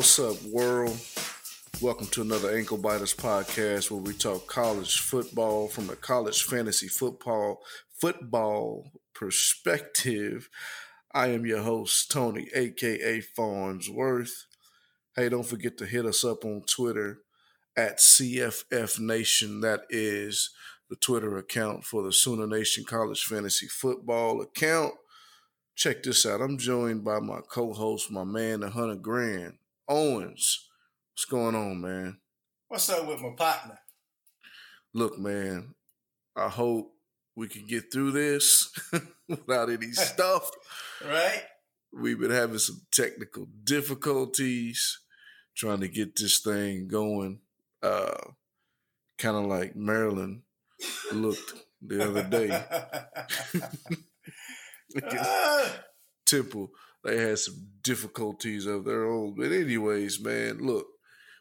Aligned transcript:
What's 0.00 0.18
up, 0.18 0.42
world? 0.44 0.98
Welcome 1.82 2.06
to 2.06 2.22
another 2.22 2.56
Ankle 2.56 2.78
Biters 2.78 3.14
podcast 3.14 3.90
where 3.90 4.00
we 4.00 4.14
talk 4.14 4.46
college 4.46 4.98
football 4.98 5.68
from 5.68 5.90
a 5.90 5.94
college 5.94 6.42
fantasy 6.42 6.88
football 6.88 7.60
football 8.00 8.92
perspective. 9.12 10.48
I 11.12 11.26
am 11.26 11.44
your 11.44 11.60
host, 11.60 12.10
Tony, 12.10 12.48
aka 12.54 13.20
Farnsworth. 13.20 14.46
Hey, 15.14 15.28
don't 15.28 15.44
forget 15.44 15.76
to 15.76 15.84
hit 15.84 16.06
us 16.06 16.24
up 16.24 16.46
on 16.46 16.62
Twitter 16.62 17.18
at 17.76 17.98
CFF 17.98 18.98
Nation. 19.00 19.60
That 19.60 19.82
is 19.90 20.48
the 20.88 20.96
Twitter 20.96 21.36
account 21.36 21.84
for 21.84 22.02
the 22.02 22.12
Sooner 22.14 22.46
Nation 22.46 22.84
College 22.84 23.22
Fantasy 23.22 23.66
Football 23.66 24.40
account. 24.40 24.94
Check 25.76 26.02
this 26.02 26.24
out. 26.24 26.40
I'm 26.40 26.56
joined 26.56 27.04
by 27.04 27.20
my 27.20 27.40
co-host, 27.46 28.10
my 28.10 28.24
man, 28.24 28.60
the 28.60 28.70
Hunter 28.70 28.94
Grand 28.96 29.58
Owens. 29.90 30.68
What's 31.12 31.24
going 31.24 31.56
on, 31.56 31.80
man? 31.80 32.18
What's 32.68 32.88
up 32.88 33.06
with 33.08 33.20
my 33.20 33.30
partner? 33.36 33.78
Look, 34.94 35.18
man, 35.18 35.74
I 36.36 36.48
hope 36.48 36.92
we 37.34 37.48
can 37.48 37.66
get 37.66 37.92
through 37.92 38.12
this 38.12 38.72
without 39.28 39.68
any 39.68 39.90
stuff. 39.92 40.48
right? 41.04 41.42
We've 41.92 42.20
been 42.20 42.30
having 42.30 42.58
some 42.58 42.82
technical 42.92 43.48
difficulties 43.64 45.00
trying 45.56 45.80
to 45.80 45.88
get 45.88 46.14
this 46.14 46.38
thing 46.38 46.86
going. 46.86 47.40
Uh, 47.82 48.16
kind 49.18 49.36
of 49.36 49.46
like 49.46 49.74
Maryland 49.74 50.42
looked 51.12 51.52
the 51.82 52.08
other 52.08 52.22
day. 52.22 52.64
Temple, 56.26 56.70
they 57.04 57.18
had 57.18 57.38
some 57.38 57.68
difficulties 57.82 58.66
of 58.66 58.84
their 58.84 59.06
own. 59.06 59.34
But 59.36 59.52
anyways, 59.52 60.20
man, 60.22 60.58
look, 60.58 60.86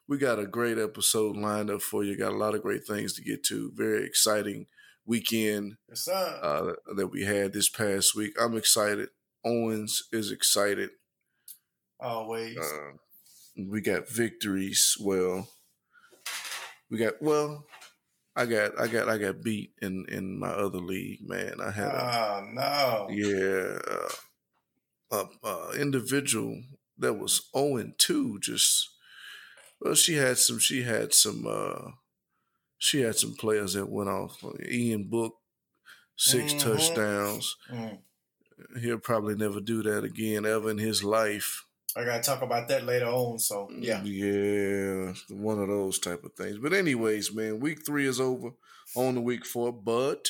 we 0.07 0.17
got 0.17 0.39
a 0.39 0.47
great 0.47 0.77
episode 0.77 1.37
lined 1.37 1.69
up 1.69 1.81
for 1.81 2.03
you. 2.03 2.17
Got 2.17 2.31
a 2.31 2.37
lot 2.37 2.55
of 2.55 2.61
great 2.61 2.85
things 2.85 3.13
to 3.13 3.21
get 3.21 3.43
to. 3.45 3.71
Very 3.75 4.05
exciting 4.05 4.67
weekend 5.05 5.75
yes, 5.89 6.07
uh, 6.07 6.73
that 6.95 7.07
we 7.07 7.25
had 7.25 7.53
this 7.53 7.69
past 7.69 8.15
week. 8.15 8.33
I'm 8.39 8.55
excited. 8.55 9.09
Owens 9.45 10.03
is 10.11 10.31
excited. 10.31 10.89
Always. 11.99 12.57
Uh, 12.57 12.97
we 13.67 13.81
got 13.81 14.09
victories. 14.09 14.95
Well, 14.99 15.49
we 16.89 16.97
got 16.97 17.21
well. 17.21 17.65
I 18.35 18.45
got 18.45 18.79
I 18.79 18.87
got 18.87 19.09
I 19.09 19.17
got 19.17 19.43
beat 19.43 19.73
in 19.81 20.05
in 20.07 20.39
my 20.39 20.49
other 20.49 20.77
league, 20.79 21.27
man. 21.27 21.55
I 21.61 21.71
had 21.71 21.91
oh 21.91 22.47
no, 22.53 23.07
yeah, 23.11 23.79
uh, 23.85 24.09
a, 25.11 25.25
a 25.43 25.71
individual 25.79 26.61
that 26.97 27.13
was 27.13 27.49
zero 27.55 27.77
and 27.77 27.93
two. 27.97 28.39
Just 28.39 28.89
well, 29.79 29.95
she 29.95 30.15
had 30.15 30.37
some 30.37 30.59
she 30.59 30.83
had 30.83 31.13
some 31.13 31.45
uh 31.47 31.91
she 32.77 33.01
had 33.01 33.15
some 33.15 33.35
players 33.35 33.73
that 33.73 33.89
went 33.89 34.09
off. 34.09 34.43
Ian 34.65 35.03
Book, 35.09 35.35
6 36.15 36.53
mm-hmm. 36.53 36.69
touchdowns. 36.69 37.57
Mm. 37.69 37.97
He'll 38.79 38.99
probably 38.99 39.35
never 39.35 39.59
do 39.59 39.83
that 39.83 40.05
again 40.05 40.45
ever 40.45 40.69
in 40.69 40.77
his 40.77 41.03
life. 41.03 41.65
I 41.95 42.05
gotta 42.05 42.21
talk 42.21 42.41
about 42.41 42.67
that 42.67 42.85
later 42.85 43.07
on. 43.07 43.39
So 43.39 43.69
yeah, 43.77 44.03
yeah, 44.03 45.13
one 45.29 45.59
of 45.59 45.67
those 45.67 45.99
type 45.99 46.23
of 46.23 46.33
things. 46.33 46.57
But 46.57 46.73
anyways, 46.73 47.33
man, 47.33 47.59
week 47.59 47.85
three 47.85 48.05
is 48.05 48.19
over. 48.19 48.51
On 48.95 49.15
the 49.15 49.21
week 49.21 49.45
four, 49.45 49.71
but 49.71 50.29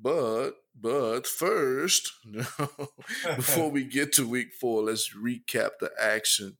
but 0.00 0.52
but 0.78 1.26
first, 1.26 2.12
before 3.36 3.70
we 3.70 3.84
get 3.84 4.12
to 4.14 4.28
week 4.28 4.52
four, 4.60 4.82
let's 4.84 5.14
recap 5.14 5.70
the 5.80 5.90
action 6.00 6.56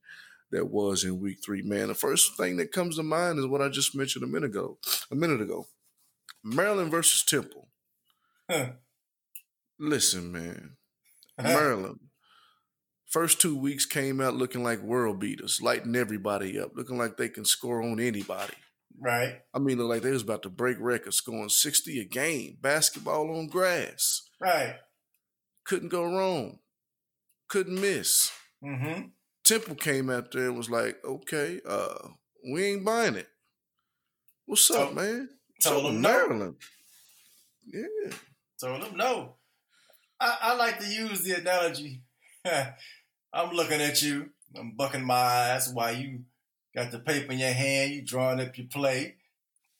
that 0.50 0.66
was 0.66 1.04
in 1.04 1.20
week 1.20 1.38
three. 1.44 1.62
Man, 1.62 1.88
the 1.88 1.94
first 1.94 2.36
thing 2.36 2.56
that 2.56 2.72
comes 2.72 2.96
to 2.96 3.02
mind 3.02 3.38
is 3.38 3.46
what 3.46 3.62
I 3.62 3.68
just 3.68 3.94
mentioned 3.94 4.24
a 4.24 4.28
minute 4.28 4.50
ago. 4.50 4.78
A 5.10 5.14
minute 5.14 5.40
ago, 5.40 5.66
Maryland 6.42 6.90
versus 6.90 7.24
Temple. 7.24 7.68
Huh. 8.50 8.70
Listen, 9.78 10.32
man, 10.32 10.76
Maryland 11.40 11.98
First 13.06 13.40
two 13.40 13.56
weeks 13.56 13.86
came 13.86 14.20
out 14.20 14.34
looking 14.34 14.64
like 14.64 14.80
world 14.80 15.20
beaters, 15.20 15.62
lighting 15.62 15.94
everybody 15.94 16.58
up, 16.58 16.72
looking 16.74 16.98
like 16.98 17.16
they 17.16 17.28
can 17.28 17.44
score 17.44 17.80
on 17.80 18.00
anybody. 18.00 18.54
Right. 19.00 19.40
I 19.54 19.58
mean, 19.58 19.78
look 19.78 19.88
like 19.88 20.02
they 20.02 20.10
was 20.10 20.22
about 20.22 20.42
to 20.42 20.50
break 20.50 20.76
records, 20.80 21.16
scoring 21.16 21.48
60 21.48 22.00
a 22.00 22.04
game, 22.04 22.58
basketball 22.60 23.36
on 23.36 23.48
grass. 23.48 24.22
Right. 24.40 24.76
Couldn't 25.64 25.88
go 25.88 26.04
wrong. 26.04 26.58
Couldn't 27.48 27.80
miss. 27.80 28.30
Mm-hmm. 28.64 29.08
Temple 29.44 29.74
came 29.76 30.10
out 30.10 30.32
there 30.32 30.46
and 30.46 30.56
was 30.56 30.70
like, 30.70 30.96
okay, 31.04 31.60
uh, 31.68 32.08
we 32.50 32.64
ain't 32.64 32.84
buying 32.84 33.14
it. 33.16 33.28
What's 34.46 34.70
up, 34.70 34.94
man? 34.94 35.28
Told 35.62 35.86
them 35.86 36.00
Maryland. 36.00 36.56
No. 37.66 37.80
Yeah. 37.80 38.12
Told 38.60 38.82
them 38.82 38.96
no. 38.96 39.34
I, 40.20 40.38
I 40.40 40.56
like 40.56 40.78
to 40.80 40.86
use 40.86 41.22
the 41.22 41.34
analogy 41.40 42.02
I'm 43.32 43.50
looking 43.52 43.80
at 43.80 44.02
you. 44.02 44.30
I'm 44.56 44.72
bucking 44.76 45.04
my 45.04 45.14
eyes 45.14 45.72
while 45.72 45.94
you 45.94 46.20
got 46.76 46.92
the 46.92 46.98
paper 46.98 47.32
in 47.32 47.38
your 47.38 47.52
hand. 47.52 47.92
You 47.92 48.02
drawing 48.02 48.40
up 48.40 48.56
your 48.56 48.68
play. 48.68 49.16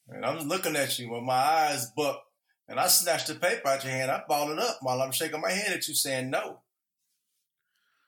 And 0.09 0.25
I'm 0.25 0.49
looking 0.49 0.77
at 0.77 0.99
you 0.99 1.11
with 1.11 1.23
my 1.23 1.34
eyes 1.34 1.91
buck. 1.97 2.23
And 2.69 2.81
I 2.81 2.89
snatched 2.89 3.29
the 3.29 3.34
paper 3.34 3.69
out 3.69 3.84
your 3.84 3.93
hand. 3.93 4.11
I 4.11 4.23
balled 4.27 4.51
it 4.51 4.59
up 4.59 4.79
while 4.81 5.01
I'm 5.01 5.12
shaking 5.12 5.41
my 5.41 5.51
head 5.51 5.77
at 5.77 5.87
you 5.87 5.95
saying 5.95 6.31
no. 6.31 6.61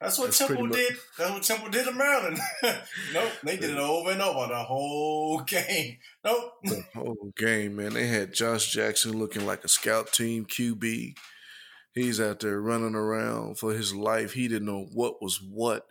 That's 0.00 0.16
what 0.16 0.26
That's 0.26 0.38
Temple 0.38 0.68
did. 0.68 0.94
That's 1.18 1.30
what 1.32 1.42
Temple 1.42 1.70
did 1.70 1.84
to 1.84 1.92
Maryland. 1.92 2.38
nope, 3.12 3.32
they 3.42 3.56
did 3.56 3.70
it 3.70 3.78
over 3.78 4.12
and 4.12 4.22
over 4.22 4.46
the 4.46 4.62
whole 4.62 5.40
game. 5.40 5.98
Nope. 6.24 6.52
The 6.62 6.84
whole 6.94 7.32
game, 7.36 7.76
man. 7.76 7.94
They 7.94 8.06
had 8.06 8.32
Josh 8.32 8.70
Jackson 8.70 9.18
looking 9.18 9.44
like 9.44 9.64
a 9.64 9.68
scout 9.68 10.12
team 10.12 10.46
QB. 10.46 11.16
He's 11.94 12.20
out 12.20 12.40
there 12.40 12.60
running 12.60 12.94
around 12.94 13.58
for 13.58 13.72
his 13.72 13.92
life. 13.92 14.34
He 14.34 14.46
didn't 14.46 14.66
know 14.66 14.86
what 14.92 15.20
was 15.20 15.42
what, 15.42 15.86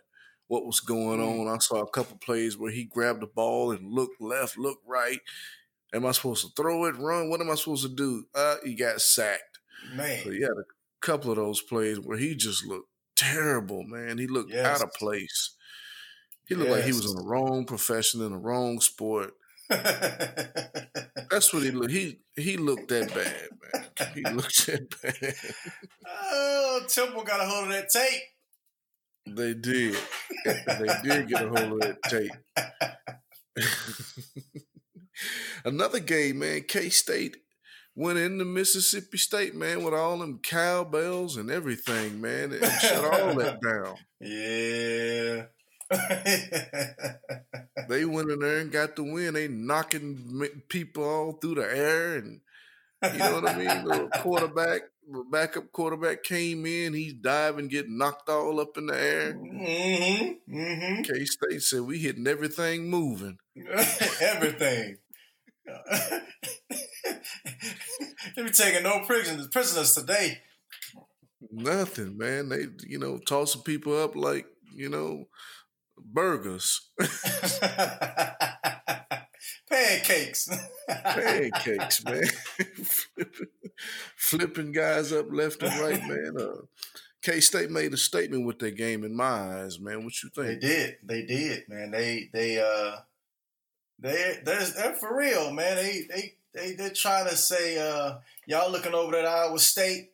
what 0.48 0.66
was 0.66 0.80
going 0.80 1.20
mm. 1.20 1.46
on. 1.46 1.54
I 1.54 1.58
saw 1.58 1.82
a 1.82 1.90
couple 1.90 2.16
plays 2.18 2.56
where 2.56 2.72
he 2.72 2.84
grabbed 2.84 3.22
the 3.22 3.26
ball 3.26 3.70
and 3.70 3.92
looked 3.92 4.20
left, 4.20 4.58
looked 4.58 4.86
right. 4.86 5.20
Am 5.94 6.04
I 6.04 6.12
supposed 6.12 6.44
to 6.44 6.52
throw 6.60 6.84
it, 6.86 6.98
run? 6.98 7.30
What 7.30 7.40
am 7.40 7.50
I 7.50 7.54
supposed 7.54 7.82
to 7.82 7.94
do? 7.94 8.24
Uh, 8.34 8.56
he 8.64 8.74
got 8.74 9.00
sacked. 9.00 9.60
Man. 9.94 10.24
So 10.24 10.30
he 10.30 10.40
had 10.40 10.50
a 10.50 10.66
couple 11.00 11.30
of 11.30 11.36
those 11.36 11.62
plays 11.62 12.00
where 12.00 12.18
he 12.18 12.34
just 12.34 12.66
looked 12.66 12.88
terrible, 13.16 13.84
man. 13.84 14.18
He 14.18 14.26
looked 14.26 14.52
yes. 14.52 14.66
out 14.66 14.82
of 14.82 14.92
place. 14.94 15.54
He 16.46 16.54
looked 16.54 16.70
yes. 16.70 16.76
like 16.78 16.86
he 16.86 16.92
was 16.92 17.10
in 17.10 17.16
the 17.16 17.28
wrong 17.28 17.64
profession 17.64 18.22
in 18.22 18.32
the 18.32 18.38
wrong 18.38 18.80
sport. 18.80 19.34
That's 19.68 21.52
what 21.52 21.62
he 21.62 21.70
looked. 21.70 21.90
He 21.90 22.20
he 22.36 22.56
looked 22.56 22.88
that 22.88 23.08
bad, 23.14 23.48
man. 23.62 24.12
He 24.14 24.22
looked 24.34 24.66
that 24.66 25.02
bad. 25.02 25.34
Oh, 26.06 26.80
Temple 26.88 27.22
got 27.22 27.40
a 27.40 27.44
hold 27.44 27.66
of 27.66 27.72
that 27.72 27.90
tape. 27.90 28.22
They 29.34 29.54
did. 29.54 29.96
they 30.44 30.88
did 31.02 31.28
get 31.28 31.42
a 31.44 31.48
hold 31.48 31.72
of 31.72 31.80
that 31.80 32.02
tape. 32.04 32.30
Another 35.64 36.00
game, 36.00 36.38
man. 36.40 36.62
K 36.68 36.88
State 36.88 37.36
went 37.94 38.18
into 38.18 38.44
Mississippi 38.44 39.18
State, 39.18 39.54
man, 39.54 39.82
with 39.82 39.94
all 39.94 40.18
them 40.18 40.40
cowbells 40.42 41.36
and 41.36 41.50
everything, 41.50 42.20
man, 42.20 42.52
and 42.52 42.64
shut 42.80 43.04
all 43.04 43.34
that 43.34 43.60
down. 43.62 43.96
Yeah. 44.20 45.46
they 47.88 48.04
went 48.04 48.30
in 48.30 48.38
there 48.40 48.58
and 48.58 48.70
got 48.70 48.94
the 48.94 49.02
win. 49.02 49.34
They 49.34 49.48
knocking 49.48 50.48
people 50.68 51.04
all 51.04 51.32
through 51.32 51.56
the 51.56 51.76
air, 51.76 52.16
and 52.16 52.40
you 53.12 53.18
know 53.18 53.40
what 53.40 53.48
I 53.48 53.56
mean. 53.56 53.84
The 53.84 54.08
quarterback, 54.20 54.82
backup 55.30 55.72
quarterback 55.72 56.22
came 56.22 56.66
in. 56.66 56.94
He's 56.94 57.14
diving, 57.14 57.68
getting 57.68 57.98
knocked 57.98 58.28
all 58.28 58.60
up 58.60 58.76
in 58.76 58.86
the 58.86 59.00
air. 59.00 59.34
Mm-hmm. 59.34 60.54
Mm-hmm. 60.54 61.02
K 61.02 61.24
State 61.24 61.62
said 61.62 61.80
we 61.82 61.98
hitting 61.98 62.26
everything 62.26 62.88
moving. 62.88 63.38
everything. 64.20 64.98
they 68.36 68.42
be 68.42 68.50
taking 68.50 68.82
no 68.82 69.04
prisoners 69.06 69.48
prisoners 69.48 69.94
today. 69.94 70.38
Nothing, 71.50 72.16
man. 72.16 72.48
They 72.48 72.66
you 72.86 72.98
know 72.98 73.18
tossing 73.18 73.62
people 73.62 73.96
up 74.02 74.16
like 74.16 74.46
you 74.74 74.88
know 74.88 75.28
burgers. 75.98 76.90
Pancakes. 79.70 80.48
Pancakes, 80.88 82.04
man. 82.04 82.22
Flipping 84.28 84.72
guys 84.72 85.12
up 85.12 85.26
left 85.30 85.62
and 85.62 85.80
right, 85.80 86.00
man. 86.08 86.34
Uh, 86.38 86.62
K 87.22 87.40
State 87.40 87.70
made 87.70 87.92
a 87.92 87.96
statement 87.96 88.46
with 88.46 88.58
their 88.58 88.70
game 88.70 89.04
in 89.04 89.14
my 89.16 89.24
eyes, 89.24 89.80
man. 89.80 90.04
What 90.04 90.22
you 90.22 90.28
think? 90.28 90.60
They 90.60 90.68
did. 90.68 90.96
They 91.02 91.22
did, 91.24 91.68
man. 91.68 91.90
They 91.90 92.28
they 92.32 92.60
uh 92.60 92.96
they 93.98 94.38
they're, 94.44 94.64
they're 94.64 94.94
for 94.94 95.16
real, 95.16 95.52
man. 95.52 95.76
They 95.76 96.06
they 96.08 96.34
they 96.54 96.72
they're 96.74 96.90
trying 96.90 97.28
to 97.28 97.36
say 97.36 97.78
uh 97.78 98.18
y'all 98.46 98.70
looking 98.70 98.94
over 98.94 99.16
at 99.16 99.26
Iowa 99.26 99.58
State, 99.58 100.10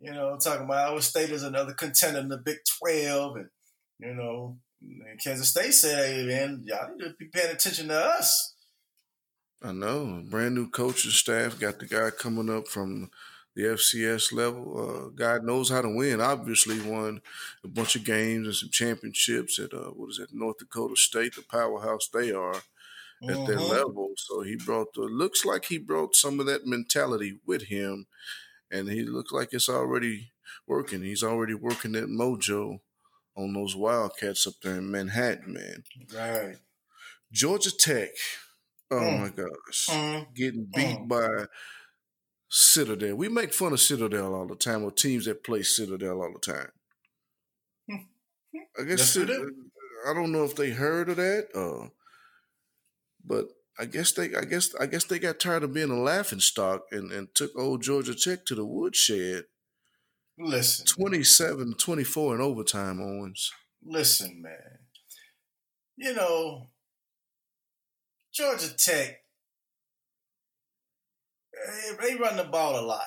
you 0.00 0.12
know, 0.12 0.36
talking 0.36 0.64
about 0.64 0.88
Iowa 0.88 1.02
State 1.02 1.30
is 1.30 1.42
another 1.42 1.72
contender 1.72 2.20
in 2.20 2.28
the 2.28 2.38
Big 2.38 2.58
Twelve, 2.78 3.36
and 3.36 3.48
you 3.98 4.14
know 4.14 4.56
Kansas 5.22 5.48
State 5.48 5.74
said, 5.74 6.04
"Hey, 6.04 6.26
man, 6.26 6.64
y'all 6.66 6.90
need 6.96 7.04
to 7.04 7.14
be 7.18 7.26
paying 7.26 7.54
attention 7.54 7.88
to 7.88 7.98
us." 7.98 8.54
I 9.62 9.72
know. 9.72 10.22
Brand 10.28 10.56
new 10.56 10.68
coaching 10.68 11.12
staff. 11.12 11.58
Got 11.58 11.78
the 11.78 11.86
guy 11.86 12.10
coming 12.10 12.50
up 12.50 12.66
from 12.66 13.10
the 13.54 13.62
FCS 13.64 14.32
level. 14.32 14.66
Uh, 14.78 15.08
guy 15.10 15.38
knows 15.42 15.70
how 15.70 15.82
to 15.82 15.88
win. 15.94 16.20
Obviously, 16.20 16.80
won 16.80 17.20
a 17.64 17.68
bunch 17.68 17.96
of 17.96 18.04
games 18.04 18.46
and 18.46 18.56
some 18.56 18.70
championships 18.70 19.58
at 19.58 19.74
uh, 19.74 19.90
what 19.90 20.10
is 20.10 20.18
it, 20.18 20.30
North 20.32 20.58
Dakota 20.58 20.96
State, 20.96 21.34
the 21.36 21.42
powerhouse 21.42 22.08
they 22.08 22.32
are 22.32 22.56
at 22.56 22.62
Mhm. 23.22 23.46
their 23.46 23.60
level. 23.60 24.12
So 24.16 24.42
he 24.42 24.56
brought 24.56 24.94
the 24.94 25.02
looks 25.02 25.44
like 25.44 25.66
he 25.66 25.78
brought 25.78 26.16
some 26.16 26.40
of 26.40 26.46
that 26.46 26.66
mentality 26.66 27.40
with 27.46 27.64
him, 27.64 28.06
and 28.70 28.88
he 28.88 29.02
looks 29.04 29.32
like 29.32 29.50
it's 29.52 29.68
already 29.68 30.32
working. 30.66 31.02
He's 31.02 31.22
already 31.22 31.54
working 31.54 31.92
that 31.92 32.08
mojo 32.08 32.80
on 33.36 33.52
those 33.54 33.76
Wildcats 33.76 34.46
up 34.46 34.54
there 34.62 34.76
in 34.78 34.90
Manhattan, 34.90 35.54
man. 35.54 35.84
Right. 36.14 36.56
Georgia 37.32 37.70
Tech. 37.76 38.10
Oh 38.90 38.96
Mm. 38.96 39.20
my 39.20 39.28
gosh 39.30 39.86
Mm. 39.88 40.34
getting 40.34 40.64
beat 40.74 40.98
Mm. 40.98 41.08
by 41.08 41.46
Citadel. 42.54 43.14
We 43.16 43.30
make 43.30 43.54
fun 43.54 43.72
of 43.72 43.80
Citadel 43.80 44.34
all 44.34 44.46
the 44.46 44.54
time, 44.54 44.84
or 44.84 44.90
teams 44.90 45.24
that 45.24 45.42
play 45.42 45.62
Citadel 45.62 46.20
all 46.20 46.32
the 46.34 46.52
time. 46.52 46.70
I 48.78 48.84
guess 48.84 48.98
Yes, 48.98 49.16
we 49.16 49.22
Cit- 49.22 49.26
do. 49.28 49.54
I 50.06 50.12
don't 50.12 50.32
know 50.32 50.44
if 50.44 50.54
they 50.54 50.70
heard 50.70 51.08
of 51.08 51.16
that, 51.16 51.46
uh, 51.54 51.88
but 53.24 53.46
I 53.78 53.86
guess 53.86 54.12
they, 54.12 54.34
I 54.34 54.42
guess, 54.44 54.74
I 54.78 54.84
guess 54.86 55.04
they 55.04 55.18
got 55.18 55.40
tired 55.40 55.62
of 55.62 55.72
being 55.72 55.90
a 55.90 55.98
laughing 55.98 56.40
stock 56.40 56.82
and, 56.90 57.10
and 57.10 57.34
took 57.34 57.56
old 57.56 57.82
Georgia 57.82 58.14
Tech 58.14 58.44
to 58.46 58.54
the 58.54 58.66
woodshed, 58.66 59.44
Listen, 60.38 60.84
27-24 60.86 62.34
in 62.34 62.40
overtime. 62.42 63.00
Owens. 63.00 63.50
listen, 63.82 64.42
man. 64.42 64.78
You 65.96 66.14
know, 66.14 66.68
Georgia 68.34 68.74
Tech, 68.76 69.21
they 72.00 72.14
run 72.16 72.36
the 72.36 72.44
ball 72.44 72.78
a 72.78 72.84
lot, 72.84 73.06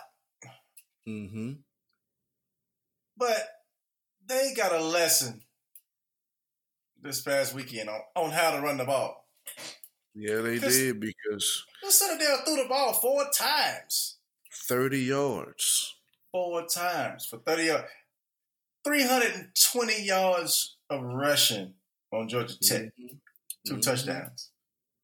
Mm-hmm. 1.08 1.54
but 3.18 3.48
they 4.26 4.54
got 4.56 4.72
a 4.74 4.84
lesson 4.84 5.42
this 7.02 7.22
past 7.22 7.54
weekend 7.54 7.90
on, 7.90 8.00
on 8.16 8.32
how 8.32 8.52
to 8.56 8.62
run 8.62 8.78
the 8.78 8.86
ball. 8.86 9.28
Yeah, 10.16 10.38
they 10.42 10.58
did 10.60 11.00
because 11.00 11.66
The 11.84 11.92
Citadel 11.92 12.38
threw 12.46 12.56
the 12.64 12.70
ball 12.70 12.94
four 12.94 13.26
times. 13.38 14.18
thirty 14.68 15.02
yards. 15.02 15.94
Four 16.32 16.66
times 16.66 17.26
for 17.28 17.38
30 17.40 17.64
yards. 17.64 17.88
320 18.84 20.04
yards 20.04 20.78
of 20.90 21.02
rushing 21.02 21.74
on 22.12 22.28
Georgia 22.28 22.58
Tech. 22.60 22.92
Two 23.66 23.76
Mhm. 23.76 23.82
touchdowns. 23.82 24.52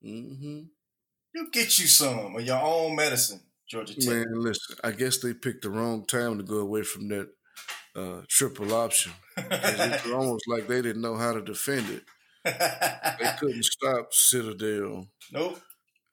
Mm-hmm. 0.03 0.63
You 1.33 1.49
get 1.51 1.79
you 1.79 1.87
some 1.87 2.35
of 2.35 2.45
your 2.45 2.61
own 2.61 2.95
medicine, 2.95 3.41
Georgia 3.67 3.95
Tech. 3.95 4.09
Man, 4.09 4.25
listen, 4.35 4.75
I 4.83 4.91
guess 4.91 5.17
they 5.19 5.33
picked 5.33 5.63
the 5.63 5.69
wrong 5.69 6.05
time 6.05 6.37
to 6.37 6.43
go 6.43 6.57
away 6.57 6.83
from 6.83 7.07
that 7.09 7.29
uh, 7.95 8.21
triple 8.27 8.73
option. 8.73 9.13
It's 9.37 10.05
almost 10.11 10.47
like 10.47 10.67
they 10.67 10.81
didn't 10.81 11.01
know 11.01 11.15
how 11.15 11.33
to 11.33 11.41
defend 11.41 11.89
it. 11.89 12.03
They 12.43 13.31
couldn't 13.39 13.65
stop 13.65 14.13
Citadel. 14.13 15.07
nope. 15.31 15.61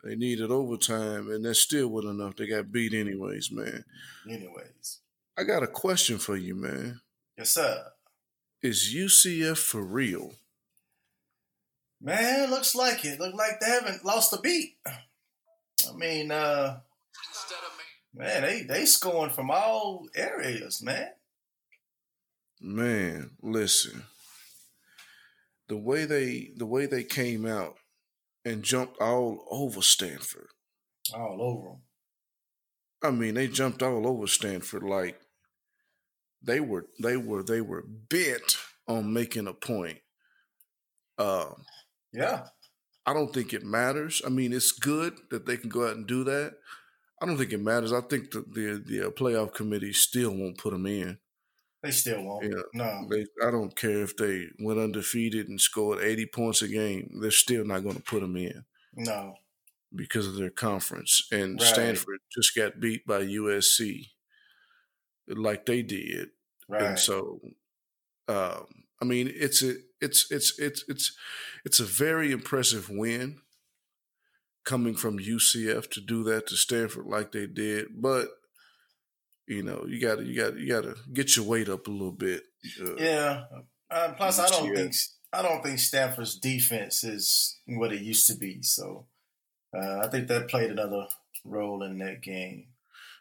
They 0.05 0.15
needed 0.15 0.53
overtime, 0.53 1.29
and 1.31 1.45
that 1.45 1.57
still 1.57 1.89
wasn't 1.89 2.21
enough. 2.21 2.37
They 2.37 2.47
got 2.47 2.71
beat 2.71 2.95
anyways, 2.95 3.51
man. 3.51 3.85
Anyways. 4.29 5.01
I 5.37 5.43
got 5.43 5.65
a 5.65 5.67
question 5.67 6.19
for 6.19 6.37
you, 6.37 6.55
man. 6.55 7.01
Yes, 7.37 7.51
sir. 7.51 7.85
Is 8.63 8.95
UCF 8.95 9.59
for 9.59 9.83
real? 9.83 10.35
Man, 12.01 12.51
looks 12.51 12.77
like 12.77 13.05
it. 13.05 13.19
Look 13.19 13.35
like 13.35 13.59
they 13.61 13.71
haven't 13.71 14.05
lost 14.05 14.33
a 14.33 14.41
beat. 14.41 14.77
I 15.93 15.97
mean, 15.97 16.31
uh 16.31 16.81
man, 18.15 18.43
they 18.43 18.63
they 18.63 18.85
scoring 18.85 19.33
from 19.33 19.51
all 19.51 20.07
areas, 20.15 20.83
man. 20.83 21.09
Man, 22.61 23.31
listen. 23.43 24.05
The 25.69 25.77
way 25.77 26.05
they 26.05 26.51
the 26.57 26.67
way 26.67 26.87
they 26.87 27.05
came 27.05 27.47
out 27.47 27.77
and 28.45 28.63
jumped 28.63 29.01
all 29.01 29.45
over 29.51 29.83
Stanford. 29.83 30.49
All 31.15 31.39
over 31.41 31.69
them. 31.69 31.83
I 33.03 33.11
mean, 33.11 33.35
they 33.35 33.47
jumped 33.47 33.83
all 33.83 34.07
over 34.07 34.27
Stanford 34.27 34.83
like 34.83 35.21
they 36.43 36.61
were 36.61 36.87
they 37.01 37.17
were 37.17 37.43
they 37.43 37.61
were 37.61 37.85
bent 37.87 38.57
on 38.87 39.13
making 39.13 39.47
a 39.47 39.53
point. 39.53 39.99
Um, 41.19 41.65
Yeah. 42.13 42.47
I 43.09 43.15
don't 43.15 43.33
think 43.33 43.55
it 43.55 43.65
matters. 43.65 44.21
I 44.27 44.29
mean, 44.29 44.53
it's 44.53 44.73
good 44.73 45.15
that 45.31 45.47
they 45.47 45.57
can 45.57 45.71
go 45.71 45.89
out 45.89 45.97
and 45.97 46.07
do 46.07 46.25
that. 46.25 46.55
I 47.23 47.27
don't 47.27 47.39
think 47.39 47.53
it 47.53 47.61
matters. 47.61 47.93
I 47.93 48.03
think 48.03 48.31
the 48.31 48.41
the, 48.43 48.83
the 48.85 49.07
uh, 49.07 49.11
playoff 49.11 49.55
committee 49.55 49.93
still 49.93 50.31
won't 50.31 50.59
put 50.59 50.73
them 50.73 50.87
in. 50.87 51.19
They 51.83 51.91
still 51.93 52.23
won't. 52.23 52.45
Yeah. 52.45 52.63
No. 52.75 53.07
They, 53.09 53.25
I 53.47 53.51
don't 53.51 53.75
care 53.75 54.03
if 54.03 54.17
they 54.17 54.47
went 54.61 54.79
undefeated 54.81 55.49
and 55.49 55.61
scored 55.61 56.03
eighty 56.03 56.27
points 56.27 56.61
a 56.63 56.69
game. 56.69 57.19
They're 57.21 57.31
still 57.31 57.65
not 57.65 57.83
going 57.83 57.97
to 57.97 58.03
put 58.03 58.21
them 58.21 58.37
in 58.37 58.65
No. 58.95 59.35
because 59.95 60.27
of 60.27 60.37
their 60.37 60.51
conference. 60.51 61.27
And 61.33 61.59
Right. 61.61 61.69
Stanford 61.69 62.19
just 62.35 62.55
got 62.55 62.79
beat 62.81 63.07
by 63.07 63.21
USC, 63.23 64.11
like 65.29 65.67
they 65.67 65.83
did. 65.83 66.29
Right. 66.69 66.83
And 66.83 66.99
so, 66.99 67.41
um, 68.29 68.67
I 69.01 69.05
mean, 69.05 69.31
it's 69.33 69.63
a 69.63 69.75
it's 70.01 70.31
it's 70.31 70.59
it's 70.59 70.85
it's 70.89 71.17
it's 71.65 71.81
a 71.81 71.85
very 71.85 72.33
impressive 72.33 72.89
win 72.91 73.41
coming 74.65 74.95
from 74.95 75.19
UCF 75.19 75.91
to 75.93 76.01
do 76.01 76.23
that 76.25 76.47
to 76.49 76.57
Stanford 76.57 77.07
like 77.07 77.33
they 77.33 77.47
did. 77.47 78.01
But 78.01 78.29
you 79.47 79.63
know, 79.63 79.85
you 79.89 80.01
got 80.01 80.17
to 80.19 80.25
you 80.25 80.37
got 80.41 80.57
you 80.59 80.69
got 80.69 80.83
to 80.83 80.97
get 81.13 81.37
your 81.37 81.47
weight 81.47 81.69
up 81.69 81.87
a 81.87 81.91
little 81.91 82.13
bit. 82.13 82.43
Uh, 82.81 82.97
yeah. 82.97 83.45
Uh, 83.91 84.13
plus, 84.17 84.39
I 84.39 84.49
don't 84.49 84.69
Yeah. 84.69 84.75
think 84.83 84.95
I 85.33 85.43
don't 85.43 85.63
think 85.63 85.79
Stanford's 85.79 86.39
defense 86.39 87.05
is 87.05 87.59
what 87.67 87.93
it 87.93 88.03
used 88.03 88.27
to 88.27 88.35
be. 88.37 88.63
So, 88.63 89.07
uh, 89.75 90.01
I 90.05 90.09
think 90.09 90.29
that 90.29 90.49
played 90.49 90.71
another 90.71 91.07
role 91.45 91.83
in 91.83 91.99
that 91.99 92.21
game. 92.23 92.67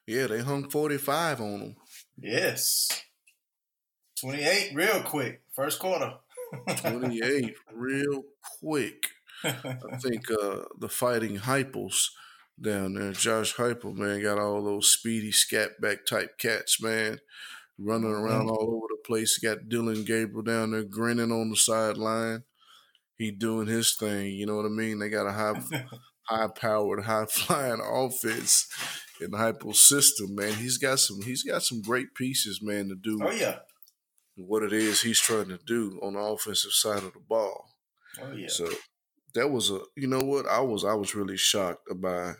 yeah, 0.05 0.27
they 0.27 0.39
hung 0.41 0.69
forty 0.69 0.97
five 0.97 1.39
on 1.39 1.59
them. 1.59 1.75
Yes. 2.17 2.89
Twenty 4.19 4.43
eight, 4.43 4.71
real 4.73 5.01
quick, 5.03 5.41
first 5.53 5.79
quarter. 5.79 6.13
Twenty 6.77 7.21
eight, 7.23 7.53
real 7.73 8.23
quick. 8.59 9.09
I 9.43 9.97
think 10.01 10.31
uh, 10.31 10.63
the 10.79 10.89
fighting 10.89 11.37
hypos 11.37 12.07
down 12.59 12.95
there, 12.95 13.11
Josh 13.11 13.55
Heupel, 13.55 13.95
man, 13.95 14.21
got 14.21 14.39
all 14.39 14.63
those 14.63 14.91
speedy 14.91 15.31
scat 15.31 15.79
back 15.79 16.05
type 16.05 16.39
cats, 16.39 16.81
man, 16.81 17.19
running 17.77 18.09
around 18.09 18.49
all 18.49 18.75
over 18.75 18.87
the 18.89 18.97
place. 19.05 19.37
Got 19.37 19.69
Dillon 19.69 20.03
Gabriel 20.03 20.41
down 20.41 20.71
there 20.71 20.83
grinning 20.83 21.31
on 21.31 21.51
the 21.51 21.55
sideline. 21.55 22.43
He 23.15 23.31
doing 23.31 23.67
his 23.67 23.95
thing, 23.95 24.31
you 24.31 24.45
know 24.45 24.55
what 24.55 24.65
I 24.65 24.69
mean? 24.69 24.99
They 24.99 25.09
got 25.09 25.27
a 25.27 25.31
high 25.31 25.61
high 26.23 26.47
powered, 26.47 27.03
high 27.03 27.25
flying 27.25 27.81
offense 27.85 28.67
in 29.21 29.31
the 29.31 29.37
Heupel 29.37 29.75
system, 29.75 30.35
man. 30.35 30.53
He's 30.53 30.77
got 30.77 30.99
some 30.99 31.21
he's 31.21 31.43
got 31.43 31.63
some 31.63 31.81
great 31.81 32.15
pieces, 32.15 32.61
man, 32.61 32.89
to 32.89 32.95
do 32.95 33.19
oh 33.23 33.31
yeah. 33.31 33.59
What 34.37 34.63
it 34.63 34.73
is 34.73 35.01
he's 35.01 35.19
trying 35.19 35.49
to 35.49 35.57
do 35.65 35.99
on 36.01 36.13
the 36.13 36.19
offensive 36.19 36.71
side 36.71 37.03
of 37.03 37.13
the 37.13 37.19
ball. 37.19 37.69
Oh 38.21 38.31
yeah. 38.33 38.47
So 38.47 38.69
that 39.33 39.49
was 39.49 39.69
a 39.71 39.79
you 39.95 40.07
know 40.07 40.21
what 40.21 40.47
I 40.47 40.59
was 40.61 40.85
I 40.85 40.93
was 40.93 41.15
really 41.15 41.37
shocked 41.37 41.87
by 41.95 42.33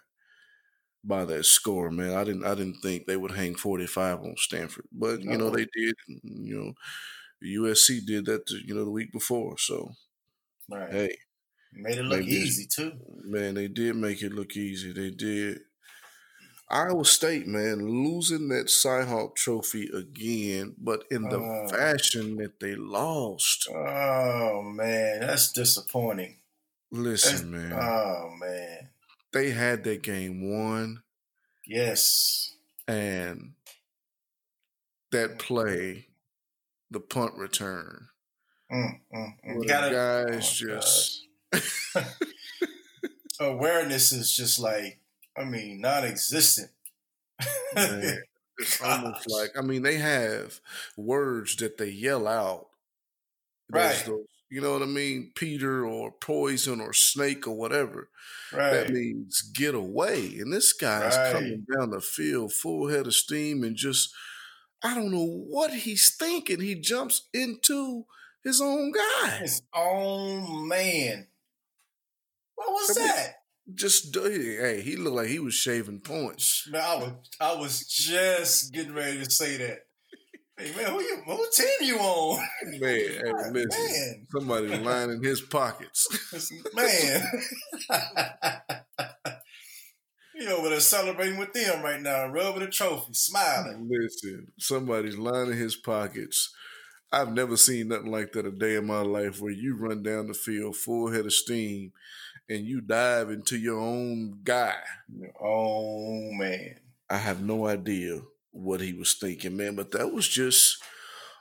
by 1.04 1.26
that 1.26 1.46
score, 1.46 1.90
man. 1.92 2.14
I 2.14 2.24
didn't 2.24 2.46
I 2.46 2.56
didn't 2.56 2.82
think 2.82 3.06
they 3.06 3.18
would 3.18 3.32
hang 3.32 3.56
forty 3.56 3.88
five 3.88 4.20
on 4.20 4.36
Stanford, 4.38 4.86
but 4.92 5.22
you 5.22 5.38
know 5.38 5.50
they 5.50 5.66
did. 5.74 5.96
You 6.24 6.58
know, 6.58 6.74
USC 7.44 8.06
did 8.06 8.26
that 8.26 8.48
to, 8.48 8.58
you 8.66 8.74
know 8.76 8.86
the 8.86 8.92
week 8.92 9.12
before. 9.12 9.58
So 9.58 9.92
right. 10.70 10.92
hey, 10.92 11.18
Made 11.74 11.98
it 11.98 12.04
look 12.04 12.22
easy 12.22 12.66
too. 12.66 12.94
man, 13.24 13.54
they 13.56 13.68
did 13.68 13.96
make 13.96 14.22
it 14.22 14.34
look 14.34 14.56
easy. 14.56 14.92
They 14.92 15.12
did. 15.12 15.60
Iowa 16.70 17.06
State, 17.06 17.48
man, 17.48 17.88
losing 17.88 18.50
that 18.50 18.66
Cyhawk 18.68 19.36
trophy 19.36 19.90
again, 19.94 20.76
but 20.78 21.06
in 21.10 21.24
the 21.30 21.38
Oh. 21.40 21.68
fashion 21.70 22.36
that 22.38 22.60
they 22.60 22.76
lost. 22.76 23.68
Oh 23.70 24.62
man, 24.64 25.22
that's 25.22 25.52
disappointing. 25.54 26.40
Listen, 26.92 27.52
man, 27.52 27.72
Oh 27.74 28.32
man. 28.40 28.90
they 29.32 29.52
had 29.52 29.84
that 29.86 30.02
game 30.04 30.50
won. 30.52 31.04
Yes. 31.66 32.54
and 32.90 33.54
that 35.12 35.38
play, 35.40 36.08
the 36.92 37.00
punt 37.02 37.34
return, 37.36 38.08
Mm, 38.72 39.00
mm, 39.14 39.34
mm. 39.46 39.68
Gotta- 39.68 39.94
guys 40.32 40.62
oh, 40.64 40.68
just 40.78 41.28
awareness 43.40 44.12
is 44.12 44.34
just 44.34 44.60
like, 44.60 45.00
I 45.38 45.44
mean, 45.44 45.82
non-existent. 45.82 46.72
It's 48.60 48.82
almost 48.82 49.30
like 49.30 49.52
I 49.56 49.62
mean 49.62 49.84
they 49.84 49.98
have 49.98 50.62
words 50.96 51.56
that 51.58 51.78
they 51.78 51.90
yell 51.90 52.28
out. 52.28 52.70
Right. 53.70 54.04
those 54.04 54.26
you 54.50 54.62
know 54.62 54.74
what 54.74 54.82
I 54.82 54.86
mean, 54.86 55.32
Peter 55.36 55.86
or 55.86 56.12
poison 56.12 56.80
or 56.80 56.94
snake 56.94 57.48
or 57.48 57.58
whatever. 57.58 58.10
Right. 58.54 58.72
That 58.72 58.90
means 58.92 59.42
get 59.42 59.76
away. 59.76 60.38
And 60.40 60.54
this 60.54 60.72
guy 60.72 61.06
is 61.08 61.34
coming 61.34 61.66
down 61.78 61.90
the 61.90 62.00
field 62.00 62.54
full 62.54 62.88
head 62.88 63.08
of 63.08 63.14
steam 63.14 63.64
and 63.64 63.76
just 63.76 64.14
I 64.82 64.96
don't 64.96 65.12
know 65.12 65.26
what 65.26 65.74
he's 65.74 66.16
thinking. 66.16 66.62
He 66.62 66.76
jumps 66.76 67.28
into 67.34 68.06
his 68.44 68.62
own 68.62 68.94
guy. 68.94 69.30
His 69.42 69.62
own 69.76 70.68
man. 70.68 71.28
What 72.56 72.70
was 72.70 72.98
I 72.98 73.02
mean, 73.02 73.08
that? 73.10 73.37
Just 73.74 74.14
do 74.14 74.22
hey, 74.24 74.82
he 74.82 74.96
looked 74.96 75.16
like 75.18 75.28
he 75.28 75.40
was 75.40 75.54
shaving 75.54 76.00
points. 76.00 76.68
Man, 76.72 76.82
I 76.82 76.96
was 76.96 77.12
I 77.40 77.56
was 77.56 77.86
just 77.86 78.74
getting 78.74 78.94
ready 78.94 79.20
to 79.24 79.30
say 79.30 79.58
that. 79.58 79.80
Hey 80.58 80.74
man, 80.76 80.92
who 80.92 81.02
you 81.02 81.22
who 81.26 81.46
team 81.54 81.68
you 81.82 81.98
on? 82.00 82.48
Man, 82.64 82.80
hey, 82.82 83.20
listen, 83.52 83.68
man. 83.70 84.28
somebody's 84.32 84.80
lining 84.80 85.22
his 85.22 85.42
pockets. 85.42 86.08
man. 86.74 87.24
He 90.38 90.48
over 90.48 90.70
there 90.70 90.80
celebrating 90.80 91.40
with 91.40 91.54
them 91.54 91.82
right 91.82 92.00
now, 92.00 92.28
rubbing 92.28 92.60
the 92.60 92.68
trophy, 92.68 93.14
smiling. 93.14 93.90
Listen, 93.90 94.52
somebody's 94.60 95.18
lining 95.18 95.58
his 95.58 95.76
pockets. 95.76 96.54
I've 97.12 97.34
never 97.34 97.58
seen 97.58 97.88
nothing 97.88 98.12
like 98.12 98.34
that 98.34 98.46
a 98.46 98.52
day 98.52 98.76
in 98.76 98.86
my 98.86 99.02
life 99.02 99.42
where 99.42 99.52
you 99.52 99.76
run 99.76 100.04
down 100.04 100.28
the 100.28 100.34
field 100.36 100.76
full 100.76 101.12
head 101.12 101.26
of 101.26 101.34
steam 101.34 101.92
and 102.50 102.66
you 102.66 102.82
dive 102.82 103.30
into 103.30 103.58
your 103.58 103.80
own 103.80 104.40
guy. 104.44 104.80
Oh 105.42 106.32
man. 106.32 106.76
I 107.10 107.18
have 107.18 107.42
no 107.42 107.68
idea 107.68 108.22
what 108.52 108.82
he 108.82 108.94
was 108.94 109.14
thinking, 109.14 109.56
man, 109.56 109.76
but 109.76 109.92
that 109.92 110.12
was 110.12 110.28
just 110.28 110.78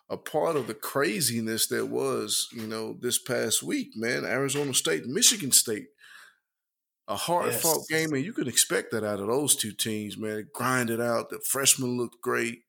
a 0.08 0.16
part 0.16 0.54
of 0.54 0.68
the 0.68 0.75
craziness 0.75 1.66
that 1.68 1.86
was, 1.86 2.48
you 2.52 2.66
know, 2.66 2.96
this 3.00 3.18
past 3.18 3.62
week, 3.62 3.88
man. 3.96 4.25
Arizona 4.25 4.72
State, 4.75 5.06
Michigan 5.06 5.50
State 5.50 5.86
a 7.08 7.16
hard 7.16 7.52
yes. 7.52 7.62
fought 7.62 7.86
game, 7.88 8.12
and 8.12 8.25
you 8.25 8.32
can 8.32 8.48
expect 8.48 8.90
that 8.90 9.04
out 9.04 9.20
of 9.20 9.28
those 9.28 9.54
two 9.54 9.72
teams, 9.72 10.18
man. 10.18 10.48
Grind 10.52 10.90
it 10.90 11.00
out. 11.00 11.30
The 11.30 11.38
freshmen 11.44 11.96
looked 11.96 12.20
great. 12.20 12.60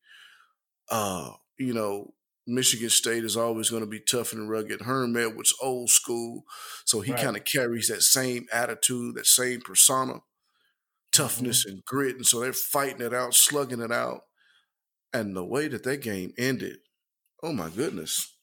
Uh, 0.90 1.32
you 1.58 1.74
know, 1.74 2.14
Michigan 2.48 2.90
State 2.90 3.26
is 3.26 3.36
always 3.36 3.70
going 3.70 3.84
to 3.84 3.90
be 3.90 4.00
tough 4.00 4.32
and 4.32 4.50
rugged. 4.50 4.82
Herm 4.82 5.18
Edwards, 5.18 5.54
old 5.62 5.90
school, 5.90 6.44
so 6.86 7.02
he 7.02 7.12
right. 7.12 7.22
kind 7.22 7.36
of 7.36 7.44
carries 7.44 7.90
that 7.90 8.02
same 8.02 8.48
attitude, 8.54 9.16
that 9.16 9.26
same 9.26 9.60
persona, 9.60 10.22
toughness 11.12 11.66
mm-hmm. 11.66 11.76
and 11.76 11.86
grit, 11.86 12.16
and 12.16 12.26
so 12.26 12.40
they're 12.40 12.54
fighting 12.54 13.06
it 13.06 13.14
out, 13.14 13.34
slugging 13.34 13.82
it 13.82 13.92
out. 13.92 14.22
And 15.14 15.36
the 15.36 15.44
way 15.44 15.68
that 15.68 15.84
that 15.84 16.02
game 16.02 16.34
ended, 16.38 16.78
oh 17.44 17.52
my 17.52 17.70
goodness! 17.70 18.36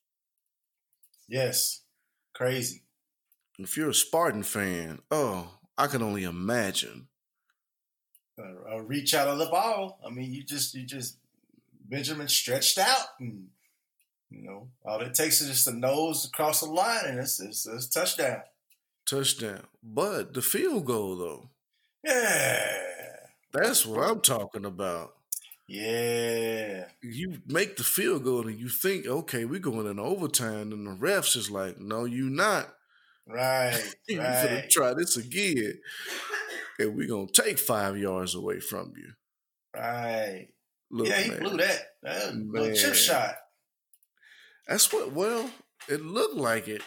Yes, 1.27 1.81
crazy. 2.35 2.83
If 3.59 3.77
you're 3.77 3.91
a 3.91 3.95
Spartan 3.95 4.43
fan, 4.43 5.01
oh, 5.11 5.59
I 5.79 5.87
can 5.87 6.03
only 6.03 6.25
imagine. 6.25 7.09
A, 8.39 8.83
reach 8.83 9.15
out 9.15 9.29
of 9.29 9.39
the 9.39 9.47
ball. 9.47 10.01
I 10.05 10.11
mean, 10.11 10.33
you 10.33 10.43
just 10.43 10.75
you 10.75 10.85
just 10.85 11.17
Benjamin 11.89 12.29
stretched 12.29 12.79
out, 12.79 13.07
and 13.21 13.49
you 14.35 14.43
know 14.43 14.69
all 14.85 15.01
it 15.01 15.15
takes 15.15 15.41
is 15.41 15.49
just 15.49 15.69
a 15.69 15.73
nose 15.73 16.25
across 16.25 16.61
the 16.61 16.67
line, 16.67 17.05
and 17.07 17.19
it's 17.19 17.41
it's, 17.41 17.67
it's 17.67 17.89
touchdown. 17.89 18.43
Touchdown, 19.07 19.63
but 19.83 20.35
the 20.35 20.43
field 20.43 20.87
goal 20.87 21.17
though. 21.17 21.51
Yeah, 22.05 22.67
that's 23.53 23.87
what 23.87 24.09
I'm 24.09 24.21
talking 24.21 24.65
about. 24.65 25.15
Yeah. 25.67 26.85
You 27.03 27.39
make 27.47 27.77
the 27.77 27.85
field 27.85 28.25
goal 28.25 28.47
and 28.47 28.59
you 28.59 28.69
think, 28.69 29.07
okay, 29.07 29.45
we're 29.45 29.61
going 29.61 29.87
in 29.87 29.99
overtime, 29.99 30.73
and 30.73 30.87
the 30.87 30.91
refs 30.91 31.37
is 31.37 31.51
like, 31.51 31.79
no, 31.79 32.05
you 32.05 32.29
not. 32.29 32.69
Right. 33.27 33.81
you 34.09 34.19
right. 34.19 34.45
gonna 34.45 34.69
try 34.69 34.95
this 34.95 35.17
again. 35.17 35.81
And 36.79 36.95
we're 36.95 37.09
gonna 37.09 37.29
take 37.29 37.59
five 37.59 37.97
yards 37.97 38.35
away 38.35 38.61
from 38.61 38.93
you. 38.97 39.13
Right. 39.75 40.49
Look, 40.91 41.09
yeah, 41.09 41.21
he 41.21 41.31
man, 41.31 41.41
blew 41.41 41.57
that. 41.57 41.79
That 42.03 42.27
was 42.27 42.45
little 42.47 42.77
chip 42.77 42.95
shot. 42.95 43.35
That's 44.67 44.93
what 44.93 45.13
well, 45.13 45.51
it 45.89 46.03
looked 46.03 46.37
like 46.37 46.69
it. 46.69 46.83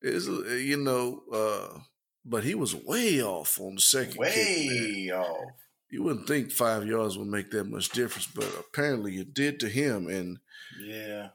Is 0.00 0.28
uh, 0.28 0.54
you 0.54 0.76
know, 0.76 1.22
uh, 1.32 1.80
but 2.24 2.44
he 2.44 2.54
was 2.54 2.74
way 2.74 3.22
off 3.22 3.60
on 3.60 3.76
the 3.76 3.80
second 3.80 4.16
way 4.16 5.10
off. 5.14 5.50
You 5.90 6.02
wouldn't 6.02 6.28
think 6.28 6.52
five 6.52 6.86
yards 6.86 7.16
would 7.16 7.28
make 7.28 7.50
that 7.50 7.64
much 7.64 7.88
difference, 7.90 8.26
but 8.26 8.46
apparently 8.58 9.16
it 9.16 9.32
did 9.32 9.58
to 9.60 9.68
him. 9.68 10.06
And 10.06 10.38
yeah, 10.80 11.28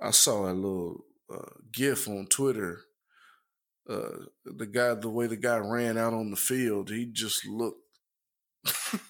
I 0.00 0.10
saw 0.10 0.50
a 0.50 0.52
little 0.52 1.04
uh, 1.32 1.60
GIF 1.72 2.06
on 2.06 2.26
Twitter 2.26 2.80
uh, 3.88 4.24
the 4.44 4.66
guy, 4.66 4.94
the 4.94 5.10
way 5.10 5.26
the 5.26 5.36
guy 5.36 5.58
ran 5.58 5.98
out 5.98 6.14
on 6.14 6.30
the 6.30 6.36
field, 6.36 6.90
he 6.90 7.06
just 7.06 7.46
looked. 7.46 7.80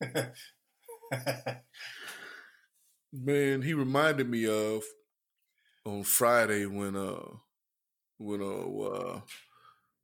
Man, 3.24 3.62
he 3.62 3.72
reminded 3.74 4.28
me 4.28 4.46
of 4.46 4.84
on 5.84 6.02
Friday 6.02 6.66
when 6.66 6.96
uh 6.96 7.36
when 8.18 8.42
uh, 8.42 8.82
uh 8.82 9.20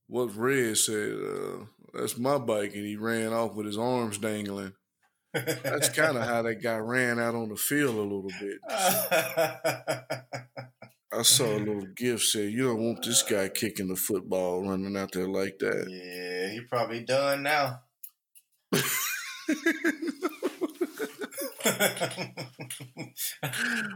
what 0.07 0.37
Red 0.37 0.77
said, 0.77 1.15
uh, 1.15 1.65
that's 1.95 2.19
my 2.19 2.37
bike, 2.39 2.75
and 2.75 2.85
he 2.85 2.97
ran 2.97 3.33
off 3.33 3.55
with 3.55 3.67
his 3.67 3.79
arms 3.79 4.19
dangling. 4.19 4.75
That's 5.33 5.89
kind 5.89 6.19
of 6.19 6.25
how 6.25 6.43
that 6.43 6.63
guy 6.63 6.77
ran 6.77 7.19
out 7.19 7.35
on 7.35 7.49
the 7.49 7.57
field 7.57 7.95
a 7.95 8.03
little 8.03 8.31
bit. 8.39 8.59
I 11.15 11.23
saw 11.23 11.47
a 11.47 11.59
little 11.59 11.87
gift 11.97 12.25
said, 12.25 12.53
"You 12.53 12.69
don't 12.69 12.83
want 12.83 13.03
this 13.03 13.23
guy 13.23 13.49
kicking 13.49 13.89
the 13.89 13.97
football, 13.97 14.69
running 14.69 14.97
out 14.97 15.13
there 15.13 15.29
like 15.29 15.59
that." 15.61 15.87
Yeah, 15.89 16.51
he 16.51 16.61
probably 16.69 17.05
done 17.05 17.43
now. 17.43 17.81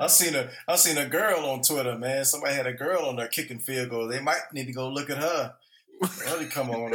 I 0.00 0.06
seen 0.08 0.34
a 0.34 0.50
I 0.68 0.76
seen 0.76 0.98
a 0.98 1.06
girl 1.06 1.46
on 1.46 1.62
Twitter, 1.62 1.98
man. 1.98 2.24
Somebody 2.24 2.54
had 2.54 2.66
a 2.66 2.72
girl 2.72 3.06
on 3.06 3.16
there 3.16 3.28
kicking 3.28 3.58
field 3.58 3.90
goal. 3.90 4.06
They 4.08 4.20
might 4.20 4.42
need 4.52 4.66
to 4.66 4.72
go 4.72 4.88
look 4.88 5.10
at 5.10 5.18
her. 5.18 5.54
Really 6.26 6.46
come 6.46 6.70
on. 6.70 6.92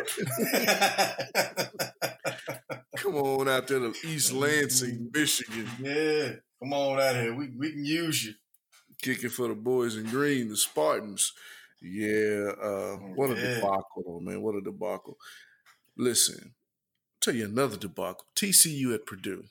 come 2.95 3.15
on 3.15 3.49
out 3.49 3.67
there 3.67 3.79
to 3.79 3.93
East 4.05 4.31
Lansing, 4.31 5.09
Michigan. 5.13 5.67
Yeah, 5.81 6.33
come 6.59 6.73
on 6.73 6.99
out 6.99 7.15
here. 7.15 7.33
We 7.33 7.49
we 7.49 7.71
can 7.71 7.83
use 7.83 8.25
you 8.25 8.33
kicking 9.01 9.29
for 9.29 9.47
the 9.47 9.55
boys 9.55 9.97
in 9.97 10.05
green, 10.05 10.49
the 10.49 10.57
Spartans. 10.57 11.33
Yeah, 11.81 12.51
uh, 12.61 12.95
what 13.15 13.31
a 13.31 13.35
yeah. 13.35 13.55
debacle, 13.55 14.21
man. 14.21 14.41
What 14.41 14.55
a 14.55 14.61
debacle. 14.61 15.17
Listen, 15.97 16.53
I'll 16.53 16.53
tell 17.19 17.35
you 17.35 17.45
another 17.45 17.77
debacle. 17.77 18.25
TCU 18.35 18.93
at 18.93 19.05
Purdue. 19.05 19.45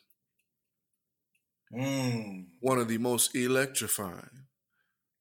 Mm. 1.72 2.46
One 2.60 2.78
of 2.78 2.88
the 2.88 2.98
most 2.98 3.34
electrifying, 3.34 4.46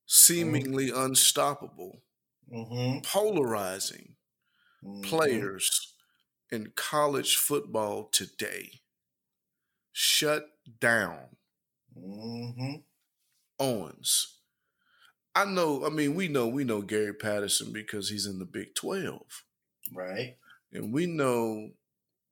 seemingly 0.05 0.89
mm-hmm. 0.89 1.05
unstoppable, 1.05 2.01
mm-hmm. 2.51 2.99
polarizing 3.03 4.15
mm-hmm. 4.83 5.01
players 5.01 5.93
in 6.51 6.71
college 6.75 7.35
football 7.35 8.09
today. 8.11 8.71
Shut 9.91 10.45
down. 10.79 11.19
Mm-hmm. 11.97 12.75
Owens. 13.59 14.37
I 15.35 15.45
know, 15.45 15.85
I 15.85 15.89
mean, 15.89 16.15
we 16.15 16.27
know 16.27 16.47
we 16.47 16.63
know 16.63 16.81
Gary 16.81 17.13
Patterson 17.13 17.71
because 17.71 18.09
he's 18.09 18.25
in 18.25 18.39
the 18.39 18.45
Big 18.45 18.73
12. 18.75 19.21
Right. 19.93 20.37
And 20.73 20.93
we 20.93 21.05
know 21.05 21.71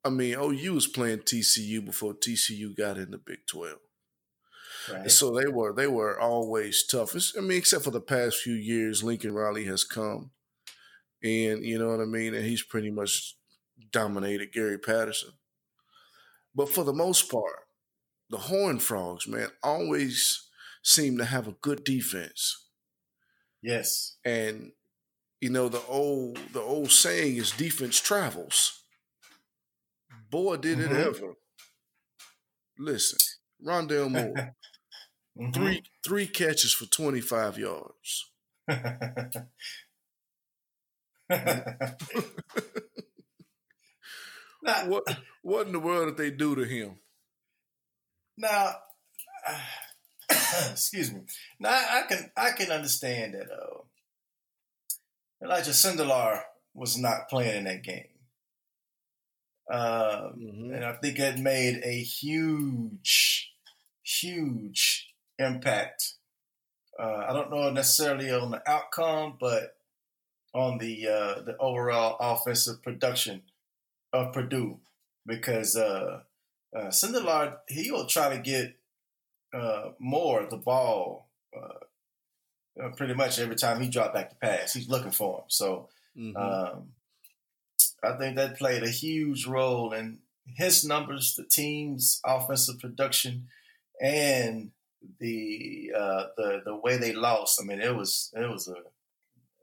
I 0.08 0.10
mean, 0.10 0.36
OU 0.40 0.74
was 0.74 0.88
playing 0.88 1.20
TCU 1.20 1.84
before 1.84 2.14
TCU 2.14 2.76
got 2.78 2.98
in 2.98 3.12
the 3.12 3.18
Big 3.18 3.40
12. 3.46 3.78
Right. 4.92 5.12
So 5.12 5.32
they 5.32 5.48
were 5.48 5.74
they 5.74 5.88
were 5.88 6.20
always 6.20 6.86
tough. 6.86 7.16
It's, 7.16 7.36
I 7.38 7.42
mean, 7.42 7.58
except 7.58 7.84
for 7.84 7.92
the 7.92 8.02
past 8.02 8.38
few 8.38 8.54
years, 8.54 9.04
Lincoln 9.04 9.34
Riley 9.34 9.66
has 9.66 9.84
come, 9.84 10.32
and 11.24 11.64
you 11.66 11.78
know 11.78 11.90
what 11.90 12.02
I 12.02 12.06
mean. 12.06 12.34
And 12.34 12.46
he's 12.46 12.64
pretty 12.64 12.92
much 12.92 13.36
dominated 13.92 14.54
Gary 14.54 14.78
Patterson. 14.78 15.32
But 16.56 16.70
for 16.70 16.84
the 16.84 16.94
most 16.94 17.30
part, 17.30 17.68
the 18.30 18.38
Horn 18.38 18.80
Frogs, 18.80 19.28
man, 19.28 19.50
always 19.62 20.48
seem 20.84 21.18
to 21.18 21.26
have 21.26 21.48
a 21.48 21.56
good 21.62 21.84
defense. 21.84 22.66
Yes. 23.62 24.18
And 24.24 24.72
you 25.42 25.50
know 25.50 25.70
the 25.70 25.82
old 25.88 26.40
the 26.54 26.62
old 26.62 26.92
saying 26.92 27.38
is 27.38 27.52
defense 27.52 28.00
travels. 28.00 28.84
Boy, 30.30 30.58
did 30.58 30.80
mm-hmm. 30.80 30.96
it 30.96 31.08
ever. 31.08 31.34
Listen, 32.80 33.18
Rondale 33.66 34.12
Moore, 34.12 34.56
mm-hmm. 35.38 35.52
three 35.52 35.84
three 36.06 36.28
catches 36.28 36.74
for 36.74 36.86
twenty 36.86 37.22
five 37.22 37.58
yards. 37.58 38.30
what 44.58 45.04
what 45.42 45.68
in 45.68 45.74
the 45.74 45.80
world 45.80 46.08
did 46.08 46.18
they 46.18 46.32
do 46.36 46.56
to 46.56 46.64
him? 46.64 47.00
Now, 48.38 48.76
excuse 50.72 51.14
me. 51.14 51.22
Now 51.60 51.72
I, 51.72 52.04
can 52.08 52.32
I 52.36 52.52
can 52.52 52.72
understand 52.72 53.34
that 53.34 53.48
uh, 53.52 53.84
Elijah 55.44 55.72
Sindelar 55.72 56.42
was 56.74 56.98
not 56.98 57.30
playing 57.30 57.58
in 57.58 57.64
that 57.66 57.84
game. 57.84 58.06
Uh, 59.70 60.30
mm-hmm. 60.38 60.74
And 60.74 60.86
I 60.86 60.94
think 60.94 61.20
it 61.20 61.40
made 61.40 61.82
a 61.84 62.02
huge, 62.02 63.52
huge 64.04 65.07
impact. 65.40 66.14
Uh, 67.00 67.26
I 67.30 67.34
don't 67.34 67.52
know 67.52 67.70
necessarily 67.70 68.32
on 68.32 68.52
the 68.52 68.70
outcome, 68.70 69.38
but 69.40 69.76
on 70.54 70.80
the 70.80 71.08
uh, 71.08 71.42
the 71.42 71.56
overall 71.60 72.18
offensive 72.20 72.82
production 72.82 73.44
of 74.14 74.34
Purdue, 74.34 74.80
because 75.26 75.76
uh, 75.76 76.22
uh, 76.76 77.52
he 77.68 77.92
will 77.92 78.08
try 78.08 78.36
to 78.36 78.42
get 78.42 78.76
uh, 79.54 79.90
more 80.00 80.42
of 80.42 80.50
the 80.50 80.58
ball 80.58 81.28
uh, 81.56 82.84
uh, 82.84 82.90
pretty 82.90 83.14
much 83.14 83.40
every 83.40 83.56
time 83.56 83.82
he 83.82 83.90
dropped 83.90 84.14
back 84.14 84.30
to 84.30 84.36
pass. 84.36 84.74
He's 84.74 84.90
looking 84.90 85.12
for 85.12 85.40
him. 85.40 85.46
So 85.48 85.90
mm-hmm. 86.18 86.36
um, 86.36 86.90
I 88.04 88.18
think 88.18 88.36
that 88.36 88.58
played 88.58 88.84
a 88.84 88.90
huge 88.90 89.48
role 89.48 89.94
in 89.94 90.20
his 90.46 90.86
numbers, 90.86 91.36
the 91.36 91.44
team's 91.44 92.22
offensive 92.26 92.80
production, 92.80 93.48
and 94.02 94.72
the 95.20 95.92
uh, 95.96 96.24
the 96.38 96.62
the 96.66 96.76
way 96.76 96.98
they 96.98 97.14
lost. 97.14 97.60
I 97.62 97.66
mean, 97.66 97.82
it 97.82 97.96
was 97.96 98.32
it 98.36 98.50
was 98.50 98.68
a 98.68 98.76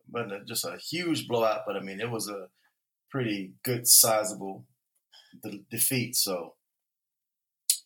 but 0.08 0.46
just 0.46 0.64
a 0.64 0.76
huge 0.76 1.26
blowout. 1.28 1.62
But 1.66 1.76
I 1.76 1.80
mean, 1.80 2.00
it 2.00 2.10
was 2.10 2.28
a 2.28 2.48
pretty 3.10 3.52
good, 3.64 3.86
sizable 3.86 4.64
de- 5.42 5.64
defeat. 5.70 6.16
So 6.16 6.54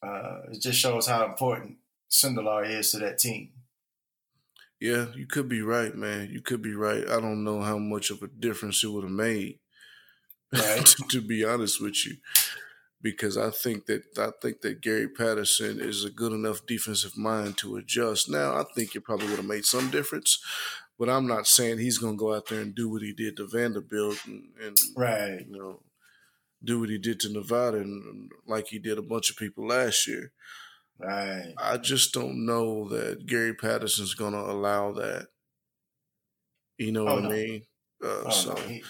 uh, 0.02 0.40
it 0.52 0.61
just 0.61 0.78
shows 0.78 1.07
how 1.07 1.25
important 1.25 1.78
Sindelar 2.11 2.69
is 2.69 2.90
to 2.93 2.99
that 2.99 3.19
team. 3.19 3.50
Yeah, 4.81 5.07
you 5.14 5.26
could 5.26 5.49
be 5.49 5.61
right, 5.61 5.95
man. 5.95 6.31
You 6.31 6.40
could 6.40 6.62
be 6.62 6.75
right. 6.75 7.02
I 7.09 7.21
don't 7.21 7.43
know 7.43 7.61
how 7.62 7.78
much 7.78 8.11
of 8.11 8.23
a 8.23 8.28
difference 8.28 8.85
it 8.85 8.88
would 8.88 9.05
have 9.05 9.12
made. 9.12 9.59
Right. 10.50 10.87
to 11.11 11.21
be 11.21 11.45
honest 11.45 11.78
with 11.78 12.07
you, 12.07 12.17
because 13.00 13.37
I 13.37 13.50
think 13.50 13.87
that 13.87 14.19
I 14.19 14.31
think 14.43 14.61
that 14.62 14.81
Gary 14.81 15.09
Patterson 15.09 15.81
is 15.81 16.05
a 16.05 16.11
good 16.11 16.33
enough 16.33 16.67
defensive 16.67 17.17
mind 17.17 17.57
to 17.59 17.76
adjust. 17.76 18.28
Now, 18.28 18.57
I 18.57 18.64
think 18.75 18.95
it 18.95 19.05
probably 19.05 19.28
would 19.28 19.37
have 19.37 19.45
made 19.45 19.64
some 19.64 19.90
difference, 19.90 20.43
but 20.99 21.09
I'm 21.09 21.26
not 21.26 21.47
saying 21.47 21.78
he's 21.78 21.99
going 21.99 22.14
to 22.14 22.21
go 22.21 22.35
out 22.35 22.49
there 22.49 22.61
and 22.61 22.75
do 22.75 22.88
what 22.88 23.02
he 23.02 23.12
did 23.12 23.37
to 23.37 23.47
Vanderbilt 23.47 24.19
and, 24.26 24.49
and 24.61 24.76
right, 24.97 25.47
you 25.47 25.57
know, 25.57 25.81
do 26.62 26.81
what 26.81 26.90
he 26.90 26.99
did 26.99 27.21
to 27.21 27.33
Nevada 27.33 27.78
and 27.78 28.33
like 28.47 28.69
he 28.69 28.78
did 28.78 28.99
a 28.99 29.02
bunch 29.02 29.31
of 29.31 29.37
people 29.37 29.67
last 29.69 30.07
year. 30.07 30.33
Right. 30.99 31.55
I 31.57 31.76
just 31.76 32.12
don't 32.12 32.45
know 32.45 32.88
that 32.88 33.26
Gary 33.26 33.55
Patterson's 33.55 34.14
going 34.14 34.33
to 34.33 34.40
allow 34.40 34.90
that. 34.93 35.28
You 36.76 36.90
know 36.90 37.07
oh, 37.07 37.14
what 37.14 37.25
no. 37.25 37.31
I 37.31 37.33
mean? 37.33 37.62
Uh, 38.02 38.23
oh, 38.26 38.31
so. 38.31 38.55
No. 38.55 38.61
He, 38.62 38.83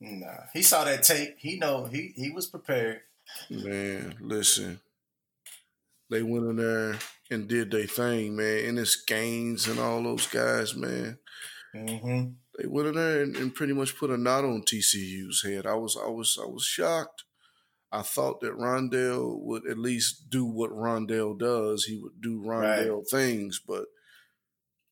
nah, 0.00 0.26
he 0.54 0.62
saw 0.62 0.84
that 0.84 1.02
tape. 1.02 1.36
He 1.38 1.58
know 1.58 1.84
he 1.84 2.12
he 2.16 2.30
was 2.30 2.46
prepared. 2.46 3.00
Man, 3.50 4.16
listen, 4.20 4.80
they 6.10 6.22
went 6.22 6.46
in 6.46 6.56
there 6.56 6.98
and 7.30 7.48
did 7.48 7.70
their 7.70 7.86
thing, 7.86 8.36
man. 8.36 8.66
And 8.66 8.78
it's 8.78 9.02
Gaines 9.04 9.68
and 9.68 9.78
all 9.78 10.02
those 10.02 10.26
guys, 10.26 10.74
man. 10.74 11.18
Mm-hmm. 11.74 12.30
They 12.58 12.66
went 12.66 12.88
in 12.88 12.94
there 12.94 13.22
and, 13.22 13.36
and, 13.36 13.54
pretty 13.54 13.72
much 13.72 13.96
put 13.96 14.10
a 14.10 14.16
knot 14.16 14.44
on 14.44 14.62
TCU's 14.62 15.42
head. 15.42 15.66
I 15.66 15.74
was, 15.74 15.96
I 16.00 16.08
was, 16.08 16.38
I 16.40 16.46
was 16.46 16.64
shocked. 16.64 17.24
I 17.90 18.02
thought 18.02 18.40
that 18.40 18.56
Rondale 18.56 19.40
would 19.40 19.66
at 19.68 19.78
least 19.78 20.30
do 20.30 20.44
what 20.44 20.70
Rondale 20.70 21.38
does. 21.38 21.84
He 21.84 21.96
would 21.96 22.20
do 22.20 22.42
Rondale 22.42 22.96
right. 22.96 23.08
things, 23.10 23.60
but 23.66 23.86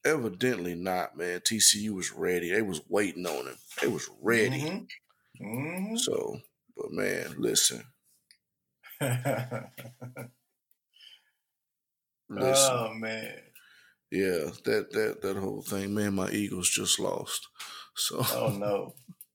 evidently 0.04 0.74
not, 0.74 1.16
man. 1.16 1.40
TCU 1.40 1.90
was 1.90 2.12
ready. 2.12 2.50
They 2.50 2.62
was 2.62 2.80
waiting 2.88 3.26
on 3.26 3.46
him. 3.46 3.56
They 3.80 3.88
was 3.88 4.08
ready. 4.20 4.60
Mm-hmm. 4.60 5.44
Mm-hmm. 5.44 5.96
So, 5.96 6.38
but 6.76 6.92
man, 6.92 7.34
listen. 7.38 7.84
listen. 12.28 12.72
Oh 12.72 12.92
man. 12.94 13.34
Yeah, 14.10 14.50
that 14.64 14.90
that 14.92 15.18
that 15.22 15.36
whole 15.36 15.62
thing, 15.62 15.94
man. 15.94 16.14
My 16.14 16.30
Eagles 16.30 16.68
just 16.68 17.00
lost. 17.00 17.48
So. 17.96 18.22
Oh 18.34 18.56
no. 18.58 18.94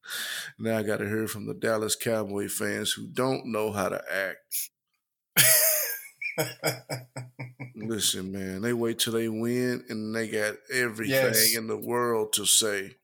now 0.60 0.78
I 0.78 0.84
got 0.84 0.98
to 0.98 1.06
hear 1.06 1.28
from 1.28 1.48
the 1.48 1.54
Dallas 1.54 1.96
Cowboy 1.96 2.48
fans 2.48 2.92
who 2.92 3.08
don't 3.08 3.52
know 3.52 3.72
how 3.72 3.90
to 3.90 4.02
act. 4.12 4.70
Listen, 7.76 8.32
man, 8.32 8.62
they 8.62 8.74
wait 8.74 9.00
till 9.00 9.14
they 9.14 9.30
win 9.30 9.84
and 9.90 10.16
they 10.16 10.28
got 10.28 10.56
everything 10.72 11.14
yes. 11.14 11.56
in 11.56 11.68
the 11.68 11.78
world 11.78 12.34
to 12.34 12.46
say. 12.46 12.96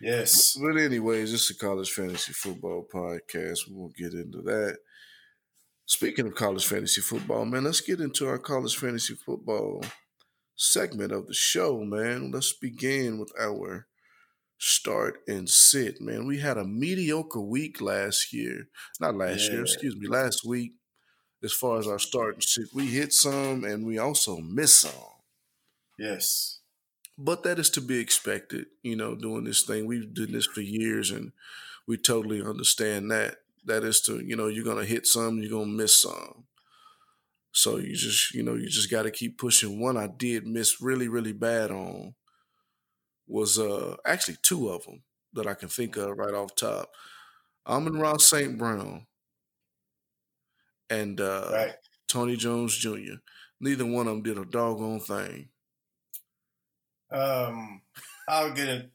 Yes. 0.00 0.56
But, 0.56 0.74
but 0.74 0.80
anyways, 0.80 1.32
it's 1.32 1.50
a 1.50 1.56
college 1.56 1.90
fantasy 1.90 2.32
football 2.32 2.86
podcast. 2.92 3.68
We 3.68 3.74
won't 3.74 3.96
get 3.96 4.12
into 4.12 4.42
that. 4.42 4.78
Speaking 5.88 6.26
of 6.26 6.34
college 6.34 6.66
fantasy 6.66 7.00
football, 7.00 7.44
man, 7.44 7.62
let's 7.62 7.80
get 7.80 8.00
into 8.00 8.26
our 8.26 8.38
college 8.38 8.76
fantasy 8.76 9.14
football 9.14 9.84
segment 10.56 11.12
of 11.12 11.28
the 11.28 11.34
show, 11.34 11.78
man. 11.84 12.32
Let's 12.32 12.52
begin 12.52 13.20
with 13.20 13.32
our 13.40 13.86
start 14.58 15.18
and 15.28 15.48
sit, 15.48 16.00
man. 16.00 16.26
We 16.26 16.40
had 16.40 16.58
a 16.58 16.64
mediocre 16.64 17.40
week 17.40 17.80
last 17.80 18.32
year. 18.32 18.66
Not 18.98 19.14
last 19.14 19.46
yeah. 19.46 19.52
year, 19.52 19.62
excuse 19.62 19.94
me, 19.96 20.08
last 20.08 20.44
week. 20.44 20.72
As 21.44 21.52
far 21.52 21.78
as 21.78 21.86
our 21.86 22.00
start 22.00 22.34
and 22.34 22.42
sit, 22.42 22.66
we 22.74 22.86
hit 22.86 23.12
some 23.12 23.62
and 23.62 23.86
we 23.86 23.98
also 23.98 24.38
missed 24.38 24.80
some. 24.80 24.92
Yes. 25.98 26.60
But 27.16 27.44
that 27.44 27.60
is 27.60 27.70
to 27.70 27.80
be 27.80 27.98
expected, 27.98 28.66
you 28.82 28.96
know, 28.96 29.14
doing 29.14 29.44
this 29.44 29.62
thing. 29.62 29.86
We've 29.86 30.12
done 30.12 30.32
this 30.32 30.46
for 30.46 30.62
years 30.62 31.12
and 31.12 31.30
we 31.86 31.96
totally 31.96 32.42
understand 32.42 33.10
that. 33.12 33.36
That 33.66 33.84
is 33.84 34.00
to, 34.02 34.24
you 34.24 34.36
know, 34.36 34.46
you're 34.46 34.64
gonna 34.64 34.84
hit 34.84 35.06
some, 35.06 35.40
you're 35.40 35.50
gonna 35.50 35.66
miss 35.66 36.02
some. 36.02 36.44
So 37.52 37.78
you 37.78 37.94
just, 37.94 38.34
you 38.34 38.42
know, 38.42 38.54
you 38.54 38.68
just 38.68 38.90
got 38.90 39.02
to 39.02 39.10
keep 39.10 39.38
pushing. 39.38 39.80
One 39.80 39.96
I 39.96 40.08
did 40.08 40.46
miss 40.46 40.80
really, 40.80 41.08
really 41.08 41.32
bad 41.32 41.70
on 41.70 42.14
was 43.26 43.58
uh 43.58 43.96
actually 44.06 44.36
two 44.42 44.68
of 44.68 44.84
them 44.84 45.02
that 45.32 45.46
I 45.46 45.54
can 45.54 45.68
think 45.68 45.96
of 45.96 46.16
right 46.16 46.34
off 46.34 46.54
top. 46.54 46.90
Amon-Ra 47.66 48.18
St. 48.18 48.56
Brown 48.56 49.06
and 50.88 51.20
uh, 51.20 51.50
right. 51.52 51.74
Tony 52.08 52.36
Jones 52.36 52.76
Jr. 52.76 53.16
Neither 53.60 53.86
one 53.86 54.06
of 54.06 54.14
them 54.14 54.22
did 54.22 54.38
a 54.38 54.44
doggone 54.44 55.00
thing. 55.00 55.48
Um, 57.10 57.82
I'll 58.28 58.52
get 58.52 58.68
it. 58.68 58.90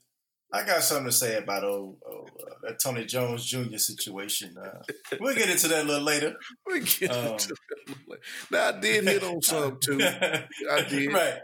I 0.53 0.65
got 0.65 0.83
something 0.83 1.05
to 1.05 1.11
say 1.11 1.37
about 1.37 1.63
old, 1.63 1.97
old 2.05 2.29
uh, 2.41 2.53
that 2.63 2.79
Tony 2.79 3.05
Jones 3.05 3.45
Jr. 3.45 3.77
situation. 3.77 4.55
Uh, 4.57 4.81
we'll 5.19 5.35
get 5.35 5.49
into 5.49 5.67
that 5.69 5.85
a 5.85 5.87
little 5.87 6.03
later. 6.03 6.35
We 6.65 6.81
get 6.81 7.11
um, 7.11 7.33
into 7.33 7.49
that 7.49 7.95
later. 8.07 8.21
Now 8.49 8.69
I 8.69 8.79
did 8.79 9.03
hit 9.05 9.23
on 9.23 9.41
some 9.41 9.79
too. 9.79 9.99
I 10.01 10.81
did. 10.89 11.13
Right. 11.13 11.39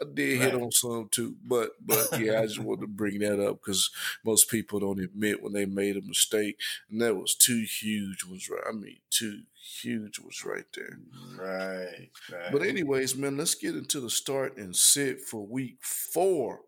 I 0.00 0.06
did 0.14 0.40
right. 0.40 0.52
hit 0.52 0.62
on 0.62 0.72
some 0.72 1.08
too, 1.10 1.36
but 1.44 1.72
but 1.84 2.18
yeah, 2.18 2.40
I 2.40 2.46
just 2.46 2.58
wanted 2.58 2.82
to 2.82 2.86
bring 2.86 3.18
that 3.18 3.40
up 3.40 3.60
because 3.62 3.90
most 4.24 4.50
people 4.50 4.80
don't 4.80 5.00
admit 5.00 5.42
when 5.42 5.52
they 5.52 5.66
made 5.66 5.96
a 5.96 6.02
mistake, 6.02 6.58
and 6.90 7.00
that 7.02 7.16
was 7.16 7.34
two 7.34 7.66
huge 7.80 8.24
ones. 8.24 8.48
Right, 8.48 8.62
I 8.66 8.72
mean, 8.72 8.98
two 9.10 9.42
huge 9.82 10.18
ones 10.18 10.42
right 10.44 10.64
there. 10.74 10.98
Right, 11.36 12.10
right. 12.32 12.52
But 12.52 12.62
anyways, 12.62 13.16
man, 13.16 13.36
let's 13.36 13.54
get 13.54 13.76
into 13.76 14.00
the 14.00 14.10
start 14.10 14.56
and 14.56 14.74
sit 14.74 15.20
for 15.20 15.46
week 15.46 15.78
four. 15.80 16.60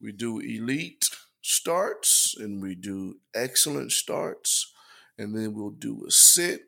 We 0.00 0.12
do 0.12 0.38
elite 0.40 1.08
starts 1.42 2.34
and 2.38 2.62
we 2.62 2.74
do 2.74 3.16
excellent 3.34 3.92
starts, 3.92 4.72
and 5.18 5.36
then 5.36 5.54
we'll 5.54 5.70
do 5.70 6.04
a 6.06 6.10
sit 6.10 6.62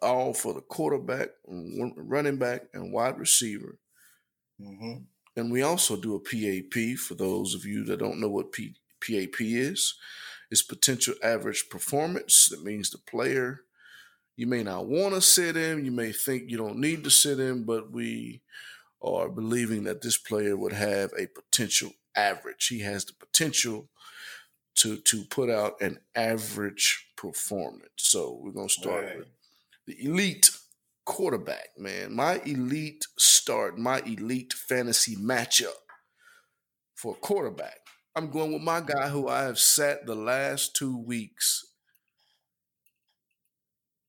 all 0.00 0.34
for 0.34 0.52
the 0.52 0.60
quarterback, 0.60 1.28
running 1.46 2.36
back, 2.36 2.62
and 2.74 2.92
wide 2.92 3.18
receiver. 3.18 3.78
Mm-hmm. 4.60 5.04
And 5.36 5.50
we 5.50 5.62
also 5.62 5.96
do 5.96 6.14
a 6.14 6.20
PAP 6.20 6.98
for 6.98 7.14
those 7.14 7.54
of 7.54 7.64
you 7.64 7.84
that 7.84 7.98
don't 7.98 8.20
know 8.20 8.28
what 8.28 8.52
P- 8.52 8.76
PAP 9.00 9.40
is. 9.40 9.94
It's 10.50 10.62
potential 10.62 11.14
average 11.22 11.66
performance. 11.70 12.48
That 12.50 12.62
means 12.62 12.90
the 12.90 12.98
player 12.98 13.62
you 14.36 14.46
may 14.46 14.62
not 14.62 14.86
want 14.86 15.14
to 15.14 15.20
sit 15.20 15.56
him, 15.56 15.84
you 15.84 15.90
may 15.90 16.12
think 16.12 16.50
you 16.50 16.56
don't 16.56 16.78
need 16.78 17.04
to 17.04 17.10
sit 17.10 17.38
him, 17.38 17.64
but 17.64 17.92
we 17.92 18.42
are 19.02 19.28
believing 19.28 19.84
that 19.84 20.00
this 20.00 20.16
player 20.16 20.56
would 20.56 20.72
have 20.72 21.12
a 21.18 21.26
potential 21.26 21.90
average. 22.16 22.68
He 22.68 22.80
has 22.80 23.04
the 23.04 23.14
potential 23.14 23.88
to 24.76 24.98
to 24.98 25.24
put 25.24 25.50
out 25.50 25.80
an 25.80 25.98
average 26.14 27.06
performance. 27.16 27.90
So 27.96 28.38
we're 28.42 28.52
gonna 28.52 28.68
start 28.68 29.04
right. 29.04 29.18
with 29.18 29.28
the 29.86 30.04
elite 30.04 30.50
quarterback, 31.04 31.70
man. 31.78 32.14
My 32.14 32.40
elite 32.44 33.04
start, 33.18 33.78
my 33.78 34.00
elite 34.00 34.52
fantasy 34.52 35.16
matchup 35.16 35.72
for 36.94 37.14
quarterback. 37.14 37.78
I'm 38.14 38.30
going 38.30 38.52
with 38.52 38.62
my 38.62 38.80
guy 38.80 39.08
who 39.08 39.28
I 39.28 39.42
have 39.42 39.58
sat 39.58 40.06
the 40.06 40.14
last 40.14 40.76
two 40.76 40.98
weeks. 40.98 41.66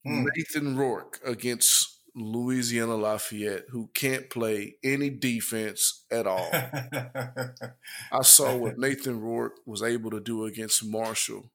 Hmm. 0.04 0.26
Nathan 0.36 0.76
Rourke 0.76 1.18
against 1.24 1.93
Louisiana 2.14 2.94
Lafayette, 2.96 3.64
who 3.70 3.90
can't 3.94 4.30
play 4.30 4.76
any 4.84 5.10
defense 5.10 6.04
at 6.10 6.26
all. 6.26 6.48
I 8.12 8.22
saw 8.22 8.56
what 8.56 8.78
Nathan 8.78 9.20
Rourke 9.20 9.58
was 9.66 9.82
able 9.82 10.10
to 10.10 10.20
do 10.20 10.44
against 10.44 10.84
Marshall 10.84 11.50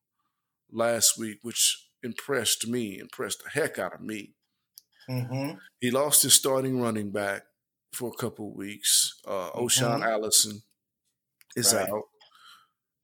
last 0.72 1.18
week, 1.18 1.40
which 1.44 1.88
impressed 2.04 2.68
me, 2.68 3.00
impressed 3.00 3.44
the 3.44 3.50
heck 3.52 3.80
out 3.80 3.94
of 3.94 4.02
me. 4.02 4.34
mm-hmm. 5.10 5.58
He 5.80 5.92
lost 5.92 6.24
his 6.24 6.34
starting 6.34 6.82
running 6.82 7.12
back 7.12 7.44
for 7.94 8.10
a 8.14 8.18
couple 8.18 8.54
weeks. 8.54 9.20
Uh, 9.26 9.50
O'Shaan 9.56 10.02
Mhm. 10.02 10.08
Allison 10.12 10.62
is 11.56 11.74
Right. 11.74 11.90
out. 11.90 12.10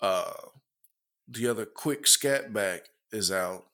Uh, 0.02 0.50
the 1.28 1.48
other 1.48 1.66
quick 1.66 2.06
scat 2.06 2.54
back 2.54 2.90
is 3.12 3.32
out. 3.32 3.66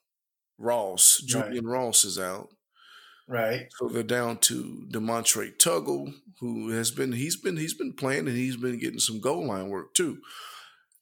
Ross, 0.57 1.19
Right. 1.21 1.27
Julian 1.47 1.65
Ross 1.65 2.05
is 2.05 2.17
out. 2.19 2.49
Right. 3.31 3.67
So 3.77 3.87
they're 3.87 4.03
down 4.03 4.39
to 4.39 4.85
De'Montre 4.91 5.55
Tuggle, 5.55 6.13
who 6.41 6.71
has 6.71 6.91
been 6.91 7.13
he's 7.13 7.37
been 7.37 7.55
he's 7.55 7.73
been 7.73 7.93
playing 7.93 8.27
and 8.27 8.35
he's 8.35 8.57
been 8.57 8.77
getting 8.77 8.99
some 8.99 9.21
goal 9.21 9.47
line 9.47 9.69
work 9.69 9.93
too. 9.93 10.19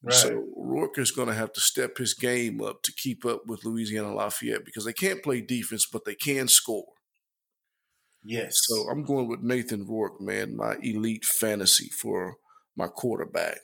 Right. 0.00 0.14
So 0.14 0.46
Rourke 0.56 0.98
is 0.98 1.10
going 1.10 1.26
to 1.26 1.34
have 1.34 1.52
to 1.54 1.60
step 1.60 1.98
his 1.98 2.14
game 2.14 2.62
up 2.62 2.84
to 2.84 2.92
keep 2.92 3.26
up 3.26 3.46
with 3.46 3.64
Louisiana 3.64 4.14
Lafayette 4.14 4.64
because 4.64 4.84
they 4.84 4.92
can't 4.92 5.24
play 5.24 5.40
defense, 5.40 5.86
but 5.92 6.04
they 6.04 6.14
can 6.14 6.46
score. 6.46 6.86
yes. 8.24 8.60
So 8.62 8.88
I'm 8.88 9.02
going 9.02 9.26
with 9.26 9.40
Nathan 9.42 9.84
Rourke, 9.84 10.20
man, 10.20 10.56
my 10.56 10.76
elite 10.82 11.24
fantasy 11.24 11.88
for 11.88 12.36
my 12.76 12.86
quarterback. 12.86 13.58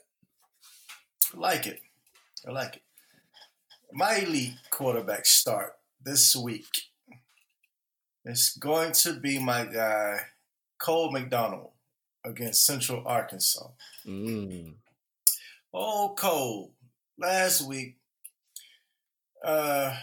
I 1.33 1.37
like 1.39 1.67
it. 1.67 1.79
I 2.45 2.51
like 2.51 2.75
it. 2.75 2.81
My 3.93 4.17
elite 4.17 4.55
quarterback 4.71 5.25
start 5.25 5.71
this 6.03 6.35
week 6.35 6.67
is 8.27 8.57
going 8.59 8.91
to 8.91 9.13
be 9.13 9.39
my 9.39 9.65
guy, 9.65 10.19
Cole 10.79 11.11
McDonald, 11.11 11.71
against 12.25 12.65
Central 12.65 13.03
Arkansas. 13.05 13.69
Mm. 14.05 14.73
Oh, 15.73 16.13
Cole. 16.17 16.73
Last 17.17 17.61
week, 17.67 17.97
uh, 19.43 19.95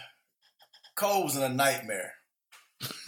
Cole 0.96 1.24
was 1.24 1.36
in 1.36 1.42
a 1.42 1.48
nightmare. 1.48 2.14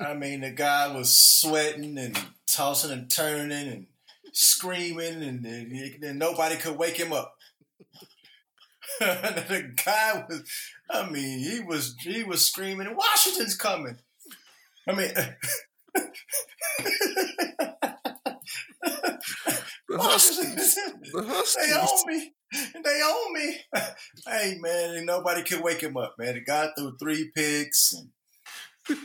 I 0.00 0.14
mean, 0.14 0.40
the 0.40 0.52
guy 0.54 0.94
was 0.94 1.16
sweating 1.16 1.98
and 1.98 2.18
tossing 2.46 2.92
and 2.92 3.10
turning 3.10 3.68
and 3.68 3.86
screaming, 4.32 5.22
and, 5.22 5.44
and, 5.44 6.04
and 6.04 6.18
nobody 6.18 6.56
could 6.56 6.76
wake 6.78 6.96
him 6.96 7.12
up. 7.12 7.36
the 9.48 9.72
guy 9.82 10.24
was, 10.28 10.42
I 10.90 11.08
mean, 11.08 11.38
he 11.38 11.60
was 11.60 11.96
he 12.00 12.22
was 12.22 12.44
screaming, 12.44 12.94
"Washington's 12.94 13.56
coming!" 13.56 13.96
I 14.86 14.92
mean, 14.92 15.10
the 19.88 19.98
Huskies. 19.98 20.74
The 20.74 21.22
they 21.22 21.26
Huskies. 21.26 21.74
own 21.76 22.06
me. 22.06 22.32
They 22.84 23.02
own 23.02 23.32
me. 23.32 23.56
hey 24.26 24.58
man, 24.60 24.96
and 24.96 25.06
nobody 25.06 25.42
could 25.44 25.62
wake 25.62 25.80
him 25.82 25.96
up, 25.96 26.16
man. 26.18 26.34
The 26.34 26.40
guy 26.42 26.68
threw 26.76 26.96
three 26.98 27.30
picks 27.34 27.94
and 27.94 28.10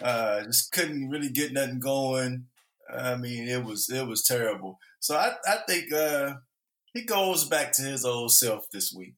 uh, 0.01 0.43
just 0.43 0.71
couldn't 0.71 1.09
really 1.09 1.29
get 1.29 1.53
nothing 1.53 1.79
going. 1.79 2.47
I 2.93 3.15
mean, 3.15 3.47
it 3.47 3.63
was 3.63 3.89
it 3.89 4.05
was 4.05 4.25
terrible. 4.25 4.79
So 4.99 5.15
I 5.15 5.35
I 5.47 5.59
think 5.67 5.93
uh, 5.93 6.33
he 6.93 7.03
goes 7.03 7.47
back 7.47 7.71
to 7.73 7.83
his 7.83 8.03
old 8.03 8.33
self 8.33 8.65
this 8.71 8.93
week. 8.93 9.13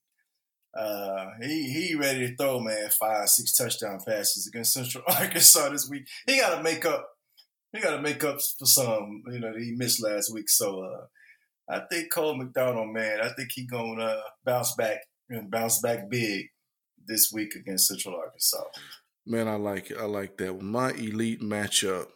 Uh, 0.78 1.32
he 1.42 1.72
he 1.72 1.96
ready 1.96 2.28
to 2.28 2.36
throw 2.36 2.60
man 2.60 2.90
five 2.92 3.28
six 3.30 3.54
touchdown 3.54 4.00
passes 4.06 4.48
against 4.48 4.74
Central 4.74 5.04
Arkansas 5.08 5.70
this 5.70 5.90
week. 5.90 6.08
He 6.28 6.38
got 6.38 6.56
to 6.56 6.64
make 6.64 6.86
up. 6.86 7.10
He 7.74 7.82
got 7.82 7.96
to 7.96 8.02
make 8.02 8.24
up 8.24 8.38
for 8.60 8.66
some 8.66 9.24
you 9.32 9.40
know 9.40 9.54
that 9.54 9.62
he 9.62 9.72
missed 9.72 10.04
last 10.04 10.32
week. 10.34 10.50
So 10.50 10.84
uh, 10.84 11.06
I 11.70 11.82
think 11.92 12.12
Cole 12.14 12.38
McDonald, 12.38 12.94
man, 12.94 13.22
I 13.22 13.30
think 13.30 13.50
he 13.54 13.66
gonna 13.66 14.04
uh, 14.04 14.22
bounce 14.46 14.76
back 14.76 15.00
and 15.30 15.50
bounce 15.50 15.80
back 15.80 16.10
big 16.10 16.48
this 17.08 17.32
week 17.32 17.56
against 17.56 17.88
Central 17.88 18.16
Arkansas. 18.16 18.64
Man, 19.26 19.48
I 19.48 19.56
like 19.56 19.92
it. 19.92 19.98
I 19.98 20.06
like 20.06 20.38
that. 20.38 20.62
My 20.62 20.92
elite 20.92 21.42
matchup 21.42 22.08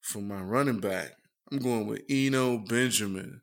for 0.00 0.20
my 0.20 0.40
running 0.40 0.80
back, 0.80 1.12
I'm 1.50 1.58
going 1.58 1.86
with 1.86 2.02
Eno 2.08 2.58
Benjamin 2.58 3.42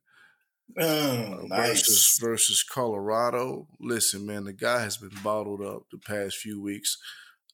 Mm, 0.77 1.43
uh, 1.43 1.47
nice. 1.47 1.87
versus 1.87 2.17
versus 2.21 2.63
Colorado. 2.63 3.67
Listen, 3.79 4.25
man, 4.25 4.45
the 4.45 4.53
guy 4.53 4.81
has 4.81 4.97
been 4.97 5.11
bottled 5.23 5.61
up 5.61 5.83
the 5.91 5.97
past 5.97 6.37
few 6.37 6.61
weeks. 6.61 6.97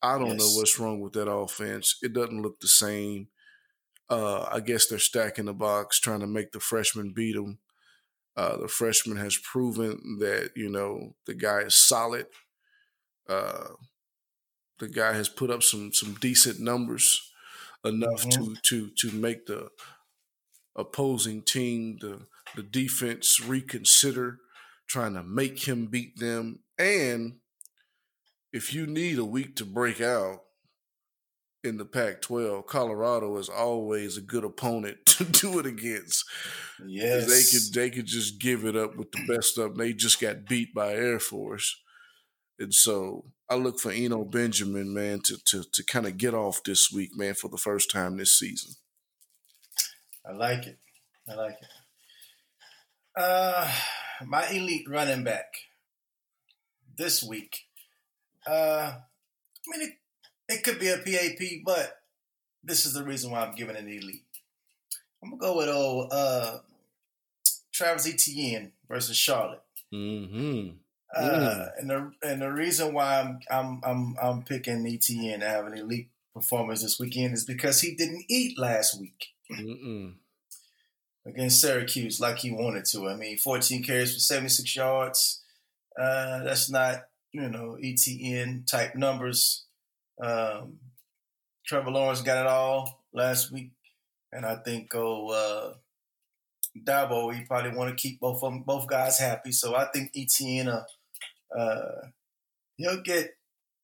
I 0.02 0.18
don't 0.18 0.38
know 0.38 0.50
what's 0.52 0.80
wrong 0.80 1.00
with 1.00 1.14
that 1.14 1.30
offense. 1.32 1.98
It 2.04 2.14
doesn't 2.14 2.42
look 2.42 2.60
the 2.60 2.68
same. 2.68 3.28
Uh, 4.10 4.44
I 4.52 4.60
guess 4.62 4.88
they're 4.88 5.00
stacking 5.00 5.46
the 5.46 5.54
box, 5.54 6.00
trying 6.00 6.22
to 6.22 6.28
make 6.28 6.52
the 6.52 6.60
freshman 6.60 7.12
beat 7.12 7.36
them. 7.36 7.60
Uh, 8.36 8.58
the 8.58 8.68
freshman 8.68 9.18
has 9.18 9.38
proven 9.38 10.18
that 10.20 10.52
you 10.56 10.70
know 10.70 11.16
the 11.26 11.34
guy 11.34 11.62
is 11.62 11.76
solid. 11.76 12.28
Uh, 13.28 13.70
the 14.80 14.88
guy 14.88 15.14
has 15.14 15.30
put 15.30 15.50
up 15.50 15.64
some 15.64 15.94
some 15.94 16.16
decent 16.16 16.60
numbers, 16.60 17.32
enough 17.84 18.26
Mhm. 18.26 18.32
to 18.32 18.56
to 18.62 18.90
to 19.10 19.12
make 19.16 19.46
the 19.48 19.70
opposing 20.76 21.42
team 21.42 21.98
the 22.00 22.28
the 22.56 22.64
defense 22.64 23.40
reconsider 23.40 24.40
trying 24.88 25.14
to 25.14 25.24
make 25.24 25.68
him 25.68 25.88
beat 25.88 26.18
them. 26.18 26.60
And 26.80 27.38
if 28.54 28.74
you 28.74 28.88
need 28.88 29.20
a 29.20 29.26
week 29.26 29.56
to 29.58 29.66
break 29.66 30.02
out 30.02 30.42
in 31.64 31.78
the 31.78 31.86
Pac 31.86 32.22
12, 32.22 32.66
Colorado 32.66 33.38
is 33.38 33.50
always 33.50 34.18
a 34.18 34.22
good 34.22 34.44
opponent 34.44 34.98
to 35.06 35.26
do 35.26 35.60
it 35.60 35.66
against. 35.66 36.26
yes. 36.86 37.28
They 37.28 37.58
could 37.60 37.74
they 37.74 37.96
could 37.96 38.06
just 38.06 38.40
give 38.40 38.66
it 38.66 38.76
up 38.76 38.96
with 38.96 39.12
the 39.12 39.26
best 39.28 39.58
of 39.58 39.70
them. 39.70 39.78
They 39.78 39.94
just 39.94 40.20
got 40.22 40.46
beat 40.48 40.74
by 40.74 40.94
Air 40.94 41.20
Force. 41.20 41.76
And 42.60 42.74
so 42.74 43.26
I 43.50 43.56
look 43.56 43.80
for 43.80 43.92
Eno 43.92 44.24
Benjamin, 44.24 44.94
man, 44.94 45.20
to 45.26 45.38
to 45.48 45.64
to 45.72 45.84
kind 45.84 46.08
of 46.08 46.18
get 46.18 46.34
off 46.34 46.64
this 46.64 46.90
week, 46.92 47.12
man, 47.16 47.34
for 47.34 47.50
the 47.50 47.58
first 47.58 47.92
time 47.92 48.18
this 48.18 48.38
season. 48.38 48.74
I 50.26 50.34
like 50.34 50.68
it. 50.68 50.78
I 51.30 51.36
like 51.36 51.58
it. 51.62 51.68
Uh, 53.18 53.72
my 54.26 54.48
elite 54.50 54.88
running 54.88 55.24
back 55.24 55.56
this 56.98 57.24
week. 57.24 57.66
Uh, 58.46 58.94
I 58.94 59.78
mean, 59.78 59.90
it, 59.90 60.54
it 60.54 60.64
could 60.64 60.80
be 60.80 60.90
a 60.90 60.98
PAP, 60.98 61.64
but 61.66 62.02
this 62.64 62.86
is 62.86 62.94
the 62.94 63.04
reason 63.04 63.32
why 63.32 63.42
I'm 63.42 63.56
giving 63.56 63.76
it 63.76 63.82
an 63.82 63.90
elite. 63.90 64.24
I'm 65.24 65.32
gonna 65.32 65.40
go 65.42 65.58
with 65.58 65.70
old 65.70 66.10
uh, 66.12 66.60
Travis 67.74 68.08
Etienne 68.08 68.72
versus 68.88 69.18
Charlotte. 69.18 69.64
Mm-hmm. 69.92 70.76
Uh, 71.16 71.66
and 71.80 71.90
the 71.90 72.12
and 72.22 72.42
the 72.42 72.52
reason 72.52 72.94
why 72.94 73.22
I'm 73.22 73.40
I'm 73.50 73.82
I'm 73.84 74.16
I'm 74.22 74.44
picking 74.44 74.86
Etienne 74.86 75.40
to 75.40 75.48
have 75.48 75.66
an 75.66 75.78
elite 75.78 76.10
performance 76.34 76.84
this 76.84 77.00
weekend 77.00 77.34
is 77.34 77.46
because 77.46 77.82
he 77.82 77.96
didn't 77.96 78.26
eat 78.30 78.60
last 78.60 79.00
week 79.00 79.28
Mm-mm. 79.52 80.14
Against 81.28 81.60
Syracuse 81.60 82.22
like 82.22 82.38
he 82.38 82.52
wanted 82.52 82.86
to. 82.86 83.10
I 83.10 83.16
mean, 83.16 83.38
14 83.38 83.84
carries 83.84 84.14
for 84.14 84.20
76 84.20 84.76
yards. 84.76 85.44
Uh, 86.00 86.44
that's 86.44 86.70
not 86.70 87.08
you 87.34 87.50
know 87.50 87.78
Etienne 87.82 88.64
type 88.66 88.96
numbers. 88.96 89.66
Um, 90.22 90.80
Trevor 91.66 91.92
Lawrence 91.92 92.22
got 92.22 92.42
it 92.42 92.48
all 92.48 93.04
last 93.14 93.52
week, 93.52 93.72
and 94.32 94.46
I 94.46 94.56
think 94.56 94.94
oh 94.96 95.30
uh, 95.30 95.74
Dabo 96.82 97.34
he 97.34 97.44
probably 97.44 97.76
want 97.76 97.90
to 97.90 98.02
keep 98.02 98.20
both 98.20 98.42
of 98.44 98.54
them, 98.54 98.64
both 98.64 98.88
guys 98.88 99.20
happy. 99.20 99.52
So 99.52 99.76
I 99.76 99.86
think 99.86 100.12
Etienne 100.16 100.70
uh, 100.70 100.84
uh, 101.58 102.08
he'll 102.78 103.02
get 103.02 103.36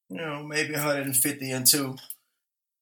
you 0.08 0.16
know 0.16 0.42
maybe 0.42 0.72
150 0.72 1.50
and 1.50 1.66
two, 1.66 1.96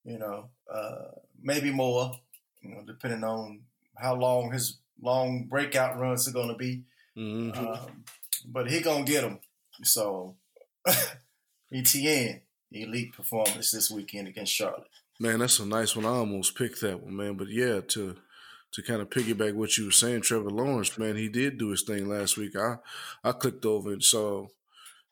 you 0.04 0.18
know 0.18 0.50
uh, 0.72 1.08
maybe 1.42 1.72
more, 1.72 2.12
you 2.60 2.70
know 2.70 2.82
depending 2.86 3.24
on 3.24 3.62
how 4.02 4.14
long 4.14 4.52
his 4.52 4.78
long 5.00 5.44
breakout 5.44 5.98
runs 5.98 6.28
are 6.28 6.32
going 6.32 6.48
to 6.48 6.54
be. 6.54 6.82
Mhm. 7.16 7.56
Um, 7.56 8.04
but 8.46 8.70
he 8.70 8.80
gonna 8.80 9.04
get 9.04 9.22
them. 9.22 9.38
So 9.82 10.36
Etienne 11.72 12.40
elite 12.70 13.12
performance 13.12 13.70
this 13.70 13.90
weekend 13.90 14.28
against 14.28 14.52
Charlotte. 14.52 14.88
Man, 15.20 15.38
that's 15.40 15.58
a 15.58 15.66
nice 15.66 15.94
one. 15.94 16.06
I 16.06 16.10
almost 16.10 16.56
picked 16.56 16.80
that 16.80 17.02
one, 17.02 17.16
man. 17.16 17.34
But 17.34 17.48
yeah, 17.48 17.80
to 17.88 18.16
to 18.72 18.82
kind 18.82 19.02
of 19.02 19.10
piggyback 19.10 19.54
what 19.54 19.76
you 19.76 19.84
were 19.86 19.90
saying, 19.90 20.22
Trevor 20.22 20.50
Lawrence, 20.50 20.96
man, 20.98 21.16
he 21.16 21.28
did 21.28 21.58
do 21.58 21.68
his 21.68 21.82
thing 21.82 22.08
last 22.08 22.36
week. 22.36 22.56
I 22.56 22.76
I 23.22 23.32
clicked 23.32 23.66
over 23.66 23.92
and 23.92 24.02
saw 24.02 24.48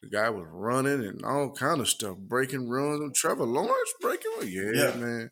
the 0.02 0.08
guy 0.08 0.30
was 0.30 0.46
running 0.50 1.04
and 1.04 1.24
all 1.24 1.50
kind 1.52 1.80
of 1.80 1.88
stuff, 1.88 2.16
breaking 2.16 2.68
runs. 2.68 3.18
Trevor 3.18 3.44
Lawrence 3.44 3.92
breaking 4.00 4.32
yeah, 4.46 4.70
Yeah. 4.74 4.96
man. 4.96 5.30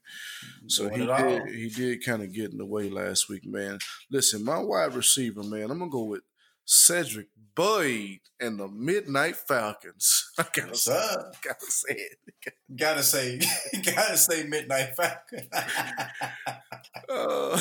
So 0.67 0.89
Doing 0.89 1.01
he 1.03 1.09
all. 1.09 1.19
did 1.19 1.49
he 1.55 1.69
did 1.71 2.05
kind 2.05 2.23
of 2.23 2.33
get 2.33 2.53
in 2.53 2.59
the 2.59 2.67
way 2.67 2.91
last 2.91 3.29
week, 3.29 3.45
man. 3.47 3.79
Listen, 4.11 4.45
my 4.45 4.59
wide 4.59 4.95
receiver, 4.95 5.43
man, 5.43 5.71
I'm 5.71 5.79
gonna 5.79 5.91
go 5.91 6.05
with 6.05 6.23
Cedric 6.65 7.29
Boyd 7.55 8.19
and 8.41 8.61
the 8.61 8.69
Midnight 8.69 9.37
Falcons. 9.37 10.31
I 10.39 10.45
gotta, 10.55 10.69
What's 10.69 10.83
say, 10.85 10.93
up? 10.97 11.33
gotta 11.43 11.71
say 11.71 11.95
it. 11.95 12.19
Gotta 12.77 13.03
say, 13.03 13.41
gotta 13.83 14.17
say, 14.19 14.45
Midnight 14.45 14.95
Falcon. 14.97 15.49
Uh, 17.09 17.57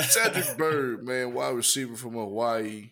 Cedric 0.00 0.58
Byrd, 0.58 1.04
man, 1.04 1.32
wide 1.32 1.54
receiver 1.54 1.96
from 1.96 2.12
Hawaii 2.12 2.90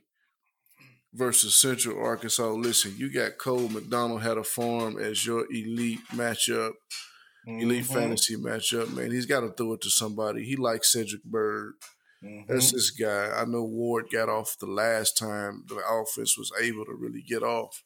versus 1.14 1.54
Central 1.60 1.98
Arkansas. 1.98 2.50
Listen, 2.50 2.94
you 2.96 3.10
got 3.10 3.38
Cole 3.38 3.68
McDonald 3.68 4.22
had 4.22 4.36
a 4.36 4.44
farm 4.44 4.98
as 4.98 5.24
your 5.24 5.46
elite 5.50 6.00
matchup, 6.12 6.72
elite 7.46 7.84
Mhm, 7.84 7.92
fantasy 7.94 8.36
matchup. 8.36 8.92
Man, 8.92 9.12
he's 9.12 9.26
got 9.26 9.40
to 9.40 9.50
throw 9.52 9.74
it 9.74 9.80
to 9.82 9.90
somebody. 9.90 10.44
He 10.44 10.56
likes 10.56 10.92
Cedric 10.92 11.22
Byrd. 11.24 11.74
That's 12.48 12.70
mhm. 12.70 12.72
this 12.72 12.90
guy. 12.90 13.30
I 13.30 13.44
know 13.44 13.64
Ward 13.64 14.06
got 14.10 14.28
off 14.28 14.56
the 14.58 14.66
last 14.66 15.16
time 15.16 15.64
the 15.68 15.76
offense 15.76 16.38
was 16.38 16.50
able 16.60 16.84
to 16.86 16.94
really 16.94 17.22
get 17.22 17.42
off. 17.42 17.84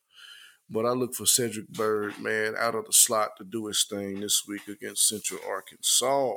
But 0.71 0.87
I 0.87 0.91
look 0.91 1.15
for 1.15 1.27
Cedric 1.27 1.69
Byrd, 1.69 2.19
man, 2.19 2.55
out 2.57 2.75
of 2.75 2.85
the 2.85 2.93
slot 2.93 3.37
to 3.39 3.45
do 3.45 3.67
his 3.67 3.85
thing 3.85 4.21
this 4.21 4.45
week 4.47 4.69
against 4.69 5.09
Central 5.09 5.41
Arkansas. 5.49 6.35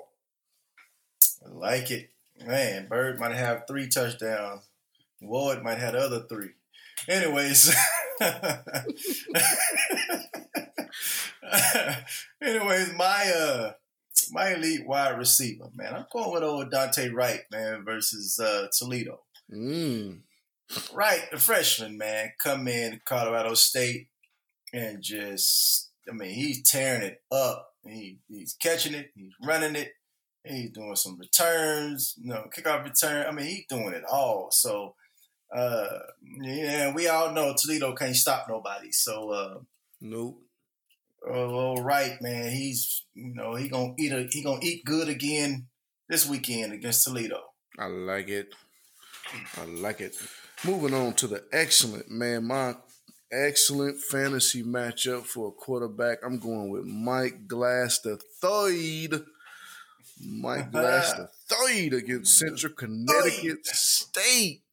I 1.46 1.50
like 1.50 1.92
it. 1.92 2.10
Man, 2.46 2.88
Byrd 2.88 3.20
might 3.20 3.36
have 3.36 3.68
three 3.68 3.88
touchdowns. 3.88 4.62
Ward 5.22 5.64
might 5.64 5.78
have 5.78 5.94
the 5.94 6.00
other 6.00 6.26
three. 6.28 6.52
Anyways. 7.08 7.76
Anyways, 12.42 12.94
my 12.96 13.34
uh 13.36 13.72
my 14.32 14.54
elite 14.54 14.86
wide 14.88 15.18
receiver, 15.18 15.70
man. 15.76 15.94
I'm 15.94 16.06
going 16.12 16.32
with 16.32 16.44
old 16.44 16.72
Dante 16.72 17.10
Wright, 17.10 17.42
man, 17.52 17.84
versus 17.86 18.40
uh 18.40 18.68
Toledo. 18.78 19.22
Mm. 19.52 20.22
Wright, 20.94 21.30
the 21.32 21.38
freshman, 21.38 21.98
man, 21.98 22.32
come 22.42 22.68
in 22.68 23.02
Colorado 23.06 23.56
State 23.56 24.08
and 24.74 25.02
just 25.02 25.90
I 26.10 26.14
mean, 26.14 26.32
he's 26.32 26.64
tearing 26.64 27.04
it 27.04 27.22
up. 27.32 27.70
He 27.84 28.20
he's 28.28 28.54
catching 28.54 28.94
it, 28.94 29.12
he's 29.16 29.34
running 29.44 29.76
it, 29.76 29.92
he's 30.44 30.72
doing 30.72 30.96
some 30.96 31.18
returns, 31.20 32.16
you 32.18 32.30
know, 32.30 32.48
kickoff 32.56 32.84
return. 32.84 33.26
I 33.28 33.32
mean, 33.32 33.48
he's 33.48 33.66
doing 33.68 33.94
it 33.94 34.04
all. 34.10 34.50
So 34.52 34.96
uh 35.56 36.00
yeah, 36.42 36.94
we 36.94 37.08
all 37.08 37.34
know 37.34 37.54
Toledo 37.58 37.94
can't 37.94 38.16
stop 38.16 38.48
nobody. 38.48 38.92
So 38.92 39.30
uh 39.32 39.60
Nope. 40.02 40.42
Oh, 41.30 41.76
right, 41.76 42.20
man. 42.22 42.52
He's 42.52 43.06
you 43.14 43.36
know 43.36 43.56
he 43.56 43.70
gonna 43.70 43.94
eat 44.00 44.12
a, 44.12 44.28
he 44.32 44.44
gonna 44.44 44.60
eat 44.64 44.84
good 44.84 45.08
again 45.08 45.68
this 46.10 46.28
weekend 46.28 46.74
against 46.74 47.04
Toledo. 47.04 47.40
I 47.78 47.86
like 47.86 48.30
it. 48.30 48.54
I 49.58 49.66
like 49.66 50.02
it. 50.02 50.16
Moving 50.66 50.94
on 50.94 51.14
to 51.14 51.28
the 51.28 51.44
excellent 51.54 52.10
man, 52.10 52.46
my 52.46 52.76
excellent 53.32 54.00
fantasy 54.02 54.64
matchup 54.64 55.24
for 55.24 55.50
a 55.50 55.52
quarterback. 55.52 56.20
I'm 56.26 56.40
going 56.40 56.70
with 56.70 56.86
Mike 56.86 57.48
Glass 57.48 58.00
the 58.00 58.18
third. 58.42 59.24
Mike 60.20 60.72
Glass 60.72 61.14
the 61.18 61.30
third 61.48 61.94
against 61.94 62.38
Central 62.38 62.74
Connecticut 62.74 63.66
State. 63.66 64.64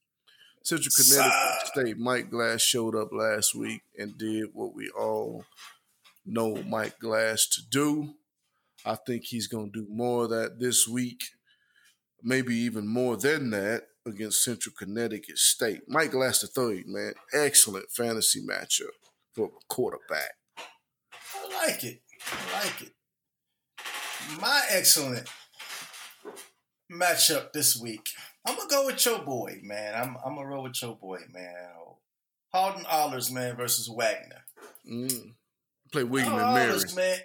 Central 0.68 0.92
Connecticut 0.94 1.66
State. 1.66 1.98
Mike 1.98 2.30
Glass 2.30 2.60
showed 2.60 2.94
up 2.94 3.12
last 3.12 3.54
week 3.54 3.82
and 3.98 4.18
did 4.18 4.50
what 4.52 4.74
we 4.74 4.90
all 4.90 5.44
know 6.26 6.62
Mike 6.62 6.98
Glass 6.98 7.46
to 7.46 7.62
do. 7.70 8.14
I 8.84 8.94
think 8.94 9.24
he's 9.24 9.46
going 9.46 9.72
to 9.72 9.80
do 9.80 9.86
more 9.90 10.24
of 10.24 10.30
that 10.30 10.60
this 10.60 10.86
week 10.86 11.22
maybe 12.22 12.54
even 12.54 12.86
more 12.86 13.16
than 13.16 13.50
that 13.50 13.84
against 14.06 14.42
Central 14.42 14.74
Connecticut 14.76 15.38
State. 15.38 15.82
Mike 15.88 16.12
Glass 16.12 16.40
the 16.40 16.46
third, 16.46 16.84
man, 16.86 17.14
excellent 17.32 17.90
fantasy 17.90 18.44
matchup 18.44 18.94
for 19.34 19.46
a 19.46 19.64
quarterback. 19.68 20.34
I 21.34 21.66
like 21.66 21.84
it. 21.84 22.00
I 22.30 22.64
like 22.64 22.82
it. 22.82 22.92
My 24.40 24.62
excellent 24.70 25.28
matchup 26.90 27.52
this 27.52 27.78
week. 27.80 28.08
I'm 28.48 28.56
gonna 28.56 28.68
go 28.68 28.86
with 28.86 29.04
your 29.04 29.18
boy, 29.20 29.58
man. 29.62 29.94
I'm 29.94 30.16
I'm 30.24 30.34
gonna 30.36 30.46
roll 30.48 30.62
with 30.64 30.80
your 30.82 30.96
boy, 30.96 31.18
man. 31.32 31.54
Halden 32.54 32.86
Allers, 32.90 33.30
man, 33.30 33.56
versus 33.56 33.88
Wagner. 33.94 34.42
Mm. 34.90 35.34
Play 35.92 36.04
William 36.04 36.32
Oh, 36.34 36.38
and 36.38 36.54
Mary. 36.54 36.70
Allers, 36.70 36.96
man. 36.96 37.18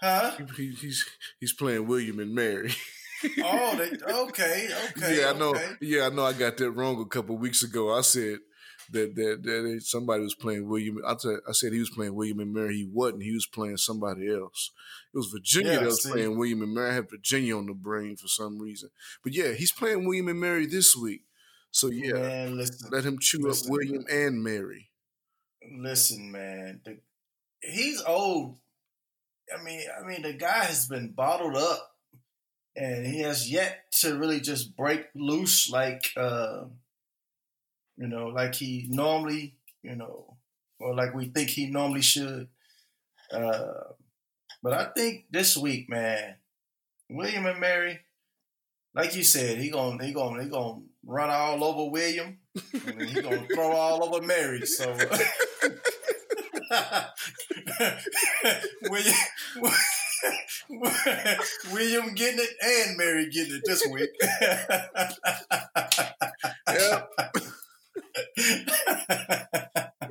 Huh? 0.00 0.32
He- 0.56 0.70
he's 0.74 1.04
he's 1.38 1.52
playing 1.52 1.86
William 1.86 2.18
and 2.18 2.34
Mary. 2.34 2.72
Oh, 3.44 3.76
they, 3.76 3.90
okay, 4.12 4.68
okay. 4.96 5.20
yeah, 5.20 5.30
I 5.30 5.38
know. 5.38 5.50
okay. 5.50 5.72
Yeah, 5.82 6.06
I 6.06 6.08
know. 6.08 6.24
I 6.24 6.32
got 6.32 6.56
that 6.56 6.70
wrong 6.70 7.00
a 7.00 7.04
couple 7.04 7.36
weeks 7.36 7.62
ago. 7.62 7.96
I 7.96 8.00
said 8.00 8.38
that 8.92 9.14
that, 9.14 9.42
that 9.42 9.80
somebody 9.84 10.22
was 10.22 10.34
playing 10.34 10.68
William. 10.68 10.98
I 11.06 11.16
said 11.16 11.38
I 11.48 11.52
said 11.52 11.72
he 11.72 11.78
was 11.80 11.90
playing 11.90 12.14
William 12.14 12.40
and 12.40 12.52
Mary. 12.52 12.76
He 12.76 12.90
wasn't. 12.92 13.22
He 13.22 13.32
was 13.32 13.46
playing 13.46 13.76
somebody 13.76 14.30
else. 14.30 14.70
It 15.12 15.18
was 15.18 15.26
Virginia 15.32 15.72
Yeah, 15.72 15.78
that 15.80 15.86
was 15.86 16.00
playing 16.00 16.38
William 16.38 16.62
and 16.62 16.74
Mary. 16.74 16.90
I 16.90 16.94
had 16.94 17.10
Virginia 17.10 17.56
on 17.56 17.66
the 17.66 17.74
brain 17.74 18.16
for 18.16 18.28
some 18.28 18.58
reason. 18.60 18.90
But 19.24 19.32
yeah, 19.34 19.52
he's 19.52 19.72
playing 19.72 20.04
William 20.06 20.28
and 20.28 20.40
Mary 20.40 20.66
this 20.66 20.94
week. 20.96 21.22
So 21.70 21.88
yeah, 21.88 22.14
Man, 22.14 22.56
listen. 22.56 22.90
let 22.90 23.04
him 23.04 23.18
chew 23.20 23.38
Listen. 23.42 23.66
up 23.66 23.70
William 23.70 24.04
and 24.10 24.42
Mary. 24.42 24.90
Listen, 25.78 26.32
man, 26.32 26.80
the, 26.84 26.98
he's 27.62 28.02
old. 28.02 28.58
I 29.56 29.62
mean, 29.62 29.82
I 30.00 30.06
mean, 30.06 30.22
the 30.22 30.32
guy 30.32 30.64
has 30.64 30.86
been 30.86 31.12
bottled 31.12 31.56
up, 31.56 31.94
and 32.76 33.06
he 33.06 33.20
has 33.20 33.50
yet 33.50 33.84
to 34.00 34.18
really 34.18 34.40
just 34.40 34.76
break 34.76 35.06
loose 35.14 35.70
like, 35.70 36.10
uh, 36.16 36.64
you 38.00 38.08
know, 38.08 38.28
like 38.28 38.54
he 38.54 38.86
normally, 38.88 39.56
you 39.82 39.94
know, 39.94 40.38
or 40.80 40.94
like 40.94 41.14
we 41.14 41.26
think 41.26 41.50
he 41.50 41.66
normally 41.66 42.00
should. 42.00 42.48
Uh, 43.30 43.92
but 44.62 44.72
I 44.72 44.86
think 44.96 45.26
this 45.30 45.54
week, 45.54 45.90
man, 45.90 46.36
William 47.10 47.44
and 47.44 47.60
Mary, 47.60 48.00
like 48.94 49.14
you 49.14 49.22
said, 49.22 49.58
he 49.58 49.68
gonna 49.68 50.02
he 50.02 50.14
gonna 50.14 50.42
he 50.42 50.48
gonna 50.48 50.80
run 51.04 51.28
all 51.28 51.62
over 51.62 51.90
William, 51.90 52.38
and 52.72 53.02
he 53.02 53.20
gonna 53.20 53.46
throw 53.54 53.72
all 53.72 54.02
over 54.02 54.26
Mary. 54.26 54.64
So. 54.64 54.96
William, 58.88 59.14
William 61.72 62.14
getting 62.14 62.40
it 62.40 62.50
and 62.62 62.96
Mary 62.96 63.28
getting 63.28 63.56
it 63.56 63.62
this 63.64 63.86
week. 63.90 64.10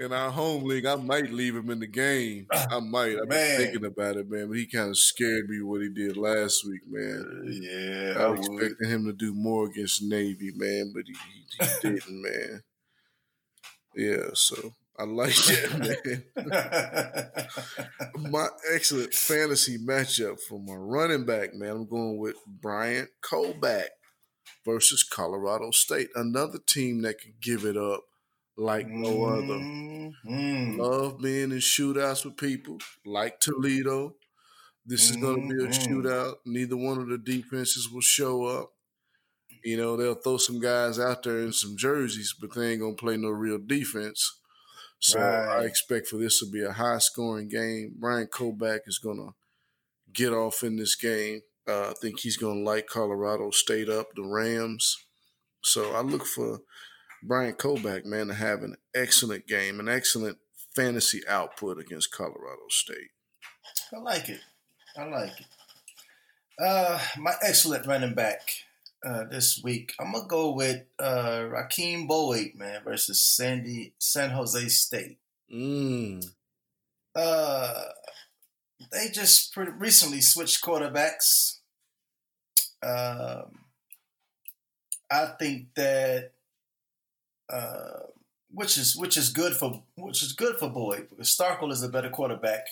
In 0.10 0.16
our 0.16 0.32
home 0.32 0.64
league, 0.64 0.88
I 0.88 0.96
might 0.96 1.30
leave 1.32 1.56
him 1.56 1.70
in 1.70 1.78
the 1.78 1.86
game. 1.86 2.48
Ah, 2.52 2.66
I 2.72 2.80
might. 2.80 3.16
I've 3.22 3.30
been 3.30 3.58
thinking 3.58 3.86
about 3.86 4.18
it, 4.18 4.28
man. 4.28 4.48
But 4.48 4.58
he 4.58 4.66
kind 4.66 4.90
of 4.90 4.98
scared 4.98 5.48
me 5.48 5.62
what 5.62 5.82
he 5.82 5.90
did 5.90 6.18
last 6.18 6.66
week, 6.66 6.82
man. 6.88 7.26
Uh, 7.30 7.52
yeah, 7.52 8.14
I 8.18 8.24
I 8.24 8.30
was 8.30 8.50
would. 8.50 8.64
expecting 8.64 8.90
him 8.90 9.06
to 9.06 9.14
do 9.14 9.36
more 9.36 9.68
against 9.68 10.02
Navy, 10.02 10.52
man, 10.56 10.94
but 10.96 11.04
he, 11.06 11.14
he, 11.14 11.64
he 11.64 11.68
didn't, 11.84 12.22
man. 12.24 12.64
Yeah, 13.96 14.30
so 14.34 14.74
I 14.98 15.04
like 15.04 15.36
that, 15.36 16.24
man. 18.16 18.32
My 18.32 18.48
excellent 18.74 19.14
fantasy 19.14 19.78
matchup 19.78 20.40
for 20.42 20.60
my 20.60 20.74
running 20.74 21.26
back, 21.28 21.54
man. 21.54 21.70
I'm 21.70 21.88
going 21.88 22.18
with 22.18 22.36
Bryant 22.48 23.10
Koback 23.22 23.90
versus 24.66 25.04
Colorado 25.04 25.70
State, 25.70 26.10
another 26.16 26.58
team 26.66 27.04
that 27.04 27.20
can 27.20 27.36
give 27.40 27.64
it 27.64 27.78
up 27.78 28.06
like 28.60 28.88
no 28.90 29.26
other. 29.26 29.66
Mhm. 30.26 30.78
Love 30.78 31.20
being 31.22 31.52
in 31.52 31.60
shootouts 31.60 32.26
with 32.26 32.38
people 32.38 32.80
like 33.06 33.40
Toledo. 33.40 34.16
This 34.86 35.10
is 35.10 35.18
going 35.18 35.38
to 35.38 35.56
be 35.56 35.64
a 35.64 35.68
Mhm. 35.68 35.88
shootout. 35.88 36.36
Neither 36.46 36.78
one 36.78 37.00
of 37.00 37.08
the 37.10 37.18
defenses 37.18 37.90
will 37.90 38.02
show 38.02 38.46
up. 38.46 38.74
You 39.64 39.78
know, 39.78 39.98
they'll 39.98 40.16
throw 40.16 40.38
some 40.38 40.60
guys 40.60 41.00
out 41.00 41.24
there 41.24 41.40
in 41.40 41.54
some 41.54 41.78
jerseys, 41.78 42.34
but 42.40 42.54
they 42.54 42.72
ain't 42.72 42.82
going 42.82 42.96
to 42.96 43.02
play 43.02 43.18
no 43.18 43.30
real 43.30 43.60
defense. 43.60 44.40
So 45.00 45.20
I 45.20 45.64
expect 45.66 46.08
for 46.08 46.18
this 46.18 46.40
to 46.40 46.46
be 46.50 46.64
a 46.64 46.74
high 46.74 47.00
scoring 47.00 47.50
game. 47.50 47.96
Brian 47.98 48.28
Koback 48.28 48.82
is 48.88 49.00
going 49.00 49.18
to 49.18 49.34
get 50.14 50.34
off 50.34 50.64
in 50.64 50.78
this 50.78 50.96
game. 50.96 51.42
Uh, 51.68 51.90
I 51.92 51.94
think 52.02 52.20
he's 52.20 52.38
going 52.38 52.60
to 52.60 52.70
light 52.70 52.88
Colorado 52.88 53.52
State 53.52 53.90
up, 53.90 54.08
the 54.16 54.24
Rams. 54.24 54.98
So 55.64 55.92
I 55.94 56.02
look 56.02 56.26
for 56.26 56.62
Brian 57.22 57.54
Koback, 57.54 58.06
man, 58.06 58.28
to 58.28 58.34
have 58.34 58.64
an 58.64 58.76
excellent 58.96 59.48
game, 59.48 59.80
an 59.80 59.90
excellent 59.90 60.38
fantasy 60.76 61.22
output 61.28 61.80
against 61.80 62.12
Colorado 62.12 62.64
State. 62.70 63.12
I 63.94 64.00
like 64.00 64.30
it. 64.30 64.42
I 64.98 65.06
like 65.06 65.40
it. 65.40 65.46
Uh, 66.62 67.00
my 67.18 67.34
excellent 67.42 67.88
running 67.88 68.14
back 68.14 68.52
uh, 69.06 69.26
this 69.26 69.62
week. 69.64 69.94
I'm 70.00 70.12
gonna 70.12 70.28
go 70.28 70.52
with 70.52 70.84
uh, 71.00 71.46
Raheem 71.50 72.08
Boyd, 72.08 72.52
man, 72.56 72.82
versus 72.84 73.22
Sandy 73.22 73.94
San 73.98 74.32
Jose 74.32 74.68
State. 74.70 75.18
Mm. 75.54 76.26
Uh, 77.16 77.84
they 78.92 79.08
just 79.10 79.54
pretty 79.54 79.72
recently 79.72 80.22
switched 80.22 80.64
quarterbacks. 80.64 81.60
Um, 82.84 83.66
I 85.12 85.26
think 85.40 85.74
that 85.76 86.32
uh, 87.52 88.02
which 88.52 88.78
is 88.78 88.96
which 88.96 89.18
is 89.18 89.30
good 89.30 89.54
for 89.54 89.84
which 89.96 90.24
is 90.24 90.34
good 90.34 90.58
for 90.58 90.70
Boyd 90.70 91.08
because 91.10 91.36
Starkel 91.36 91.72
is 91.72 91.84
a 91.84 91.90
better 91.90 92.10
quarterback, 92.10 92.66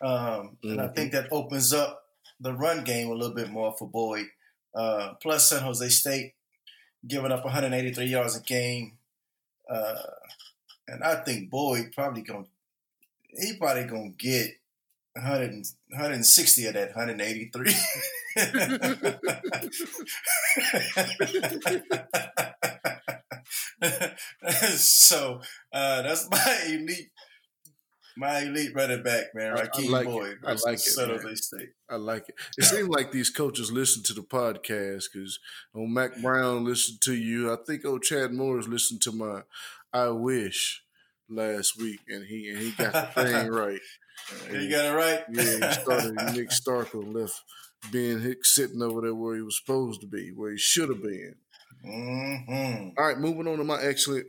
um, 0.00 0.56
and 0.62 0.80
I 0.80 0.88
think 0.88 1.12
that 1.12 1.28
opens 1.32 1.72
up 1.72 2.04
the 2.40 2.52
run 2.52 2.84
game 2.84 3.08
a 3.08 3.14
little 3.14 3.34
bit 3.34 3.50
more 3.50 3.74
for 3.78 3.88
Boyd. 3.88 4.26
Uh, 4.74 5.14
plus, 5.22 5.48
San 5.48 5.62
Jose 5.62 5.88
State 5.88 6.34
giving 7.06 7.32
up 7.32 7.44
183 7.44 8.06
yards 8.06 8.36
a 8.36 8.40
game, 8.40 8.98
uh, 9.70 10.02
and 10.88 11.02
I 11.02 11.16
think 11.16 11.50
Boyd 11.50 11.92
probably 11.94 12.22
gonna 12.22 12.46
he 13.38 13.56
probably 13.56 13.84
gonna 13.84 14.10
get 14.10 14.50
100, 15.14 15.50
160 15.88 16.66
of 16.66 16.74
that 16.74 16.96
183. 16.96 17.74
so 24.76 25.40
uh, 25.72 26.02
that's 26.02 26.28
my 26.30 26.58
elite 26.68 27.10
my 28.16 28.40
elite 28.40 28.72
running 28.74 29.02
back, 29.02 29.34
man. 29.34 29.56
Rakeem 29.56 29.90
like 29.90 30.06
Boyd. 30.06 30.38
I 30.44 30.52
like 30.64 30.74
it. 30.74 31.38
State. 31.38 31.70
I 31.90 31.96
like 31.96 32.28
it. 32.28 32.34
It 32.56 32.64
seems 32.64 32.88
like 32.88 33.10
these 33.10 33.30
coaches 33.30 33.72
listen 33.72 34.02
to 34.04 34.12
the 34.12 34.22
podcast 34.22 35.04
because 35.12 35.40
old 35.74 35.90
Mack 35.90 36.20
Brown 36.22 36.64
listened 36.64 37.00
to 37.02 37.14
you. 37.14 37.52
I 37.52 37.56
think 37.66 37.84
old 37.84 38.02
Chad 38.02 38.32
Morris 38.32 38.68
listened 38.68 39.02
to 39.02 39.12
my 39.12 39.42
I 39.92 40.08
Wish 40.08 40.82
last 41.28 41.76
week, 41.78 42.00
and 42.08 42.24
he 42.26 42.50
and 42.50 42.58
he 42.58 42.70
got 42.72 43.14
the 43.14 43.24
thing 43.24 43.48
right. 43.48 43.80
And, 44.48 44.62
You 44.62 44.70
got 44.70 44.86
it 44.86 44.96
right. 44.96 45.24
yeah, 45.32 45.68
he 45.68 45.74
started 45.74 46.14
Nick 46.34 46.50
Starkel 46.50 47.12
left 47.12 47.42
Ben 47.90 48.20
Hicks 48.20 48.54
sitting 48.54 48.82
over 48.82 49.00
there 49.00 49.14
where 49.14 49.36
he 49.36 49.42
was 49.42 49.58
supposed 49.58 50.00
to 50.02 50.06
be, 50.06 50.30
where 50.30 50.52
he 50.52 50.58
should 50.58 50.88
have 50.88 51.02
been. 51.02 51.34
Mm-hmm. 51.84 52.90
All 52.98 53.06
right, 53.06 53.18
moving 53.18 53.46
on 53.46 53.58
to 53.58 53.64
my 53.64 53.82
excellent 53.82 54.26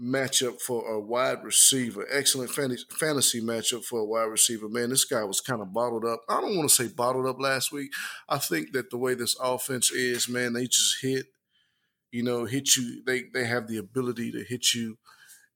matchup 0.00 0.60
for 0.60 0.86
a 0.92 1.00
wide 1.00 1.42
receiver. 1.42 2.06
Excellent 2.10 2.50
fantasy 2.50 3.40
matchup 3.40 3.84
for 3.84 4.00
a 4.00 4.04
wide 4.04 4.24
receiver. 4.24 4.68
Man, 4.68 4.90
this 4.90 5.04
guy 5.04 5.24
was 5.24 5.40
kind 5.40 5.60
of 5.60 5.72
bottled 5.72 6.04
up. 6.04 6.22
I 6.28 6.40
don't 6.40 6.56
want 6.56 6.68
to 6.68 6.74
say 6.74 6.88
bottled 6.88 7.26
up 7.26 7.40
last 7.40 7.72
week. 7.72 7.90
I 8.28 8.38
think 8.38 8.72
that 8.72 8.90
the 8.90 8.98
way 8.98 9.14
this 9.14 9.36
offense 9.40 9.90
is, 9.90 10.28
man, 10.28 10.52
they 10.52 10.66
just 10.66 10.96
hit, 11.02 11.26
you 12.10 12.22
know, 12.22 12.44
hit 12.44 12.76
you. 12.76 13.02
They 13.04 13.24
they 13.32 13.46
have 13.46 13.66
the 13.66 13.78
ability 13.78 14.32
to 14.32 14.44
hit 14.44 14.74
you 14.74 14.98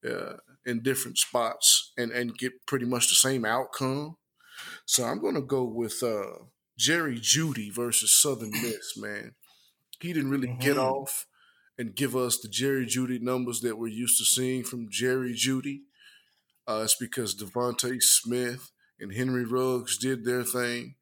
uh, 0.08 0.34
in 0.66 0.82
different 0.82 1.18
spots 1.18 1.92
and 1.96 2.10
and 2.10 2.36
get 2.36 2.66
pretty 2.66 2.86
much 2.86 3.08
the 3.08 3.14
same 3.14 3.44
outcome. 3.44 4.16
So 4.86 5.04
I'm 5.04 5.20
going 5.20 5.34
to 5.34 5.42
go 5.42 5.64
with 5.64 6.02
uh, 6.02 6.44
Jerry 6.76 7.18
Jeudy 7.18 7.72
versus 7.72 8.12
Southern 8.12 8.50
Miss. 8.50 8.96
Man, 8.96 9.34
he 10.00 10.12
didn't 10.12 10.30
really 10.30 10.48
mm-hmm. 10.48 10.60
get 10.60 10.78
off 10.78 11.26
and 11.78 11.94
give 11.94 12.14
us 12.14 12.38
the 12.38 12.48
Jerry 12.48 12.86
Jeudy 12.86 13.20
numbers 13.20 13.60
that 13.60 13.78
we're 13.78 13.88
used 13.88 14.18
to 14.18 14.24
seeing 14.24 14.64
from 14.64 14.88
Jerry 14.90 15.34
Jeudy. 15.34 15.82
Uh, 16.66 16.82
it's 16.84 16.96
because 16.96 17.34
DeVonta 17.34 18.00
Smith 18.00 18.70
and 19.00 19.14
Henry 19.14 19.44
Ruggs 19.44 19.98
did 19.98 20.24
their 20.24 20.44
thing. 20.44 20.94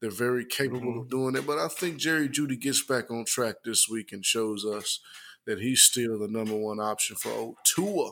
They're 0.00 0.10
very 0.10 0.44
capable 0.44 0.92
mm-hmm. 0.92 1.00
of 1.00 1.10
doing 1.10 1.34
it. 1.34 1.46
But 1.46 1.58
I 1.58 1.68
think 1.68 1.98
Jerry 1.98 2.28
Jeudy 2.28 2.60
gets 2.60 2.84
back 2.84 3.10
on 3.10 3.24
track 3.24 3.56
this 3.64 3.88
week 3.90 4.12
and 4.12 4.24
shows 4.24 4.64
us 4.64 5.00
that 5.46 5.60
he's 5.60 5.82
still 5.82 6.18
the 6.18 6.28
number 6.28 6.54
one 6.54 6.78
option 6.78 7.16
for 7.16 7.32
old 7.32 7.56
Tua. 7.64 8.10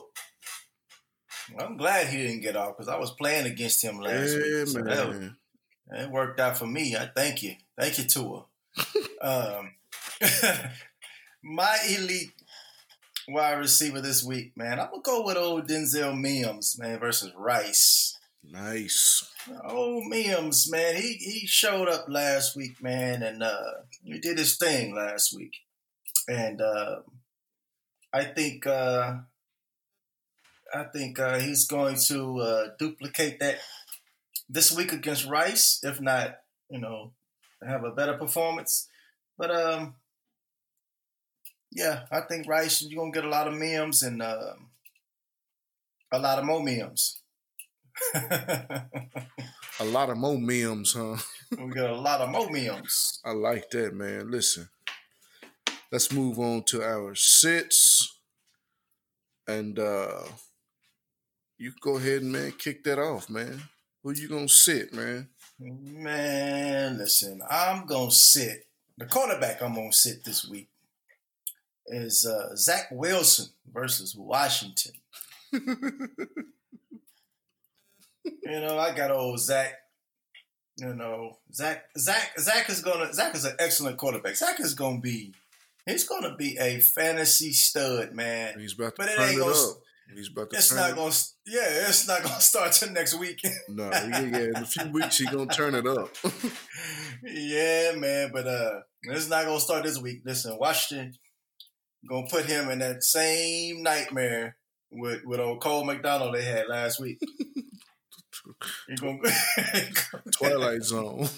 I'm 1.57 1.77
glad 1.77 2.07
he 2.07 2.17
didn't 2.17 2.41
get 2.41 2.57
off 2.57 2.75
because 2.75 2.89
I 2.89 2.97
was 2.97 3.11
playing 3.11 3.45
against 3.45 3.83
him 3.83 3.99
last 3.99 4.33
yeah, 4.33 4.37
week. 4.37 4.67
So 4.67 4.83
man. 4.83 5.37
That, 5.89 5.97
that, 5.97 6.11
worked 6.11 6.39
out 6.39 6.57
for 6.57 6.65
me. 6.65 6.95
I 6.95 7.09
thank 7.15 7.43
you. 7.43 7.55
Thank 7.79 7.99
you, 7.99 8.03
Tua. 8.03 8.45
um, 9.21 9.71
my 11.47 11.77
elite 11.89 12.33
wide 13.27 13.53
receiver 13.53 14.01
this 14.01 14.23
week, 14.23 14.51
man, 14.55 14.79
I'm 14.79 14.89
gonna 14.89 15.01
go 15.01 15.23
with 15.23 15.37
old 15.37 15.67
Denzel 15.67 16.19
Mims, 16.19 16.77
man, 16.77 16.99
versus 16.99 17.31
Rice. 17.35 18.17
Nice. 18.43 19.29
Oh, 19.65 20.01
Mims, 20.01 20.69
man, 20.69 20.95
he 20.95 21.13
he 21.13 21.47
showed 21.47 21.87
up 21.87 22.05
last 22.07 22.55
week, 22.55 22.81
man, 22.81 23.23
and 23.23 23.43
uh, 23.43 23.71
he 24.03 24.19
did 24.19 24.37
his 24.37 24.57
thing 24.57 24.95
last 24.95 25.35
week, 25.35 25.53
and 26.27 26.61
uh, 26.61 26.97
I 28.13 28.25
think 28.25 28.67
uh, 28.67 29.17
I 30.73 30.83
think 30.83 31.19
uh, 31.19 31.39
he's 31.39 31.65
going 31.65 31.97
to 32.07 32.39
uh, 32.39 32.67
duplicate 32.77 33.39
that 33.39 33.59
this 34.49 34.75
week 34.75 34.93
against 34.93 35.25
Rice, 35.25 35.79
if 35.83 35.99
not, 35.99 36.37
you 36.69 36.79
know, 36.79 37.13
have 37.65 37.83
a 37.83 37.91
better 37.91 38.13
performance. 38.13 38.87
But 39.37 39.51
um, 39.51 39.95
yeah, 41.77 42.05
I 42.11 42.21
think 42.21 42.47
Rice, 42.47 42.81
you're 42.81 42.99
gonna 42.99 43.11
get 43.11 43.23
a 43.23 43.29
lot 43.29 43.47
of 43.47 43.53
memes 43.53 44.01
and 44.01 44.19
uh, 44.19 44.53
a 46.11 46.17
lot 46.17 46.39
of 46.39 46.45
more 46.45 46.63
memes. 46.63 47.21
a 48.15 49.85
lot 49.85 50.09
of 50.09 50.17
more 50.17 50.39
memes, 50.39 50.93
huh? 50.93 51.17
we 51.51 51.67
got 51.67 51.91
a 51.91 51.95
lot 51.95 52.21
of 52.21 52.29
more 52.29 52.49
memes. 52.49 53.21
I 53.23 53.31
like 53.33 53.69
that, 53.69 53.93
man. 53.93 54.31
Listen, 54.31 54.69
let's 55.91 56.11
move 56.11 56.39
on 56.39 56.63
to 56.63 56.81
our 56.81 57.13
sits, 57.13 58.17
and 59.47 59.77
uh 59.77 60.23
you 61.59 61.73
go 61.79 61.97
ahead 61.97 62.23
and 62.23 62.31
man 62.31 62.53
kick 62.57 62.83
that 62.85 62.97
off, 62.97 63.29
man. 63.29 63.61
Who 64.01 64.13
you 64.13 64.27
gonna 64.27 64.49
sit, 64.49 64.95
man? 64.95 65.29
Man, 65.59 66.97
listen, 66.97 67.39
I'm 67.47 67.85
gonna 67.85 68.09
sit. 68.09 68.65
The 68.97 69.05
quarterback 69.05 69.61
I'm 69.61 69.75
gonna 69.75 69.93
sit 69.93 70.23
this 70.23 70.47
week 70.47 70.69
is 71.87 72.25
uh, 72.25 72.55
Zach 72.55 72.87
Wilson 72.91 73.47
versus 73.71 74.15
Washington. 74.17 74.93
you 75.51 75.59
know, 78.45 78.77
I 78.77 78.95
got 78.95 79.11
old 79.11 79.39
Zach. 79.39 79.73
You 80.77 80.93
know, 80.93 81.37
Zach, 81.51 81.85
Zach, 81.97 82.39
Zach 82.39 82.69
is 82.69 82.81
gonna. 82.81 83.11
Zach 83.13 83.33
is 83.35 83.45
an 83.45 83.55
excellent 83.57 83.97
quarterback. 83.97 84.35
Zach 84.35 84.59
is 84.59 84.75
gonna 84.75 84.99
be. 84.99 85.33
He's 85.87 86.03
gonna 86.03 86.35
be 86.35 86.57
a 86.59 86.79
fantasy 86.79 87.53
stud, 87.53 88.13
man. 88.13 88.59
He's 88.59 88.73
about 88.73 88.95
to 88.95 89.01
but 89.01 89.09
it 89.09 89.19
ain't 89.19 89.39
gonna, 89.39 89.51
up. 89.51 89.77
He's 90.13 90.29
about 90.29 90.51
to. 90.51 90.57
It's 90.57 90.73
not 90.73 90.95
gonna. 90.95 91.13
Yeah, 91.47 91.87
it's 91.87 92.07
not 92.07 92.21
gonna 92.21 92.41
start 92.41 92.73
till 92.73 92.91
next 92.91 93.17
week. 93.17 93.41
no, 93.69 93.89
yeah, 93.89 94.19
yeah. 94.19 94.37
In 94.37 94.55
a 94.57 94.65
few 94.65 94.91
weeks, 94.91 95.17
he's 95.17 95.29
gonna 95.29 95.47
turn 95.47 95.73
it 95.73 95.87
up. 95.87 96.09
yeah, 97.23 97.93
man. 97.95 98.29
But 98.31 98.45
uh, 98.45 98.81
it's 99.03 99.29
not 99.29 99.45
gonna 99.45 99.59
start 99.59 99.83
this 99.83 99.99
week. 99.99 100.21
Listen, 100.25 100.57
Washington 100.59 101.15
gonna 102.07 102.27
put 102.27 102.45
him 102.45 102.69
in 102.69 102.79
that 102.79 103.03
same 103.03 103.83
nightmare 103.83 104.57
with 104.91 105.23
with 105.25 105.39
old 105.39 105.61
Cole 105.61 105.85
McDonald 105.85 106.35
they 106.35 106.43
had 106.43 106.67
last 106.67 106.99
week. 106.99 107.19
Gonna 108.99 109.19
Twilight 110.31 110.83
Zone. 110.83 111.27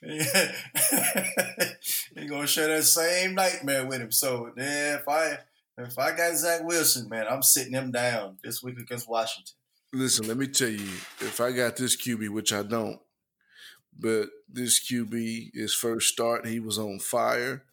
Yeah. 0.00 0.52
He's 2.14 2.30
gonna 2.30 2.46
share 2.46 2.68
that 2.68 2.84
same 2.84 3.34
nightmare 3.34 3.84
with 3.84 4.00
him. 4.00 4.12
So 4.12 4.52
yeah, 4.56 4.94
if 4.94 5.08
I 5.08 5.38
if 5.76 5.98
I 5.98 6.16
got 6.16 6.36
Zach 6.36 6.62
Wilson, 6.62 7.08
man, 7.08 7.26
I'm 7.28 7.42
sitting 7.42 7.72
him 7.72 7.90
down 7.90 8.38
this 8.42 8.62
week 8.62 8.78
against 8.78 9.08
Washington. 9.08 9.54
Listen, 9.92 10.28
let 10.28 10.36
me 10.36 10.46
tell 10.46 10.68
you, 10.68 10.86
if 11.20 11.40
I 11.40 11.52
got 11.52 11.76
this 11.76 11.96
QB, 11.96 12.28
which 12.30 12.52
I 12.52 12.62
don't, 12.62 13.00
but 13.98 14.28
this 14.48 14.80
QB, 14.88 15.50
his 15.54 15.74
first 15.74 16.08
start, 16.08 16.46
he 16.46 16.60
was 16.60 16.78
on 16.78 16.98
fire. 17.00 17.64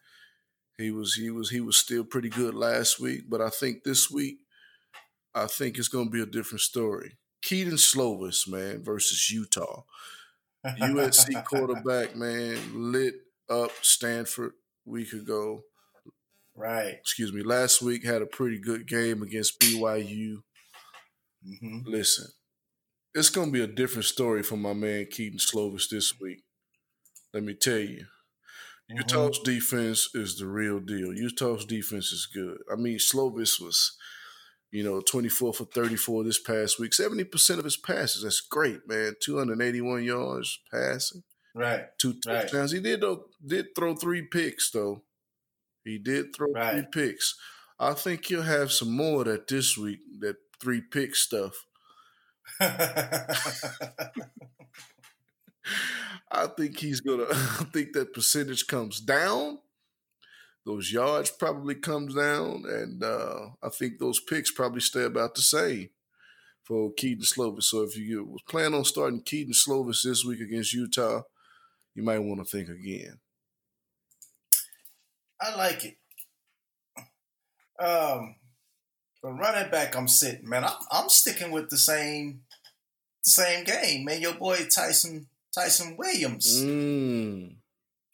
He 0.77 0.91
was 0.91 1.13
he 1.13 1.29
was 1.29 1.49
he 1.49 1.61
was 1.61 1.77
still 1.77 2.03
pretty 2.03 2.29
good 2.29 2.53
last 2.53 2.99
week, 2.99 3.23
but 3.29 3.41
I 3.41 3.49
think 3.49 3.83
this 3.83 4.11
week, 4.11 4.39
I 5.33 5.47
think 5.47 5.77
it's 5.77 5.87
going 5.87 6.07
to 6.07 6.11
be 6.11 6.21
a 6.21 6.25
different 6.25 6.61
story. 6.61 7.17
Kedon 7.41 7.75
Slovis, 7.75 8.47
man, 8.47 8.83
versus 8.83 9.29
Utah. 9.29 9.83
USC 10.65 11.45
quarterback, 11.45 12.15
man, 12.15 12.57
lit 12.73 13.13
up 13.49 13.71
Stanford 13.81 14.53
week 14.85 15.13
ago. 15.13 15.61
Right. 16.55 16.95
Excuse 16.99 17.31
me. 17.31 17.43
Last 17.43 17.81
week 17.81 18.05
had 18.05 18.21
a 18.21 18.27
pretty 18.27 18.59
good 18.59 18.87
game 18.87 19.21
against 19.21 19.59
BYU. 19.59 20.37
Mm-hmm. 21.47 21.79
Listen, 21.85 22.27
it's 23.13 23.29
going 23.29 23.47
to 23.47 23.53
be 23.53 23.61
a 23.61 23.67
different 23.67 24.05
story 24.05 24.41
for 24.41 24.57
my 24.57 24.73
man 24.73 25.05
Kedon 25.05 25.37
Slovis 25.37 25.89
this 25.89 26.19
week. 26.19 26.43
Let 27.33 27.43
me 27.43 27.53
tell 27.53 27.77
you. 27.77 28.05
Mm-hmm. 28.89 28.97
Utah's 28.97 29.39
defense 29.39 30.09
is 30.13 30.37
the 30.37 30.45
real 30.45 30.79
deal. 30.79 31.13
Utah's 31.13 31.65
defense 31.65 32.11
is 32.11 32.27
good. 32.31 32.57
I 32.71 32.75
mean, 32.75 32.97
Slovis 32.97 33.59
was, 33.59 33.97
you 34.71 34.83
know, 34.83 35.01
24 35.01 35.53
for 35.53 35.65
34 35.65 36.23
this 36.23 36.39
past 36.39 36.79
week. 36.79 36.91
70% 36.91 37.57
of 37.57 37.63
his 37.63 37.77
passes. 37.77 38.23
That's 38.23 38.41
great, 38.41 38.87
man. 38.87 39.13
281 39.21 40.03
yards 40.03 40.59
passing. 40.71 41.23
Right. 41.55 41.85
Two 41.99 42.13
touchdowns. 42.19 42.73
Right. 42.73 42.83
He 42.83 42.89
did 42.89 43.01
though, 43.01 43.25
did 43.45 43.67
throw 43.75 43.95
three 43.95 44.23
picks 44.23 44.69
though. 44.71 45.03
He 45.83 45.97
did 45.97 46.35
throw 46.35 46.51
right. 46.51 46.73
three 46.73 46.85
picks. 46.91 47.35
I 47.79 47.93
think 47.93 48.25
he'll 48.25 48.43
have 48.43 48.71
some 48.71 48.91
more 48.91 49.21
of 49.21 49.27
that 49.27 49.47
this 49.47 49.77
week, 49.77 49.99
that 50.19 50.35
three 50.61 50.81
pick 50.81 51.15
stuff. 51.15 51.65
I 56.31 56.47
think 56.47 56.79
he's 56.79 57.01
gonna. 57.01 57.25
I 57.31 57.65
think 57.73 57.93
that 57.93 58.13
percentage 58.13 58.67
comes 58.67 58.99
down, 58.99 59.59
those 60.65 60.91
yards 60.91 61.29
probably 61.29 61.75
comes 61.75 62.15
down, 62.15 62.63
and 62.67 63.03
uh, 63.03 63.49
I 63.61 63.69
think 63.69 63.99
those 63.99 64.19
picks 64.19 64.51
probably 64.51 64.81
stay 64.81 65.03
about 65.03 65.35
the 65.35 65.41
same 65.41 65.89
for 66.63 66.91
Kedon 66.93 67.23
Slovis. 67.23 67.63
So 67.63 67.83
if 67.83 67.95
you 67.95 68.25
was 68.25 68.41
planning 68.49 68.73
on 68.73 68.85
starting 68.85 69.21
Kedon 69.21 69.53
Slovis 69.53 70.03
this 70.03 70.25
week 70.25 70.41
against 70.41 70.73
Utah, 70.73 71.21
you 71.93 72.01
might 72.01 72.19
want 72.19 72.39
to 72.39 72.45
think 72.45 72.69
again. 72.69 73.19
I 75.39 75.55
like 75.55 75.85
it. 75.85 75.97
Um, 77.79 78.35
but 79.21 79.33
running 79.33 79.69
back, 79.69 79.95
I'm 79.95 80.07
sitting, 80.07 80.49
man. 80.49 80.63
I'm, 80.63 80.73
I'm 80.91 81.09
sticking 81.09 81.51
with 81.51 81.69
the 81.69 81.77
same, 81.77 82.41
the 83.23 83.31
same 83.31 83.65
game, 83.65 84.05
man. 84.05 84.21
Your 84.21 84.33
boy 84.33 84.57
Ty'Son 84.75 85.27
Ty'Son 85.55 85.95
Williams, 85.97 86.61
mm. 86.63 87.55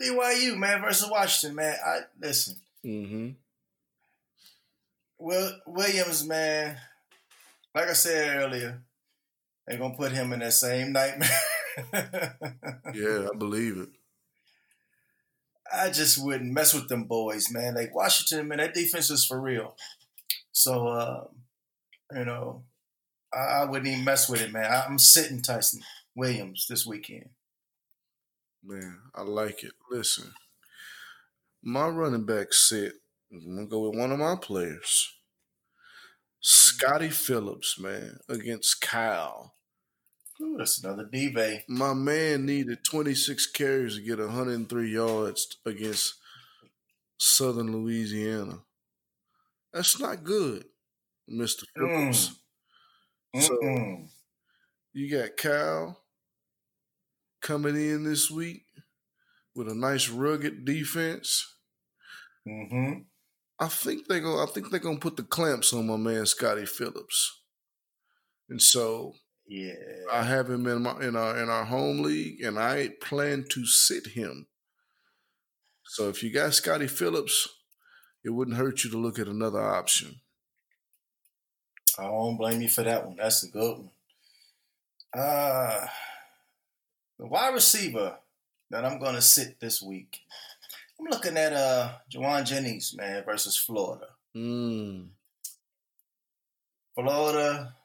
BYU, 0.01 0.57
man, 0.57 0.81
versus 0.81 1.09
Washington, 1.09 1.55
man. 1.55 1.75
I 1.83 1.99
listen. 2.21 2.57
Mm-hmm. 2.85 3.29
Will 5.17 5.51
Williams, 5.65 6.27
man. 6.27 6.77
Like 7.73 7.89
I 7.89 7.93
said 7.93 8.37
earlier, 8.37 8.83
they're 9.65 9.79
gonna 9.79 9.95
put 9.95 10.11
him 10.11 10.33
in 10.33 10.39
that 10.39 10.53
same 10.53 10.91
nightmare. 10.91 11.29
yeah, 12.93 13.27
I 13.33 13.37
believe 13.37 13.77
it. 13.77 13.89
I 15.73 15.89
just 15.89 16.23
wouldn't 16.23 16.51
mess 16.51 16.73
with 16.73 16.89
them 16.89 17.05
boys, 17.05 17.51
man. 17.51 17.75
Like 17.75 17.95
Washington, 17.95 18.49
man, 18.49 18.57
that 18.57 18.73
defense 18.73 19.09
is 19.09 19.25
for 19.25 19.39
real. 19.39 19.75
So, 20.51 20.87
uh, 20.87 21.23
you 22.13 22.25
know, 22.25 22.63
I, 23.33 23.61
I, 23.61 23.65
wouldn't 23.65 23.87
even 23.87 24.03
mess 24.03 24.27
with 24.29 24.41
it, 24.41 24.51
man. 24.51 24.65
I, 24.65 24.83
I'm 24.85 24.99
sitting 24.99 25.41
Ty'Son 25.41 25.81
Williams 26.15 26.65
this 26.67 26.85
weekend. 26.85 27.29
Man, 28.63 28.99
I 29.15 29.23
like 29.23 29.63
it. 29.63 29.73
Listen, 29.89 30.33
my 31.63 31.87
running 31.87 32.25
back 32.25 32.53
sit. 32.53 32.93
I'm 33.31 33.55
gonna 33.55 33.67
go 33.67 33.89
with 33.89 33.97
one 33.97 34.11
of 34.11 34.19
my 34.19 34.35
players, 34.35 35.13
Scottie 36.41 37.09
Phillips, 37.09 37.79
man, 37.79 38.19
against 38.27 38.81
Cal. 38.81 39.55
Ooh, 40.41 40.55
that's 40.57 40.83
another 40.83 41.07
D 41.11 41.33
My 41.67 41.93
man 41.93 42.45
needed 42.45 42.83
26 42.83 43.47
carries 43.51 43.95
to 43.95 44.01
get 44.01 44.19
103 44.19 44.91
yards 44.91 45.57
against 45.65 46.15
Southern 47.17 47.71
Louisiana. 47.71 48.59
That's 49.71 49.99
not 49.99 50.23
good, 50.23 50.65
Mr. 51.29 51.63
Phillips. 51.75 52.35
Mm. 53.35 53.41
So 53.41 54.07
you 54.93 55.09
got 55.09 55.37
Cal 55.37 56.00
coming 57.41 57.75
in 57.75 58.03
this 58.03 58.29
week 58.29 58.63
with 59.55 59.67
a 59.67 59.75
nice 59.75 60.09
rugged 60.09 60.65
defense. 60.65 61.55
Mm-hmm. 62.47 63.01
I 63.59 63.67
think 63.67 64.07
they're 64.07 64.21
gonna 64.21 64.43
I 64.43 64.47
think 64.47 64.71
they're 64.71 64.79
gonna 64.79 64.97
put 64.97 65.17
the 65.17 65.23
clamps 65.23 65.73
on 65.73 65.87
my 65.87 65.97
man 65.97 66.25
Scottie 66.25 66.65
Phillips. 66.65 67.41
And 68.49 68.61
so 68.61 69.13
yeah. 69.47 69.73
I 70.11 70.23
have 70.23 70.49
him 70.49 70.65
in 70.65 70.81
my 70.83 70.99
in 71.01 71.15
our 71.15 71.37
in 71.37 71.49
our 71.49 71.65
home 71.65 72.01
league 72.01 72.41
and 72.41 72.57
I 72.57 72.89
plan 73.01 73.45
to 73.49 73.65
sit 73.65 74.07
him. 74.07 74.47
So 75.83 76.09
if 76.09 76.23
you 76.23 76.31
got 76.31 76.53
Scottie 76.53 76.87
Phillips, 76.87 77.47
it 78.23 78.29
wouldn't 78.29 78.57
hurt 78.57 78.83
you 78.83 78.89
to 78.91 78.97
look 78.97 79.19
at 79.19 79.27
another 79.27 79.61
option. 79.61 80.21
I 81.99 82.03
don't 82.03 82.37
blame 82.37 82.61
you 82.61 82.69
for 82.69 82.83
that 82.83 83.05
one. 83.05 83.17
That's 83.17 83.43
a 83.43 83.49
good 83.49 83.77
one. 83.77 83.89
Uh 85.13 85.85
the 87.21 87.27
wide 87.27 87.53
receiver 87.53 88.17
that 88.71 88.83
I'm 88.83 88.99
gonna 88.99 89.21
sit 89.21 89.59
this 89.59 89.79
week. 89.79 90.21
I'm 90.99 91.05
looking 91.05 91.37
at 91.37 91.53
uh 91.53 91.91
Jauan 92.11 92.45
Jennings, 92.45 92.95
man, 92.97 93.23
versus 93.23 93.55
Florida. 93.55 94.07
Mm. 94.35 95.09
Florida 96.95 97.75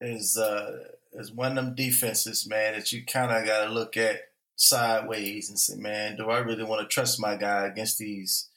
is 0.00 0.38
uh 0.38 0.78
is 1.14 1.32
one 1.32 1.58
of 1.58 1.64
them 1.64 1.74
defenses, 1.74 2.48
man, 2.48 2.74
that 2.74 2.92
you 2.92 3.04
kind 3.04 3.32
of 3.32 3.44
got 3.44 3.66
to 3.66 3.70
look 3.70 3.96
at 3.96 4.20
sideways 4.56 5.50
and 5.50 5.58
say, 5.58 5.74
man, 5.76 6.16
do 6.16 6.30
I 6.30 6.38
really 6.38 6.64
want 6.64 6.80
to 6.80 6.94
trust 6.94 7.20
my 7.20 7.36
guy 7.36 7.66
against 7.66 7.98
these, 7.98 8.48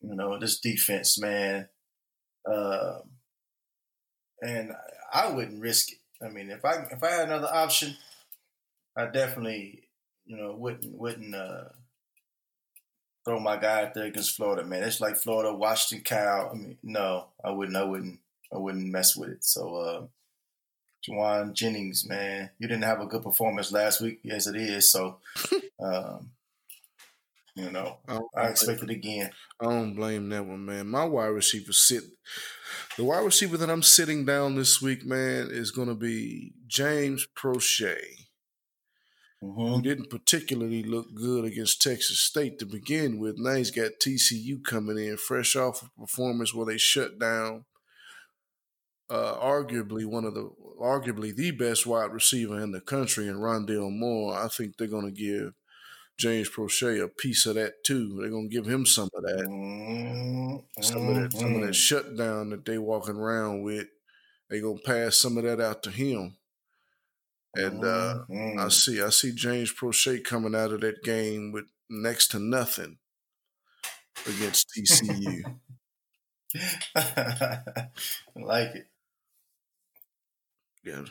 you 0.00 0.16
know, 0.16 0.40
this 0.40 0.58
defense, 0.58 1.20
man? 1.20 1.68
Um, 2.50 3.02
and 4.40 4.72
I 5.12 5.30
wouldn't 5.30 5.60
risk 5.60 5.92
it. 5.92 5.98
I 6.24 6.28
mean, 6.28 6.50
if 6.50 6.64
I 6.64 6.86
if 6.90 7.02
I 7.02 7.10
had 7.10 7.28
another 7.28 7.48
option, 7.52 7.96
I 8.96 9.06
definitely, 9.06 9.82
you 10.24 10.36
know, 10.36 10.52
wouldn't 10.52 10.96
wouldn't 10.96 11.34
uh, 11.34 11.64
throw 13.24 13.38
my 13.40 13.56
guy 13.56 13.82
out 13.82 13.94
there 13.94 14.06
against 14.06 14.36
Florida, 14.36 14.64
man. 14.64 14.82
It's 14.82 15.00
like 15.00 15.16
Florida, 15.16 15.52
Washington, 15.52 16.04
Cal. 16.04 16.50
I 16.52 16.54
mean, 16.54 16.78
no, 16.82 17.26
I 17.44 17.50
wouldn't, 17.50 17.76
I 17.76 17.84
wouldn't, 17.84 18.18
I 18.52 18.58
wouldn't 18.58 18.90
mess 18.90 19.16
with 19.16 19.30
it. 19.30 19.44
So, 19.44 19.76
uh, 19.76 20.02
Jauan 21.06 21.52
Jennings, 21.52 22.06
man, 22.08 22.50
you 22.58 22.68
didn't 22.68 22.84
have 22.84 23.00
a 23.00 23.06
good 23.06 23.22
performance 23.22 23.72
last 23.72 24.00
week. 24.00 24.20
Yes, 24.22 24.46
it 24.46 24.56
is. 24.56 24.90
So, 24.90 25.18
um, 25.80 26.30
you 27.54 27.70
know, 27.70 27.98
I, 28.08 28.18
I 28.36 28.48
expect 28.48 28.82
it 28.82 28.90
again. 28.90 29.30
I 29.60 29.66
don't 29.66 29.94
blame 29.94 30.28
that 30.30 30.46
one, 30.46 30.64
man. 30.64 30.88
My 30.88 31.04
wide 31.04 31.26
receiver 31.26 31.72
sit. 31.72 32.04
The 32.96 33.04
wide 33.04 33.24
receiver 33.24 33.56
that 33.58 33.70
I'm 33.70 33.82
sitting 33.82 34.24
down 34.24 34.54
this 34.54 34.80
week, 34.80 35.04
man, 35.04 35.48
is 35.50 35.70
going 35.70 35.88
to 35.88 35.94
be 35.94 36.52
James 36.66 37.26
Proche. 37.36 37.96
Mm-hmm. 39.42 39.60
Who 39.60 39.82
didn't 39.82 40.08
particularly 40.08 40.84
look 40.84 41.14
good 41.14 41.44
against 41.44 41.82
Texas 41.82 42.20
State 42.20 42.60
to 42.60 42.66
begin 42.66 43.18
with. 43.18 43.34
Now 43.38 43.54
he's 43.54 43.72
got 43.72 43.98
TCU 44.00 44.62
coming 44.64 44.98
in 44.98 45.16
fresh 45.16 45.56
off 45.56 45.82
a 45.82 46.00
performance 46.00 46.54
where 46.54 46.66
they 46.66 46.78
shut 46.78 47.18
down 47.18 47.64
uh, 49.12 49.34
arguably 49.34 50.06
one 50.06 50.24
of 50.24 50.34
the 50.34 50.50
arguably 50.80 51.34
the 51.34 51.50
best 51.50 51.86
wide 51.86 52.10
receiver 52.12 52.58
in 52.60 52.72
the 52.72 52.80
country 52.80 53.28
in 53.28 53.34
Rondale 53.34 53.90
Moore. 53.92 54.34
I 54.34 54.48
think 54.48 54.76
they're 54.76 54.86
going 54.86 55.04
to 55.04 55.10
give 55.12 55.52
James 56.22 56.48
Proche 56.48 57.02
a 57.02 57.08
piece 57.08 57.46
of 57.46 57.56
that 57.56 57.82
too. 57.82 58.16
They're 58.20 58.30
going 58.30 58.48
to 58.48 58.54
give 58.54 58.64
him 58.64 58.86
some 58.86 59.08
of 59.12 59.24
that, 59.24 59.44
mm-hmm. 59.44 60.80
some 60.80 61.08
of 61.08 61.14
that, 61.16 61.32
some 61.32 61.54
of 61.56 61.60
that 61.62 61.66
mm-hmm. 61.66 61.72
shutdown 61.72 62.50
that 62.50 62.64
they 62.64 62.78
walking 62.78 63.16
around 63.16 63.64
with. 63.64 63.88
They're 64.48 64.60
going 64.60 64.78
to 64.78 64.84
pass 64.84 65.16
some 65.16 65.36
of 65.36 65.42
that 65.42 65.60
out 65.60 65.82
to 65.82 65.90
him. 65.90 66.36
And 67.56 67.84
uh, 67.84 68.20
mm-hmm. 68.30 68.60
I 68.60 68.68
see, 68.68 69.02
I 69.02 69.10
see 69.10 69.32
James 69.34 69.74
Proche 69.74 70.22
coming 70.22 70.54
out 70.54 70.70
of 70.72 70.82
that 70.82 71.02
game 71.02 71.50
with 71.50 71.64
next 71.90 72.28
to 72.28 72.38
nothing 72.38 72.98
against 74.24 74.68
TCU. 74.78 75.42
I 76.94 77.58
like 78.36 78.76
it. 78.76 78.86
Yeah. 80.84 81.02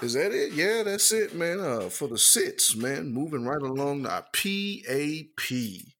Is 0.00 0.14
that 0.14 0.32
it? 0.32 0.52
Yeah, 0.52 0.82
that's 0.82 1.12
it, 1.12 1.34
man. 1.34 1.60
Uh, 1.60 1.88
for 1.88 2.08
the 2.08 2.18
sits, 2.18 2.74
man, 2.74 3.12
moving 3.12 3.44
right 3.44 3.60
along 3.60 4.02
the 4.02 4.24
PAP, 4.32 5.92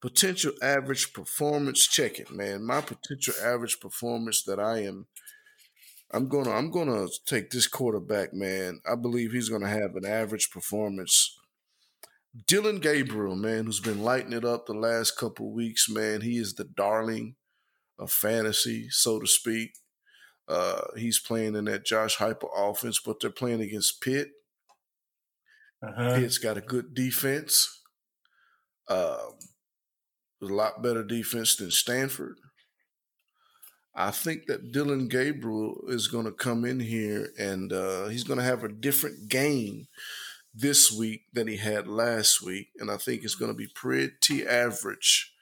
potential 0.00 0.52
average 0.62 1.12
performance. 1.12 1.86
Check 1.86 2.18
it, 2.18 2.30
man. 2.30 2.64
My 2.64 2.80
potential 2.80 3.34
average 3.42 3.78
performance 3.80 4.42
that 4.44 4.58
I 4.58 4.84
am, 4.84 5.06
I'm 6.12 6.28
gonna, 6.28 6.50
I'm 6.50 6.70
gonna 6.70 7.08
take 7.26 7.50
this 7.50 7.66
quarterback, 7.66 8.32
man. 8.32 8.80
I 8.90 8.94
believe 8.94 9.32
he's 9.32 9.50
gonna 9.50 9.68
have 9.68 9.96
an 9.96 10.06
average 10.06 10.50
performance. 10.50 11.36
Dillon 12.46 12.80
Gabriel, 12.80 13.36
man, 13.36 13.64
who's 13.64 13.80
been 13.80 14.02
lighting 14.02 14.32
it 14.32 14.44
up 14.44 14.66
the 14.66 14.74
last 14.74 15.16
couple 15.16 15.52
weeks, 15.52 15.88
man. 15.88 16.20
He 16.20 16.38
is 16.38 16.54
the 16.54 16.64
darling 16.64 17.36
of 17.98 18.12
fantasy, 18.12 18.88
so 18.90 19.18
to 19.20 19.26
speak. 19.26 19.72
Uh, 20.48 20.82
he's 20.96 21.18
playing 21.18 21.56
in 21.56 21.64
that 21.64 21.84
Josh 21.84 22.16
Heupel 22.18 22.50
offense, 22.54 23.00
but 23.04 23.20
they're 23.20 23.30
playing 23.30 23.60
against 23.60 24.00
Pitt. 24.00 24.30
Uh-huh. 25.82 26.16
Pitt's 26.16 26.38
got 26.38 26.56
a 26.56 26.60
good 26.60 26.94
defense. 26.94 27.82
Um, 28.88 29.38
a 30.42 30.46
lot 30.46 30.82
better 30.82 31.02
defense 31.02 31.56
than 31.56 31.70
Stanford. 31.70 32.38
I 33.94 34.10
think 34.10 34.46
that 34.46 34.72
Dillon 34.72 35.08
Gabriel 35.08 35.80
is 35.88 36.06
going 36.06 36.26
to 36.26 36.32
come 36.32 36.64
in 36.64 36.80
here 36.80 37.30
and 37.38 37.72
uh, 37.72 38.08
he's 38.08 38.24
going 38.24 38.38
to 38.38 38.44
have 38.44 38.62
a 38.62 38.68
different 38.68 39.28
game 39.30 39.88
this 40.54 40.92
week 40.92 41.22
than 41.32 41.48
he 41.48 41.56
had 41.56 41.88
last 41.88 42.42
week. 42.42 42.68
And 42.78 42.90
I 42.90 42.98
think 42.98 43.24
it's 43.24 43.34
going 43.34 43.50
to 43.50 43.56
be 43.56 43.68
pretty 43.74 44.46
average 44.46 45.32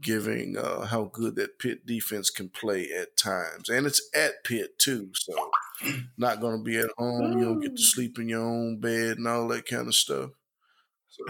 giving 0.00 0.56
uh, 0.56 0.86
how 0.86 1.04
good 1.04 1.36
that 1.36 1.58
Pitt 1.58 1.86
defense 1.86 2.30
can 2.30 2.48
play 2.48 2.88
at 2.90 3.16
times, 3.16 3.68
and 3.68 3.86
it's 3.86 4.08
at 4.14 4.44
Pitt 4.44 4.78
too. 4.78 5.10
So 5.14 5.34
not 6.18 6.40
going 6.40 6.58
to 6.58 6.64
be 6.64 6.78
at 6.78 6.90
home. 6.96 7.38
You 7.38 7.44
don't 7.44 7.60
get 7.60 7.76
to 7.76 7.82
sleep 7.82 8.18
in 8.18 8.28
your 8.28 8.42
own 8.42 8.80
bed 8.80 9.18
and 9.18 9.26
all 9.26 9.48
that 9.48 9.66
kind 9.66 9.88
of 9.88 9.94
stuff. 9.94 10.30
So. 11.08 11.24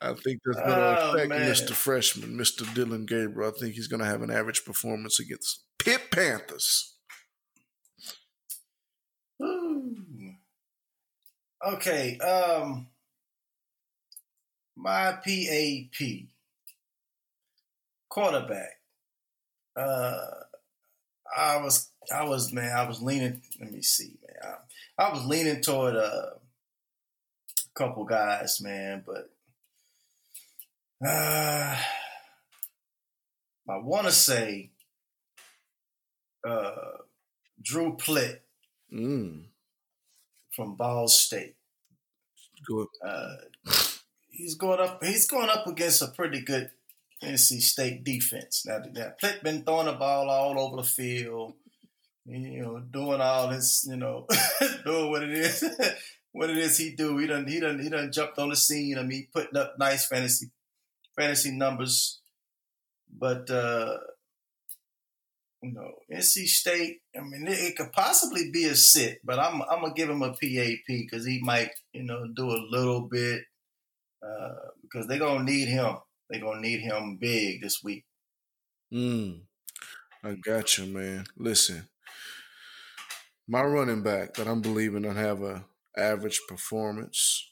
I 0.00 0.14
think 0.14 0.40
that's 0.44 0.58
going 0.58 0.68
to 0.68 1.10
affect 1.10 1.28
man. 1.28 1.50
Mr. 1.50 1.72
Freshman, 1.72 2.38
Mr. 2.38 2.72
Dillon 2.72 3.04
Gabriel. 3.04 3.52
I 3.54 3.58
think 3.58 3.74
he's 3.74 3.88
going 3.88 4.00
to 4.00 4.06
have 4.06 4.22
an 4.22 4.30
average 4.30 4.64
performance 4.64 5.18
against 5.18 5.64
Pitt 5.78 6.10
Panthers. 6.12 6.94
Okay. 11.66 12.18
Um, 12.18 12.86
my 14.78 15.12
PAP 15.24 16.26
quarterback. 18.08 18.80
Uh, 19.76 20.26
I 21.36 21.58
was, 21.58 21.90
I 22.14 22.24
was, 22.24 22.52
man, 22.52 22.72
I 22.74 22.86
was 22.88 23.02
leaning. 23.02 23.42
Let 23.60 23.72
me 23.72 23.82
see, 23.82 24.14
man. 24.26 24.54
I, 24.98 25.04
I 25.04 25.12
was 25.12 25.24
leaning 25.26 25.60
toward 25.60 25.96
uh, 25.96 26.30
a 26.36 26.38
couple 27.74 28.04
guys, 28.04 28.60
man, 28.60 29.04
but 29.06 29.30
uh, 31.06 31.76
I 33.70 33.76
want 33.78 34.06
to 34.06 34.12
say 34.12 34.70
uh, 36.46 36.74
Drew 37.62 37.96
Plitt 37.96 38.38
Mm. 38.90 39.44
from 40.56 40.74
Ball 40.76 41.08
State. 41.08 41.56
Good. 42.66 42.86
Uh, 43.06 43.36
he's 44.38 44.54
going 44.54 44.80
up. 44.80 45.04
He's 45.04 45.26
going 45.26 45.50
up 45.50 45.66
against 45.66 46.00
a 46.00 46.06
pretty 46.06 46.40
good 46.40 46.70
NC 47.22 47.60
State 47.60 48.04
defense. 48.04 48.64
Now, 48.64 48.78
now 48.92 49.12
Plitt 49.20 49.42
been 49.42 49.64
throwing 49.64 49.86
the 49.86 49.92
ball 49.92 50.30
all 50.30 50.58
over 50.58 50.76
the 50.76 50.88
field. 50.88 51.54
You 52.24 52.62
know, 52.62 52.78
doing 52.78 53.20
all 53.20 53.48
this. 53.48 53.86
You 53.88 53.96
know, 53.96 54.26
doing 54.84 55.10
what 55.10 55.22
it 55.24 55.30
is. 55.30 55.64
what 56.32 56.50
it 56.50 56.58
is 56.58 56.78
he 56.78 56.94
do. 56.94 57.18
He 57.18 57.26
done. 57.26 57.46
He 57.46 57.60
done. 57.60 57.78
He 57.80 57.88
done 57.88 58.12
jumped 58.12 58.38
on 58.38 58.50
the 58.50 58.56
scene. 58.56 58.98
I 58.98 59.02
mean, 59.02 59.28
putting 59.34 59.58
up 59.58 59.74
nice 59.78 60.06
fantasy 60.06 60.50
fantasy 61.16 61.50
numbers. 61.50 62.20
But 63.10 63.50
uh, 63.50 63.96
you 65.62 65.72
know, 65.72 65.90
NC 66.12 66.46
State. 66.46 67.00
I 67.16 67.22
mean, 67.22 67.46
it, 67.48 67.58
it 67.58 67.76
could 67.76 67.92
possibly 67.92 68.50
be 68.52 68.66
a 68.66 68.76
sit, 68.76 69.20
but 69.24 69.38
I'm 69.38 69.62
I'm 69.62 69.80
gonna 69.80 69.94
give 69.94 70.10
him 70.10 70.22
a 70.22 70.30
PAP 70.30 70.86
because 70.86 71.26
he 71.26 71.40
might, 71.42 71.70
you 71.92 72.04
know, 72.04 72.26
do 72.28 72.50
a 72.50 72.66
little 72.70 73.00
bit 73.00 73.42
uh, 74.22 74.54
because 74.82 75.06
they're 75.06 75.18
gonna 75.18 75.44
need 75.44 75.68
him. 75.68 75.96
They're 76.28 76.40
gonna 76.40 76.60
need 76.60 76.80
him 76.80 77.18
big 77.20 77.62
this 77.62 77.82
week. 77.82 78.04
Mm. 78.92 79.42
I 80.24 80.32
got 80.34 80.76
you, 80.78 80.86
man. 80.86 81.26
Listen, 81.36 81.88
my 83.46 83.62
running 83.62 84.02
back 84.02 84.34
that 84.34 84.46
I'm 84.48 84.60
believing 84.60 85.02
to 85.02 85.12
have 85.14 85.42
a 85.42 85.64
average 85.96 86.40
performance. 86.48 87.50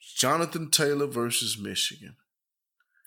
Jonathan 0.00 0.70
Taylor 0.70 1.06
versus 1.06 1.58
Michigan. 1.58 2.16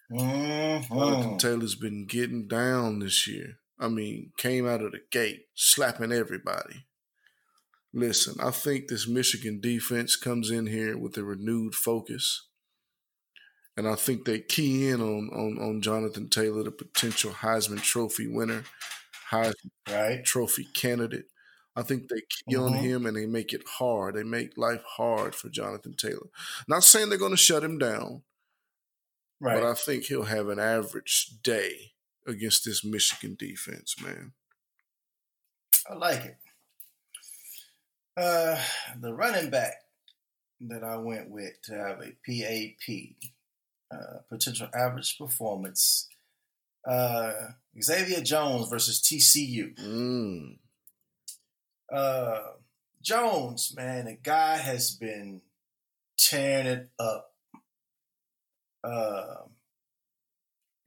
Jonathan 0.10 0.88
Mhm. 0.90 1.40
Taylor's 1.40 1.76
been 1.76 2.06
getting 2.06 2.48
down 2.48 3.00
this 3.00 3.28
year. 3.28 3.60
I 3.80 3.88
mean, 3.88 4.34
came 4.38 4.68
out 4.68 4.82
of 4.82 4.92
the 4.92 5.02
gate 5.10 5.48
slapping 5.56 6.12
everybody. 6.12 6.86
Listen, 7.94 8.36
I 8.40 8.52
think 8.52 8.88
this 8.88 9.08
Michigan 9.08 9.60
defense 9.60 10.16
comes 10.16 10.50
in 10.52 10.68
here 10.68 10.98
with 10.98 11.18
a 11.18 11.24
renewed 11.24 11.76
focus. 11.76 12.48
And 13.78 13.88
I 13.88 13.96
think 13.96 14.26
they 14.26 14.40
key 14.40 14.90
in 14.90 15.02
on, 15.02 15.30
on, 15.30 15.58
on 15.62 15.82
Jonathan 15.82 16.30
Taylor, 16.30 16.64
the 16.64 16.72
potential 16.72 17.32
Heisman 17.32 17.82
Trophy 17.82 18.28
winner, 18.28 18.64
Heisman 19.32 19.72
Right. 19.90 20.24
Trophy 20.26 20.66
candidate. 20.66 21.26
I 21.76 21.84
think 21.84 22.10
they 22.10 22.22
key 22.22 22.58
on 22.58 22.74
Mhm. 22.74 22.82
him 22.82 23.06
and 23.06 23.16
they 23.16 23.26
make 23.26 23.54
it 23.54 23.66
hard. 23.66 24.16
They 24.16 24.24
make 24.24 24.58
life 24.58 24.84
hard 24.84 25.34
for 25.36 25.48
Jonathan 25.50 25.96
Taylor. 25.96 26.28
Not 26.68 26.84
saying 26.84 27.08
they're 27.10 27.18
going 27.18 27.32
to 27.32 27.38
shut 27.38 27.64
him 27.64 27.78
down, 27.78 28.24
Right. 29.40 29.56
but 29.56 29.64
I 29.64 29.74
think 29.74 30.04
he'll 30.04 30.24
have 30.24 30.50
an 30.50 30.60
average 30.60 31.42
day 31.42 31.94
against 32.28 32.66
this 32.66 32.84
Michigan 32.84 33.36
defense, 33.40 33.96
man. 34.02 34.34
I 35.90 35.94
like 35.94 36.26
it. 36.26 36.38
Uh, 38.18 38.62
the 39.00 39.14
running 39.14 39.50
back 39.50 39.76
that 40.60 40.84
I 40.84 40.98
went 40.98 41.30
with 41.30 41.54
to 41.64 41.74
have 41.74 42.02
a 42.02 42.12
PAP, 42.26 43.16
uh, 43.92 44.20
potential 44.30 44.68
average 44.74 45.18
performance, 45.18 46.08
uh, 46.88 47.34
Xavier 47.82 48.22
Jones 48.22 48.70
versus 48.70 49.02
TCU. 49.02 49.76
Mm. 49.76 50.58
Uh, 51.92 52.40
Jones, 53.02 53.74
man, 53.76 54.06
the 54.06 54.18
guy 54.22 54.58
has 54.58 54.92
been 54.92 55.42
tearing 56.18 56.68
it 56.68 56.90
up. 57.00 57.34
Uh, 58.84 59.36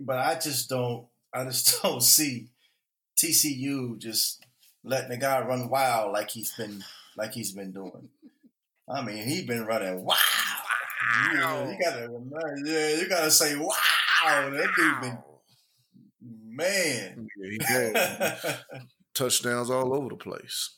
but 0.00 0.18
I 0.18 0.34
just 0.38 0.68
don't, 0.68 1.07
I 1.32 1.44
just 1.44 1.82
don't 1.82 2.02
see 2.02 2.48
TCU 3.16 3.98
just 3.98 4.44
letting 4.82 5.11
the 5.11 5.16
guy 5.16 5.40
run 5.40 5.68
wild 5.68 6.12
like 6.12 6.30
he's 6.30 6.52
been, 6.52 6.84
like 7.16 7.32
he's 7.32 7.52
been 7.52 7.72
doing. 7.72 8.09
I 8.88 9.02
mean, 9.02 9.26
he's 9.26 9.46
been 9.46 9.64
running 9.64 10.05
wild. 10.05 10.18
Yeah, 11.12 11.70
you 11.70 11.78
gotta, 11.82 12.09
yeah, 12.64 12.96
you 12.96 13.09
gotta 13.09 13.30
say 13.30 13.57
wow. 13.57 13.70
That 14.24 14.70
dude 14.76 15.00
been, 15.00 15.18
man. 16.20 17.28
Yeah, 17.36 17.50
he 17.50 17.59
had 17.64 18.59
touchdowns 19.14 19.70
all 19.70 19.94
over 19.94 20.09
the 20.11 20.16
place. 20.16 20.76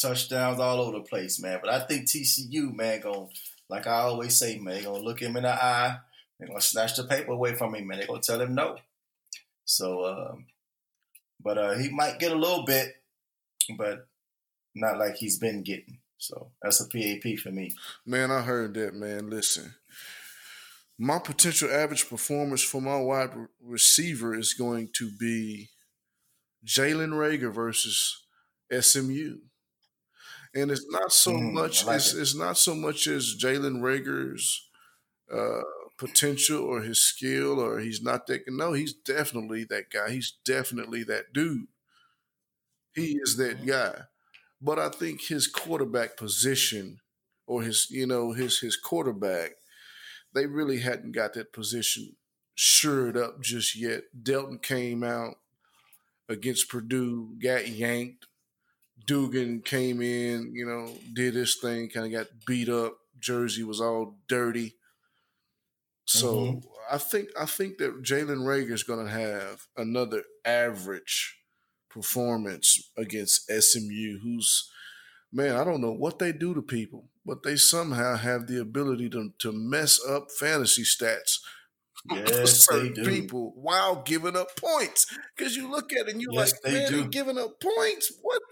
touchdowns 0.00 0.60
all 0.60 0.80
over 0.80 0.98
the 0.98 1.04
place, 1.04 1.40
man. 1.40 1.60
But 1.62 1.72
I 1.72 1.80
think 1.86 2.08
TCU, 2.08 2.74
man, 2.74 3.00
gonna 3.00 3.26
like 3.68 3.86
I 3.86 4.00
always 4.00 4.38
say, 4.38 4.58
man, 4.58 4.74
they 4.74 4.82
gonna 4.82 4.98
look 5.02 5.20
him 5.20 5.36
in 5.36 5.44
the 5.44 5.50
eye. 5.52 5.98
They're 6.38 6.48
gonna 6.48 6.60
snatch 6.60 6.96
the 6.96 7.04
paper 7.04 7.32
away 7.32 7.54
from 7.54 7.74
him, 7.74 7.86
man. 7.86 7.98
They're 7.98 8.06
gonna 8.08 8.20
tell 8.20 8.40
him 8.40 8.54
no. 8.54 8.76
So, 9.64 10.06
um, 10.06 10.46
but 11.40 11.58
uh, 11.58 11.74
he 11.78 11.90
might 11.90 12.18
get 12.18 12.32
a 12.32 12.36
little 12.36 12.64
bit, 12.64 12.94
but 13.78 14.06
not 14.74 14.98
like 14.98 15.16
he's 15.16 15.38
been 15.38 15.62
getting. 15.62 15.98
So 16.22 16.52
that's 16.62 16.80
a 16.80 16.88
PAP 16.88 17.36
for 17.36 17.50
me. 17.50 17.82
Man, 18.06 18.30
I 18.30 18.42
heard 18.42 18.74
that, 18.74 18.94
man. 18.94 19.28
Listen, 19.28 19.74
my 20.98 21.18
potential 21.18 21.70
average 21.70 22.08
performance 22.08 22.62
for 22.62 22.80
my 22.80 22.96
wide 22.98 23.30
receiver 23.60 24.34
is 24.34 24.54
going 24.54 24.90
to 24.92 25.10
be 25.18 25.70
Jalen 26.64 27.12
Reagor 27.12 27.52
versus 27.54 28.26
SMU. 28.70 29.40
And 30.54 30.70
it's 30.70 30.86
not 30.90 31.12
so 31.12 31.32
Mm, 31.32 31.52
much. 31.54 31.86
Like 31.86 31.96
it's, 31.96 32.14
it. 32.14 32.14
it's 32.14 32.36
not 32.36 32.58
so 32.58 32.74
much 32.74 33.06
as 33.06 33.36
Jalen 33.40 33.80
Reagor's 33.82 34.70
uh, 35.32 35.62
potential 35.98 36.64
or 36.64 36.82
his 36.82 37.00
skill, 37.00 37.60
or 37.60 37.80
he's 37.80 38.02
not 38.02 38.26
that. 38.28 38.42
No, 38.48 38.72
he's 38.74 38.94
definitely 38.94 39.64
that 39.66 39.90
guy. 39.90 40.10
He's 40.12 40.32
definitely 40.44 41.04
that 41.04 41.32
dude. 41.32 41.68
He 42.94 43.18
is 43.22 43.36
that 43.36 43.64
Mhm. 43.64 43.66
guy. 43.66 44.06
But 44.62 44.78
I 44.80 44.90
think 44.90 45.22
his 45.24 45.48
quarterback 45.48 46.16
position, 46.16 47.00
or 47.46 47.62
his, 47.62 47.88
you 47.90 48.06
know, 48.06 48.32
his 48.32 48.60
his 48.60 48.76
quarterback, 48.76 49.52
they 50.34 50.46
really 50.46 50.80
hadn't 50.80 51.12
got 51.12 51.34
that 51.34 51.52
position 51.52 52.16
shored 52.54 53.16
up 53.16 53.40
just 53.42 53.76
yet. 53.76 54.04
Delton 54.22 54.58
came 54.60 55.02
out 55.04 55.36
against 56.28 56.68
Purdue, 56.68 57.36
got 57.42 57.68
yanked. 57.68 58.26
Duggan 59.06 59.62
came 59.62 60.02
in, 60.02 60.54
you 60.54 60.66
know, 60.66 60.98
did 61.14 61.34
his 61.34 61.56
thing, 61.56 61.90
kind 61.90 62.06
of 62.06 62.12
got 62.12 62.46
beat 62.46 62.68
up. 62.68 62.98
Jersey 63.18 63.64
was 63.64 63.80
all 63.80 64.18
dirty. 64.28 64.76
So 66.04 66.60
Mhm. 66.60 66.62
I 66.90 66.98
think 66.98 67.30
I 67.38 67.46
think 67.46 67.78
that 67.78 68.02
Jalen 68.02 68.44
Reagor 68.44 68.72
is 68.72 68.82
going 68.82 69.04
to 69.04 69.10
have 69.10 69.68
another 69.76 70.24
average 70.44 71.41
performance 71.92 72.90
against 72.96 73.50
SMU, 73.50 74.18
who's 74.22 74.70
man, 75.32 75.56
I 75.56 75.64
don't 75.64 75.80
know 75.80 75.92
what 75.92 76.18
they 76.18 76.32
do 76.32 76.54
to 76.54 76.62
people, 76.62 77.08
but 77.24 77.42
they 77.42 77.56
somehow 77.56 78.16
have 78.16 78.46
the 78.46 78.60
ability 78.60 79.10
to 79.10 79.32
to 79.40 79.52
mess 79.52 80.00
up 80.06 80.30
fantasy 80.30 80.82
stats 80.84 81.38
for 82.40 82.48
Yes, 82.48 82.66
they 82.68 82.88
certain 82.88 82.94
do. 82.94 83.04
people 83.04 83.52
while 83.56 84.02
giving 84.02 84.36
up 84.36 84.56
points. 84.56 85.06
Because 85.36 85.56
you 85.56 85.70
look 85.70 85.92
at 85.92 86.08
it 86.08 86.12
and 86.12 86.20
you're 86.22 86.32
Yes, 86.32 86.52
like, 86.52 86.62
man, 86.64 86.92
they 86.92 87.02
do. 87.02 87.04
giving 87.04 87.38
up 87.38 87.60
points. 87.60 88.12
What? 88.22 88.42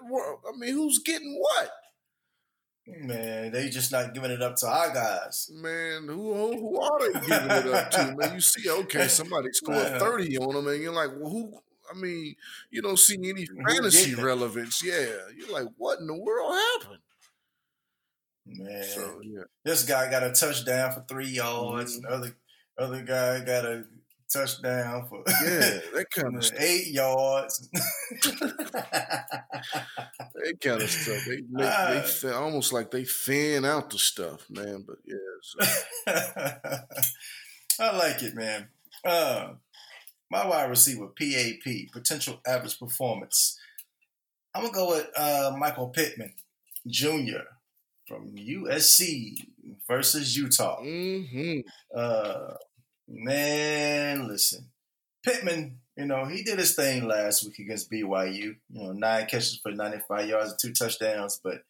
I 0.48 0.56
mean, 0.58 0.72
who's 0.74 1.00
getting 1.00 1.38
what? 1.40 1.70
Man, 2.86 3.52
they 3.52 3.68
just 3.68 3.92
not 3.92 4.14
giving 4.14 4.30
it 4.32 4.42
up 4.42 4.56
to 4.56 4.66
our 4.66 4.92
guys. 4.92 5.48
Man, 5.52 6.06
who 6.08 6.34
who, 6.34 6.58
who 6.58 6.80
are 6.80 6.98
they 7.00 7.20
giving 7.26 7.52
it 7.52 7.66
up 7.66 7.90
to? 7.92 8.14
Man, 8.16 8.34
you 8.34 8.40
see, 8.40 8.68
okay, 8.68 9.06
somebody 9.08 9.48
scored 9.52 9.88
thirty 9.98 10.36
on 10.38 10.54
them, 10.54 10.66
and 10.66 10.82
you're 10.82 10.92
like, 10.92 11.10
well, 11.16 11.30
who? 11.30 11.60
I 11.90 11.96
mean, 11.98 12.34
you 12.70 12.82
don't 12.82 12.98
see 12.98 13.16
any 13.28 13.46
fantasy 13.46 14.14
relevance. 14.14 14.82
Yeah, 14.84 15.06
you're 15.36 15.50
like, 15.52 15.66
what 15.76 15.98
in 16.00 16.06
the 16.06 16.14
world 16.14 16.54
happened? 16.54 17.00
Man, 18.46 18.82
So 18.84 19.20
yeah, 19.22 19.42
this 19.64 19.84
guy 19.84 20.10
got 20.10 20.22
a 20.24 20.32
touchdown 20.32 20.92
for 20.92 21.04
three 21.08 21.28
yards. 21.28 21.98
Mhm. 21.98 22.02
The 22.02 22.08
other 22.08 22.36
other 22.78 23.02
guy 23.02 23.44
got 23.44 23.64
a 23.64 23.84
touchdown 24.32 25.06
for 25.08 25.22
yeah, 25.44 25.80
that 25.94 26.06
kind 26.14 26.36
of 26.36 26.50
eight 26.58 26.88
yards. 26.88 27.68
That 30.34 30.60
kind 30.60 30.82
of 30.82 30.90
stuff. 30.90 31.24
They 31.26 31.36
they 31.52 31.64
Ah. 31.64 32.02
fa- 32.02 32.34
almost 32.36 32.72
like 32.72 32.90
they 32.90 33.04
fan 33.04 33.64
out 33.64 33.90
the 33.90 33.98
stuff, 33.98 34.48
man. 34.50 34.84
But 34.86 34.96
yeah, 35.04 35.16
so, 35.42 35.58
I 37.80 37.96
like 37.96 38.22
it, 38.22 38.34
man. 38.34 38.68
Uh, 39.04 39.54
my 40.30 40.46
wide 40.46 40.70
receiver, 40.70 41.08
PAP, 41.08 41.92
potential 41.92 42.40
average 42.46 42.78
performance. 42.78 43.58
I'm 44.54 44.62
gonna 44.62 44.74
go 44.74 44.88
with 44.90 45.06
uh, 45.16 45.54
Michael 45.58 45.88
Pittman 45.88 46.34
Jr. 46.86 47.44
from 48.06 48.34
USC 48.36 49.34
versus 49.88 50.36
Utah. 50.36 50.80
Mm-hmm. 50.80 51.60
Uh, 51.94 52.54
man, 53.08 54.28
listen, 54.28 54.70
Pittman. 55.24 55.78
You 55.96 56.06
know 56.06 56.24
he 56.24 56.42
did 56.42 56.58
his 56.58 56.74
thing 56.74 57.06
last 57.06 57.44
week 57.44 57.58
against 57.58 57.90
BYU. 57.90 58.34
You 58.34 58.56
know 58.70 58.92
nine 58.92 59.26
catches 59.26 59.60
for 59.62 59.72
95 59.72 60.28
yards 60.28 60.50
and 60.50 60.58
two 60.60 60.72
touchdowns, 60.72 61.40
but. 61.42 61.62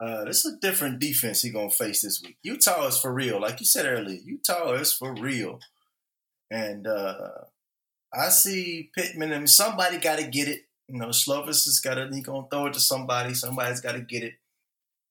Uh, 0.00 0.24
this 0.26 0.44
is 0.44 0.54
a 0.54 0.60
different 0.60 1.00
defense 1.00 1.42
he 1.42 1.50
gonna 1.50 1.68
face 1.68 2.02
this 2.02 2.22
week. 2.24 2.36
Utah 2.44 2.86
is 2.86 3.00
for 3.00 3.12
real, 3.12 3.40
like 3.40 3.58
you 3.58 3.66
said 3.66 3.84
earlier. 3.84 4.20
Utah 4.24 4.74
is 4.74 4.92
for 4.92 5.12
real, 5.12 5.58
and 6.50 6.86
uh, 6.86 7.28
I 8.12 8.28
see 8.30 8.90
Pittman 8.94 9.32
and 9.32 9.48
somebody 9.48 9.98
got 9.98 10.18
to 10.18 10.26
get 10.26 10.48
it. 10.48 10.62
You 10.88 10.98
know, 10.98 11.08
Slovis 11.08 11.66
has 11.66 11.80
got 11.80 11.94
to. 11.94 12.08
He 12.12 12.22
gonna 12.22 12.46
throw 12.50 12.66
it 12.66 12.74
to 12.74 12.80
somebody. 12.80 13.34
Somebody's 13.34 13.80
got 13.80 13.92
to 13.92 14.00
get 14.00 14.22
it. 14.22 14.34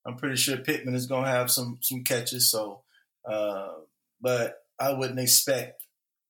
I'm 0.06 0.16
pretty 0.16 0.36
sure 0.36 0.56
Pittman 0.56 0.94
is 0.94 1.06
gonna 1.06 1.28
have 1.28 1.50
some 1.50 1.78
some 1.80 2.02
catches. 2.02 2.50
So, 2.50 2.82
uh, 3.28 3.68
but 4.20 4.56
I 4.80 4.92
wouldn't 4.92 5.20
expect 5.20 5.82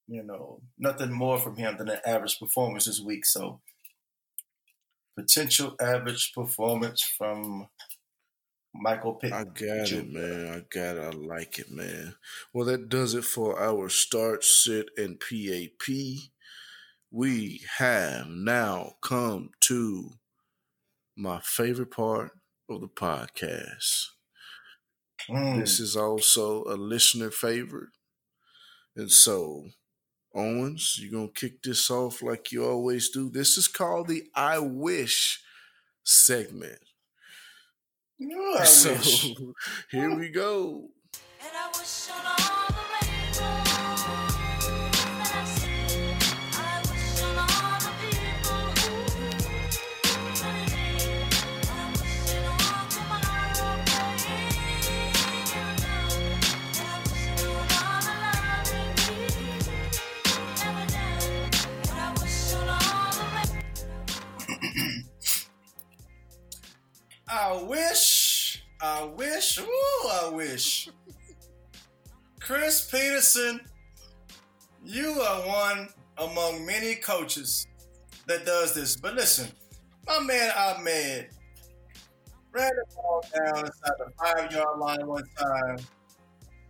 you 0.07 0.23
know 0.23 0.61
nothing 0.79 1.13
more 1.13 1.39
from 1.39 1.57
him 1.57 1.77
than 1.79 1.89
an 1.89 2.01
average 2.05 2.39
performance 2.39 2.85
this 2.85 3.01
week. 3.01 3.25
So, 3.25 3.61
potential 5.17 5.77
average 5.81 6.33
performance 6.35 7.03
from 7.03 7.69
Michael 8.75 9.15
Pittman. 9.15 9.41
I 9.41 9.45
got 9.45 9.87
Jr. 9.87 9.97
it, 9.97 10.13
man. 10.13 10.47
I 10.49 10.65
got 10.71 10.97
it. 10.97 11.03
I 11.03 11.11
like 11.11 11.59
it, 11.59 11.71
man. 11.71 12.15
Well, 12.53 12.67
that 12.67 12.89
does 12.89 13.15
it 13.15 13.25
for 13.25 13.61
our 13.61 13.89
start, 13.89 14.45
sit, 14.45 14.91
and 14.97 15.19
PAP. 15.19 15.95
We 17.11 17.63
have 17.79 18.27
now 18.29 18.97
come 19.03 19.51
to 19.61 20.11
my 21.17 21.41
favorite 21.43 21.91
part 21.91 22.33
of 22.69 22.81
the 22.81 22.89
podcast. 22.89 24.09
Mm. 25.29 25.61
This 25.61 25.81
is 25.81 25.97
also 25.97 26.65
a 26.65 26.77
listener 26.77 27.31
favorite. 27.31 27.91
And 28.95 29.11
so, 29.11 29.65
Owens, 30.35 30.99
you're 31.01 31.11
going 31.11 31.33
to 31.33 31.41
kick 31.41 31.63
this 31.63 31.91
off 31.91 32.23
like 32.23 32.53
you 32.53 32.65
always 32.65 33.09
do. 33.11 33.31
This 33.31 33.57
is 33.57 33.69
called 33.69 34.09
the 34.09 34.25
I 34.35 34.59
Wish 34.59 35.41
segment. 36.05 36.81
Oh, 38.21 38.65
so, 38.65 38.93
wish. 38.95 39.37
here 39.91 40.15
we 40.17 40.29
go. 40.29 40.89
I 67.31 67.63
wish, 67.63 68.65
I 68.81 69.05
wish, 69.05 69.59
ooh, 69.59 70.09
I 70.11 70.31
wish. 70.33 70.89
Chris 72.41 72.91
Petersen, 72.91 73.61
you 74.83 75.11
are 75.21 75.47
one 75.47 75.89
among 76.17 76.65
many 76.65 76.95
coaches 76.95 77.67
that 78.27 78.47
does 78.47 78.75
this. 78.75 78.97
But 78.97 79.15
listen, 79.15 79.49
my 80.07 80.21
man 80.21 80.53
Ahmed 80.57 81.29
ran 82.53 82.71
the 82.71 82.95
ball 82.95 83.23
down 83.35 83.59
inside 83.59 83.93
the 83.99 84.11
five 84.19 84.51
yard 84.51 84.79
line 84.79 85.07
one 85.07 85.25
time. 85.39 85.79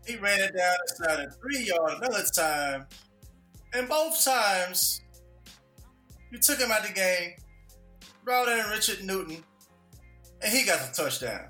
He 0.07 0.17
ran 0.17 0.41
it 0.41 0.57
down 0.57 0.75
inside 0.89 1.27
the 1.27 1.31
three 1.41 1.67
yard 1.67 2.03
another 2.03 2.25
time. 2.35 2.87
And 3.75 3.89
both 3.89 4.25
times, 4.25 5.03
you 6.33 6.39
took 6.39 6.59
him 6.59 6.73
out 6.73 6.85
the 6.85 6.93
game, 6.93 7.35
brought 8.25 8.49
in 8.49 8.69
Richard 8.71 9.05
Newton, 9.05 9.45
and 10.43 10.53
he 10.53 10.65
got 10.65 10.81
the 10.81 11.03
touchdown. 11.03 11.49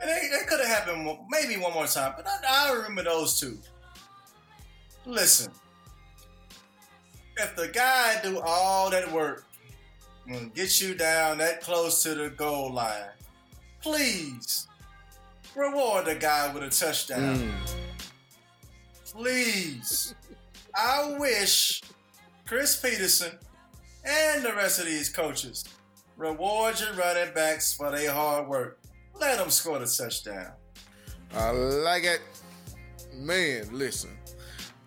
And 0.00 0.10
that 0.10 0.46
could 0.46 0.60
have 0.60 0.68
happened 0.68 1.18
maybe 1.28 1.56
one 1.56 1.74
more 1.74 1.86
time, 1.86 2.14
but 2.16 2.26
I, 2.26 2.70
I 2.70 2.72
remember 2.74 3.02
those 3.02 3.38
two. 3.40 3.58
Listen, 5.06 5.52
if 7.36 7.56
the 7.56 7.68
guy 7.68 8.20
do 8.22 8.40
all 8.40 8.90
that 8.90 9.10
work 9.10 9.44
and 10.28 10.54
get 10.54 10.80
you 10.80 10.94
down 10.94 11.38
that 11.38 11.60
close 11.60 12.02
to 12.02 12.14
the 12.14 12.30
goal 12.30 12.72
line, 12.72 13.10
please 13.80 14.68
reward 15.56 16.04
the 16.04 16.14
guy 16.14 16.52
with 16.52 16.62
a 16.62 16.70
touchdown. 16.70 17.38
Mm. 17.38 17.52
Please. 19.12 20.14
I 20.74 21.16
wish 21.18 21.82
Chris 22.46 22.80
Petersen 22.80 23.32
and 24.04 24.44
the 24.44 24.52
rest 24.54 24.78
of 24.78 24.86
these 24.86 25.08
coaches 25.08 25.64
Reward 26.18 26.80
your 26.80 26.92
running 26.94 27.32
backs 27.32 27.72
for 27.72 27.92
their 27.92 28.10
hard 28.10 28.48
work. 28.48 28.80
Let 29.20 29.38
them 29.38 29.50
score 29.50 29.78
the 29.78 29.86
touchdown. 29.86 30.50
I 31.32 31.52
like 31.52 32.02
it. 32.02 32.20
Man, 33.14 33.68
listen. 33.70 34.10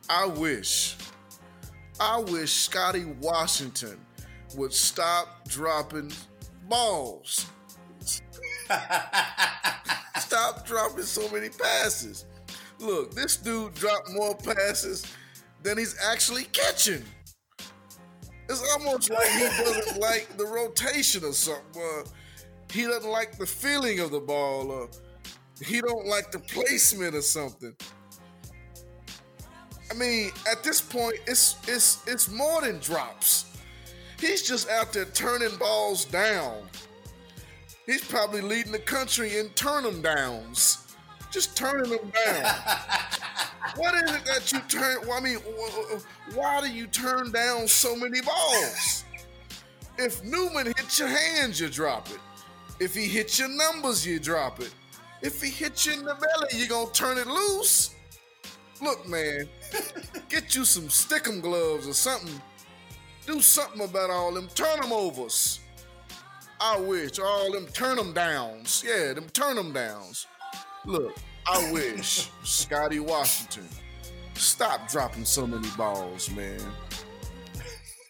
I 0.10 0.26
wish, 0.26 0.98
I 2.02 2.20
wish 2.20 2.52
Scotty 2.52 3.06
Washington 3.22 3.98
would 4.58 4.74
stop 4.74 5.48
dropping 5.48 6.12
balls. 6.68 7.46
stop 10.18 10.68
dropping 10.68 11.04
so 11.04 11.30
many 11.32 11.48
passes. 11.48 12.26
Look, 12.78 13.14
this 13.16 13.38
dude 13.38 13.74
dropped 13.76 14.10
more 14.12 14.36
passes 14.36 15.06
than 15.64 15.78
he's 15.78 15.96
actually 16.04 16.44
catching. 16.46 17.04
It's 18.52 18.70
almost 18.74 19.10
like 19.10 19.30
he 19.30 19.64
doesn't 19.64 20.02
like 20.02 20.38
the 20.38 20.46
rotation 20.46 21.24
or 21.24 21.32
something. 21.32 21.82
Uh, 21.82 22.04
he 22.70 22.84
doesn't 22.84 23.10
like 23.10 23.38
the 23.38 23.46
feeling 23.46 24.02
of 24.02 24.12
the 24.12 24.20
ball, 24.20 24.70
or 24.70 24.90
he 25.64 25.80
don't 25.80 26.06
like 26.06 26.34
the 26.34 26.40
placement 26.40 27.16
or 27.16 27.22
something. 27.22 27.74
I 29.90 29.94
mean, 29.94 30.32
at 30.52 30.64
this 30.64 30.82
point, 30.82 31.16
it's 31.28 31.56
it's 31.66 32.06
it's 32.08 32.30
more 32.30 32.62
than 32.62 32.80
drops. 32.80 33.58
He's 34.20 34.42
just 34.42 34.70
out 34.70 34.92
there 34.92 35.06
turning 35.06 35.56
balls 35.58 36.04
down. 36.04 36.68
He's 37.86 38.04
probably 38.04 38.42
leading 38.42 38.74
the 38.74 38.80
country 38.80 39.38
in 39.38 39.48
turn 39.52 39.84
them 39.84 40.02
downs, 40.02 40.91
just 41.32 41.56
turning 41.56 41.90
them 41.90 42.12
down. 42.26 42.54
what 43.76 43.96
is 43.96 44.12
it 44.12 44.26
that 44.26 44.52
you 44.52 44.60
turn? 44.68 44.98
Well, 45.08 45.18
I 45.18 45.22
mean, 45.22 45.38
why 46.36 46.62
do 46.62 46.72
you 46.72 46.88
turn 46.88 47.32
down 47.32 47.68
so 47.68 47.96
many 47.96 48.22
balls? 48.22 49.06
If 49.98 50.24
Newman 50.24 50.68
hits 50.68 51.00
your 51.00 51.08
hands, 51.08 51.60
you 51.60 51.70
drop 51.70 52.10
it. 52.10 52.20
If 52.80 52.96
he 52.96 53.06
hits 53.06 53.40
your 53.40 53.50
numbers, 53.50 54.06
you 54.06 54.20
drop 54.20 54.60
it. 54.60 54.74
If 55.22 55.42
he 55.42 55.50
hits 55.50 55.86
you 55.86 55.94
in 55.94 56.00
the 56.04 56.16
belly, 56.16 56.50
you 56.54 56.68
gonna 56.68 56.92
turn 56.92 57.18
it 57.18 57.28
loose. 57.28 57.96
Look, 58.82 59.08
man, 59.08 59.48
get 60.30 60.56
you 60.56 60.66
some 60.66 60.86
stickum 60.86 61.42
gloves 61.42 61.88
or 61.88 61.94
something. 61.94 62.42
Do 63.28 63.40
something 63.40 63.82
about 63.82 64.10
all 64.10 64.34
them 64.34 64.50
turn 64.56 64.82
them 64.82 64.92
overs. 64.92 65.60
I 66.60 66.80
wish 66.80 67.20
all 67.20 67.52
them 67.52 67.68
turn 67.68 67.98
them 67.98 68.14
downs. 68.14 68.84
Yeah, 68.86 69.14
them 69.14 69.30
turn 69.30 69.56
them 69.56 69.74
downs. 69.74 70.26
Look, 70.86 71.16
I 71.48 71.72
wish 71.72 72.30
Scotty 72.44 73.00
Washington 73.00 73.68
stop 74.34 74.90
dropping 74.90 75.26
so 75.26 75.46
many 75.46 75.68
balls, 75.78 76.30
man. 76.32 76.60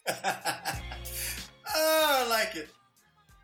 Oh, 1.74 2.24
I 2.26 2.28
like 2.28 2.54
it. 2.54 2.68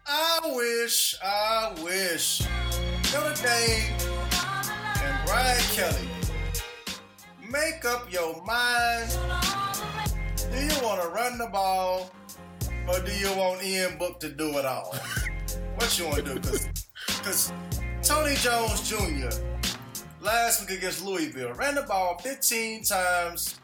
I 0.07 0.41
wish, 0.55 1.17
I 1.25 1.73
wish 1.83 2.43
Notre 3.13 3.43
Dame 3.43 3.95
and 5.03 5.27
Brian 5.27 5.61
Kelly 5.73 6.09
make 7.51 7.87
up 7.87 8.13
your 8.13 8.43
mind. 8.45 9.11
Do 10.53 10.59
you 10.59 10.83
want 10.85 11.01
to 11.01 11.09
run 11.09 11.39
the 11.39 11.49
ball 11.51 12.11
or 12.87 13.01
do 13.01 13.13
you 13.13 13.35
want 13.35 13.65
Ian 13.65 13.97
Book 13.97 14.21
to 14.21 14.29
do 14.29 14.59
it 14.59 14.67
all? 14.67 14.95
what 15.77 15.99
you 15.99 16.07
want 16.07 16.27
to 16.27 16.39
do? 16.39 16.59
Because 17.07 17.51
Tony 18.09 18.35
Jones 18.37 18.89
Jr 18.89 19.49
last 20.21 20.61
week 20.61 20.79
against 20.79 21.05
Louisville. 21.05 21.53
Ran 21.55 21.75
the 21.75 21.83
ball 21.83 22.19
15 22.19 22.83
times. 22.85 23.59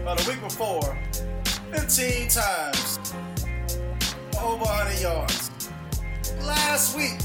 About 0.00 0.24
a 0.24 0.28
week 0.28 0.40
before, 0.40 0.98
15 1.72 2.28
times. 2.28 2.98
Over 4.40 4.64
100 4.64 5.00
yards. 5.00 5.50
Last 6.42 6.96
week, 6.96 7.18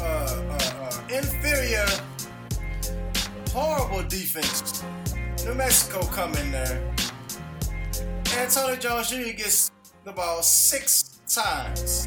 uh, 0.00 0.04
uh, 0.04 0.58
uh, 0.80 1.14
inferior, 1.14 1.86
horrible 3.52 4.06
defense. 4.08 4.84
New 5.44 5.54
Mexico 5.54 6.02
come 6.12 6.34
in 6.34 6.52
there. 6.52 6.94
And 8.36 8.50
Tony 8.50 8.76
Jones 8.76 9.10
Jr. 9.10 9.36
gets 9.36 9.70
the 10.04 10.12
ball 10.12 10.42
six 10.42 11.20
times. 11.26 12.06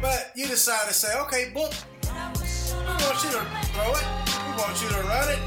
But 0.00 0.32
you 0.34 0.46
decide 0.46 0.88
to 0.88 0.94
say, 0.94 1.18
okay, 1.20 1.50
book, 1.52 1.72
we 2.04 2.08
want 2.08 3.22
you 3.22 3.30
to 3.30 3.44
throw 3.72 3.92
it. 3.92 4.04
We 4.46 4.52
want 4.56 4.82
you 4.82 4.88
to 4.88 5.02
run 5.02 5.28
it. 5.28 5.38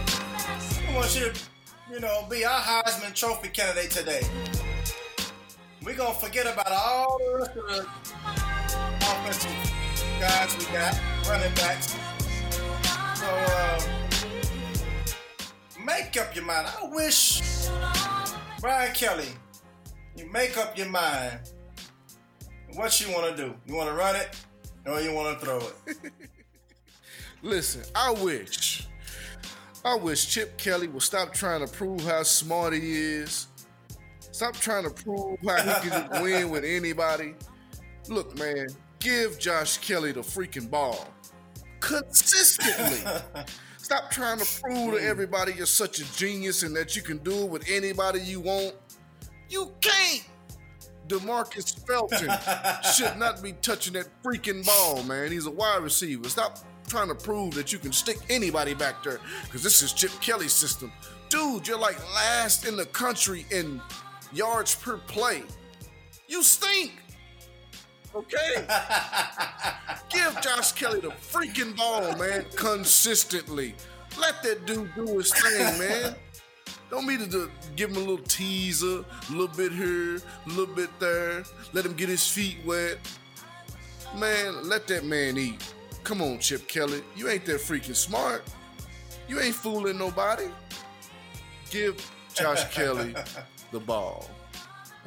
We 0.87 0.95
want 0.95 1.15
you 1.15 1.31
to, 1.31 1.39
you 1.91 1.99
know, 1.99 2.25
be 2.29 2.45
our 2.45 2.59
Heisman 2.59 3.15
Trophy 3.15 3.49
candidate 3.49 3.89
today. 3.89 4.21
We're 5.83 5.95
going 5.95 6.13
to 6.13 6.19
forget 6.19 6.45
about 6.45 6.71
all 6.71 7.17
the 7.17 7.37
rest 7.39 7.57
of 7.57 7.67
the 7.67 7.87
offensive 9.01 9.73
guys 10.19 10.55
we 10.57 10.65
got, 10.71 10.99
running 11.27 11.53
backs. 11.55 11.95
So, 13.15 13.25
uh, 13.27 13.81
make 15.83 16.15
up 16.17 16.35
your 16.35 16.45
mind. 16.45 16.67
I 16.67 16.85
wish 16.87 17.41
Brian 18.61 18.93
Kelly, 18.93 19.29
you 20.15 20.31
make 20.31 20.57
up 20.57 20.77
your 20.77 20.89
mind 20.89 21.39
what 22.75 22.99
you 23.01 23.13
want 23.13 23.35
to 23.35 23.43
do. 23.43 23.55
You 23.65 23.75
want 23.75 23.89
to 23.89 23.95
run 23.95 24.15
it 24.15 24.35
or 24.85 24.99
you 25.01 25.13
want 25.13 25.39
to 25.39 25.45
throw 25.45 25.59
it? 25.59 26.11
Listen, 27.41 27.83
I 27.93 28.11
wish, 28.11 28.87
I 29.83 29.95
wish 29.95 30.27
Chip 30.27 30.57
Kelly 30.57 30.87
would 30.87 31.01
stop 31.01 31.33
trying 31.33 31.65
to 31.65 31.71
prove 31.71 32.01
how 32.01 32.23
smart 32.23 32.73
he 32.73 32.93
is. 32.93 33.47
Stop 34.31 34.55
trying 34.55 34.83
to 34.83 34.89
prove 34.89 35.37
how 35.45 35.79
he 35.81 35.89
can 35.89 36.09
win 36.23 36.49
with 36.49 36.63
anybody. 36.63 37.35
Look, 38.07 38.37
man, 38.37 38.67
give 38.99 39.37
Josh 39.39 39.77
Kelley 39.77 40.11
the 40.11 40.21
freaking 40.21 40.69
ball 40.69 41.07
consistently. 41.79 43.11
Stop 43.77 44.09
trying 44.09 44.39
to 44.39 44.61
prove 44.61 44.93
to 44.93 44.99
hmm. 44.99 45.07
everybody 45.07 45.53
you're 45.53 45.65
such 45.65 45.99
a 45.99 46.15
genius 46.15 46.63
and 46.63 46.73
that 46.75 46.95
you 46.95 47.01
can 47.01 47.17
do 47.17 47.43
it 47.43 47.49
with 47.49 47.69
anybody 47.69 48.21
you 48.21 48.39
want. 48.39 48.73
You 49.49 49.71
can't. 49.81 50.25
Demarcus 51.07 51.85
Felton 51.85 52.29
should 52.93 53.17
not 53.17 53.41
be 53.43 53.53
touching 53.61 53.93
that 53.93 54.07
freaking 54.23 54.65
ball, 54.65 55.03
man. 55.03 55.31
He's 55.31 55.45
a 55.45 55.51
wide 55.51 55.81
receiver. 55.83 56.27
Stop 56.29 56.59
trying 56.87 57.09
to 57.09 57.15
prove 57.15 57.53
that 57.55 57.71
you 57.73 57.79
can 57.79 57.91
stick 57.91 58.17
anybody 58.29 58.73
back 58.73 59.03
there 59.03 59.19
because 59.45 59.63
this 59.63 59.81
is 59.81 59.93
Chip 59.93 60.11
Kelly's 60.21 60.53
system. 60.53 60.91
Dude, 61.29 61.67
you're 61.67 61.79
like 61.79 61.99
last 62.13 62.65
in 62.67 62.75
the 62.75 62.85
country 62.85 63.45
in 63.51 63.81
yards 64.31 64.75
per 64.75 64.97
play. 64.97 65.43
You 66.27 66.43
stink. 66.43 66.93
Okay? 68.15 68.55
Give 70.09 70.39
Josh 70.41 70.73
Kelley 70.73 71.01
the 71.01 71.09
freaking 71.09 71.75
ball, 71.75 72.15
man, 72.17 72.45
consistently. 72.55 73.75
Let 74.19 74.43
that 74.43 74.65
dude 74.65 74.93
do 74.95 75.17
his 75.17 75.33
thing, 75.33 75.79
man. 75.79 76.15
Don't 76.93 77.07
mean 77.07 77.27
to 77.27 77.49
give 77.75 77.89
him 77.89 77.95
a 77.95 77.99
little 78.01 78.19
teaser, 78.19 78.99
a 78.99 79.31
little 79.31 79.47
bit 79.47 79.71
here, 79.71 80.17
a 80.17 80.49
little 80.49 80.75
bit 80.75 80.91
there. 80.99 81.43
Let 81.73 81.87
him 81.87 81.93
get 81.93 82.07
his 82.07 82.27
feet 82.27 82.57
wet. 82.67 82.99
Man, 84.15 84.69
let 84.69 84.85
that 84.89 85.03
man 85.03 85.39
eat. 85.39 85.73
Come 86.03 86.21
on, 86.21 86.37
Chip 86.37 86.67
Kelly. 86.67 87.01
You 87.15 87.29
ain't 87.29 87.45
that 87.45 87.61
freaking 87.61 87.95
smart. 87.95 88.43
You 89.27 89.39
ain't 89.39 89.55
fooling 89.55 89.97
nobody. 89.97 90.43
Give 91.71 91.97
Josh 92.35 92.63
Kelley 92.75 93.15
the 93.71 93.79
ball. 93.79 94.29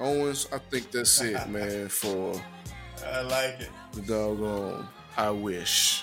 Owens, 0.00 0.48
I 0.52 0.58
think 0.58 0.90
that's 0.90 1.20
it, 1.20 1.48
man, 1.48 1.86
for 1.88 2.42
I 3.06 3.20
like 3.20 3.60
it. 3.60 3.70
the 3.92 4.02
doggone 4.02 4.88
I 5.16 5.30
wish. 5.30 6.02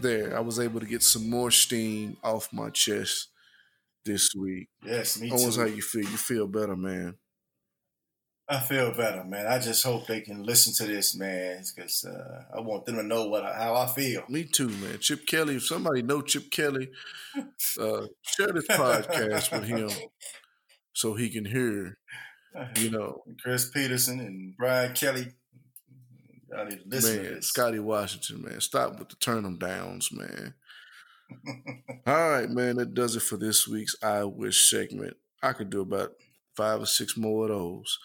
There, 0.00 0.36
I 0.36 0.40
was 0.40 0.58
able 0.58 0.80
to 0.80 0.86
get 0.86 1.04
some 1.04 1.30
more 1.30 1.52
steam 1.52 2.16
off 2.24 2.52
my 2.52 2.70
chest 2.70 3.28
this 4.08 4.34
week. 4.34 4.68
Yes, 4.84 5.20
me 5.20 5.30
Owens, 5.30 5.56
how 5.56 5.64
you 5.64 5.82
feel? 5.82 6.02
You 6.02 6.16
feel 6.16 6.46
better, 6.46 6.74
man. 6.74 7.14
I 8.50 8.60
feel 8.60 8.92
better, 8.94 9.24
man. 9.24 9.46
I 9.46 9.58
just 9.58 9.84
hope 9.84 10.06
they 10.06 10.22
can 10.22 10.42
listen 10.42 10.72
to 10.74 10.90
this, 10.90 11.14
man, 11.14 11.62
because 11.76 12.02
uh, 12.04 12.44
I 12.56 12.60
want 12.60 12.86
them 12.86 12.96
to 12.96 13.02
know 13.02 13.28
what 13.28 13.44
I, 13.44 13.52
how 13.52 13.74
I 13.74 13.86
feel. 13.86 14.22
Me 14.30 14.44
too, 14.44 14.68
man. 14.68 14.98
Chip 15.00 15.26
Kelly, 15.26 15.56
if 15.56 15.66
somebody 15.66 16.00
know 16.00 16.22
Chip 16.22 16.50
Kelly, 16.50 16.88
uh, 17.36 18.06
share 18.22 18.52
this 18.52 18.66
podcast 18.68 19.52
with 19.52 19.64
him 19.64 19.90
so 20.94 21.14
he 21.14 21.28
can 21.28 21.44
hear, 21.44 21.98
you 22.78 22.90
know, 22.90 23.22
Chris 23.42 23.68
Petersen 23.68 24.18
and 24.20 24.56
Brian 24.56 24.94
Kelly. 24.94 25.28
I 26.56 26.64
need 26.64 26.78
to 26.84 26.88
listen 26.88 27.16
to 27.16 27.22
man, 27.22 27.34
this. 27.34 27.48
Scotty 27.48 27.78
Washington, 27.78 28.42
man. 28.42 28.62
Stop 28.62 28.98
with 28.98 29.10
the 29.10 29.16
turn 29.16 29.42
them 29.42 29.58
downs, 29.58 30.10
man. 30.10 30.54
All 32.06 32.30
right, 32.30 32.48
man. 32.50 32.76
That 32.76 32.94
does 32.94 33.16
it 33.16 33.22
for 33.22 33.36
this 33.36 33.66
week's 33.68 33.96
I 34.02 34.24
Wish 34.24 34.70
segment. 34.70 35.16
I 35.42 35.52
could 35.52 35.70
do 35.70 35.80
about 35.80 36.14
five 36.56 36.80
or 36.80 36.86
six 36.86 37.16
more 37.16 37.44
of 37.44 37.50
those, 37.50 37.98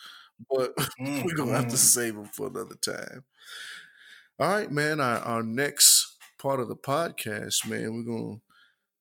but 0.49 0.75
Mm, 0.99 1.25
we're 1.25 1.35
gonna 1.35 1.53
have 1.53 1.67
to 1.69 1.75
mm. 1.75 1.77
save 1.77 2.15
them 2.15 2.25
for 2.25 2.47
another 2.47 2.75
time. 2.75 3.23
All 4.39 4.49
right, 4.49 4.71
man. 4.71 4.99
Our, 4.99 5.19
our 5.19 5.43
next 5.43 6.15
part 6.37 6.59
of 6.59 6.67
the 6.67 6.75
podcast, 6.75 7.67
man, 7.67 7.93
we're 7.95 8.03
gonna 8.03 8.39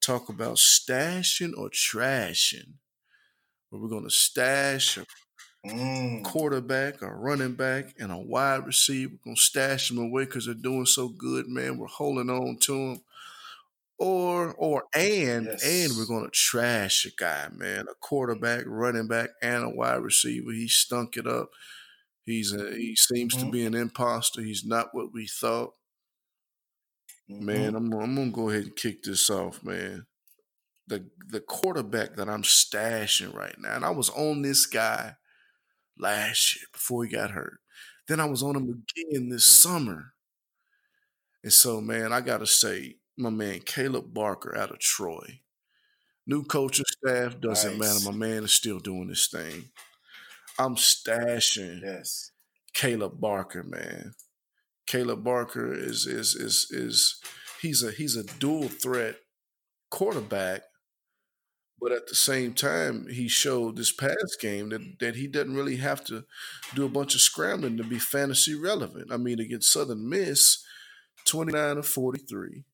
talk 0.01 0.29
about 0.29 0.57
stashing 0.57 1.53
or 1.57 1.71
trashing. 1.71 2.75
Where 3.71 3.83
we're 3.83 3.89
gonna 3.89 4.11
stash 4.11 4.99
a 4.99 5.07
Mm. 5.67 6.25
quarterback, 6.25 7.03
a 7.03 7.15
running 7.15 7.55
back, 7.55 7.95
and 8.01 8.11
a 8.11 8.19
wide 8.19 8.67
receiver. 8.67 9.13
We're 9.13 9.31
gonna 9.33 9.37
stash 9.37 9.89
them 9.89 9.99
away 9.99 10.25
because 10.25 10.47
they're 10.47 10.55
doing 10.55 10.87
so 10.87 11.09
good, 11.09 11.47
man. 11.49 11.79
We're 11.79 11.87
holding 11.87 12.31
on 12.31 12.57
to 12.63 12.73
them. 12.73 13.03
Or, 13.99 14.55
or, 14.55 14.85
and, 14.95 15.51
Yes. 15.51 15.63
and 15.63 15.97
we're 15.97 16.07
gonna 16.07 16.31
trash 16.31 17.05
a 17.07 17.11
guy, 17.17 17.49
man. 17.53 17.87
A 17.89 17.95
quarterback, 18.01 18.65
running 18.67 19.07
back, 19.07 19.31
and 19.43 19.63
a 19.65 19.71
wide 19.71 20.03
receiver. 20.03 20.51
He 20.53 20.69
stunk 20.69 21.17
it 21.17 21.27
up. 21.27 21.51
He's 22.25 22.53
a, 22.53 22.73
he 22.77 22.97
seems 22.97 23.37
to 23.39 23.47
Mhm. 23.47 23.51
be 23.51 23.67
an 23.67 23.75
imposter. 23.75 24.43
He's 24.43 24.65
not 24.65 24.95
what 24.95 25.13
we 25.13 25.27
thought. 25.27 25.75
Man, 27.29 27.75
I'm, 27.75 27.93
I'm 27.95 28.15
gonna 28.15 28.31
go 28.31 28.49
ahead 28.51 28.65
and 28.65 28.77
kick 28.77 29.03
this 29.03 29.31
off, 29.31 29.63
man. 29.63 30.07
The 30.89 31.11
the 31.29 31.41
quarterback 31.41 32.17
that 32.17 32.29
I'm 32.29 32.43
stashing 32.43 33.35
right 33.35 33.57
now, 33.59 33.77
and 33.77 33.85
I 33.85 33.91
was 33.91 34.11
on 34.11 34.43
this 34.43 34.67
guy 34.67 35.17
last 35.99 36.57
year 36.57 36.67
before 36.73 37.05
he 37.05 37.11
got 37.13 37.33
hurt. 37.33 37.61
Then 38.09 38.21
I 38.21 38.27
was 38.27 38.43
on 38.43 38.57
him 38.57 38.71
again 38.71 39.31
this 39.31 39.47
Mhm. 39.47 39.63
summer. 39.63 40.15
And 41.43 41.53
so, 41.53 41.81
man, 41.81 42.13
I 42.13 42.21
gotta 42.21 42.47
say, 42.47 42.99
my 43.17 43.31
man 43.31 43.61
Kaleb 43.61 44.13
Barker 44.15 44.57
out 44.57 44.71
of 44.71 44.79
Troy. 44.79 45.41
New 46.27 46.45
coaching 46.45 46.85
staff 46.89 47.41
doesn't 47.41 47.79
Nice. 47.79 48.05
matter. 48.05 48.13
My 48.13 48.27
man 48.27 48.45
is 48.45 48.53
still 48.55 48.79
doing 48.79 49.09
this 49.09 49.29
thing. 49.29 49.71
I'm 50.59 50.77
stashing 50.77 51.81
Yes. 51.83 52.31
Kaleb 52.75 53.21
Barker, 53.21 53.63
man. 53.63 54.15
Kaleb 54.87 55.23
Barker 55.25 55.73
is 55.73 56.07
is 56.07 56.35
is 56.35 56.67
is 56.71 57.21
he's 57.61 57.83
a 57.83 57.91
he's 57.91 58.17
a 58.17 58.25
dual 58.25 58.69
threat 58.69 59.17
quarterback, 59.91 60.63
but 61.81 61.93
at 61.93 62.07
the 62.07 62.15
same 62.15 62.55
time, 62.55 63.07
he 63.09 63.29
showed 63.29 63.77
this 63.77 63.93
past 63.93 64.41
game 64.41 64.71
that, 64.71 64.99
that 65.01 65.17
he 65.17 65.27
doesn't 65.27 65.55
really 65.55 65.77
have 65.77 66.03
to 66.07 66.25
do 66.75 66.85
a 66.85 66.89
bunch 66.89 67.15
of 67.15 67.21
scrambling 67.21 67.77
to 67.77 67.85
be 67.85 67.99
fantasy 67.99 68.55
relevant. 68.55 69.13
I 69.13 69.17
mean, 69.19 69.39
against 69.41 69.71
Southern 69.73 70.09
Miss, 70.09 70.65
29 71.27 71.79
of 71.79 71.87
43, 71.87 72.65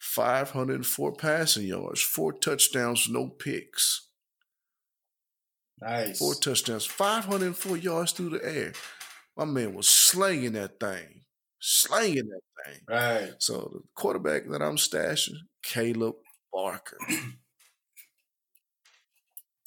504 0.00 1.12
passing 1.12 1.66
yards, 1.66 2.00
four 2.00 2.32
touchdowns, 2.32 3.08
no 3.08 3.28
picks. 3.28 4.08
Nice. 5.80 6.18
Four 6.18 6.34
touchdowns, 6.34 6.86
504 6.86 7.76
yards 7.76 8.12
through 8.12 8.30
the 8.30 8.44
air. 8.44 8.72
My 9.36 9.44
man 9.44 9.74
was 9.74 9.88
slinging 9.88 10.54
that 10.54 10.80
thing, 10.80 11.22
slinging 11.58 12.28
that 12.28 12.40
thing. 12.64 12.80
Right. 12.88 13.34
So 13.38 13.70
the 13.72 13.82
quarterback 13.94 14.48
that 14.48 14.62
I'm 14.62 14.76
stashing, 14.76 15.36
Kaleb 15.64 16.14
Barker. 16.52 16.98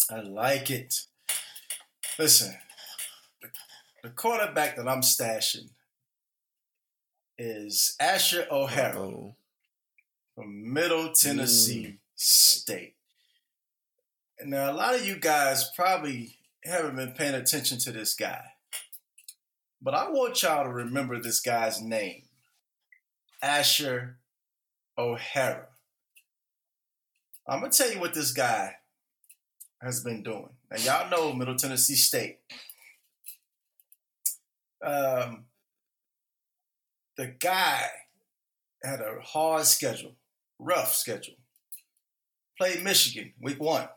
I 0.10 0.22
like 0.22 0.70
it. 0.70 0.96
Listen, 2.20 2.54
the, 4.04 4.10
quarterback 4.10 4.76
that 4.76 4.88
I'm 4.88 5.02
stashing 5.02 5.70
is 7.38 7.96
Asher 8.00 8.46
O'Hara 8.52 9.00
Oh, 9.00 9.36
from 10.36 10.74
Middle 10.74 11.12
Tennessee 11.14 11.86
Mm. 11.86 12.00
State. 12.16 12.96
Now, 14.46 14.72
a 14.72 14.74
lot 14.74 14.96
of 14.96 15.06
you 15.06 15.18
guys 15.18 15.70
probably 15.76 16.38
haven't 16.64 16.96
been 16.96 17.12
paying 17.14 17.34
attention 17.36 17.78
to 17.80 17.92
this 17.92 18.14
guy, 18.14 18.44
but 19.82 19.94
I 19.94 20.10
want 20.10 20.42
y'all 20.42 20.64
to 20.64 20.70
remember 20.72 21.20
this 21.22 21.40
guy's 21.40 21.82
name 21.82 22.24
Asher 23.42 24.20
O'Hara. 24.98 25.68
I'm 27.48 27.60
going 27.60 27.72
to 27.72 27.78
tell 27.78 27.92
you 27.92 28.00
what 28.00 28.14
this 28.14 28.32
guy 28.32 28.76
has 29.82 30.04
been 30.04 30.24
doing. 30.24 30.50
Now, 30.72 30.78
y'all 30.78 31.10
know 31.10 31.34
Middle 31.34 31.56
Tennessee 31.56 31.96
State. 31.96 32.40
Um, 34.86 35.46
the 37.18 37.28
guy 37.28 37.88
had 38.84 39.00
a 39.02 39.20
hard 39.22 39.66
schedule, 39.66 40.16
rough 40.64 40.94
schedule. 40.94 41.36
Played 42.58 42.84
Michigan 42.84 43.34
week 43.42 43.60
one. 43.60 43.90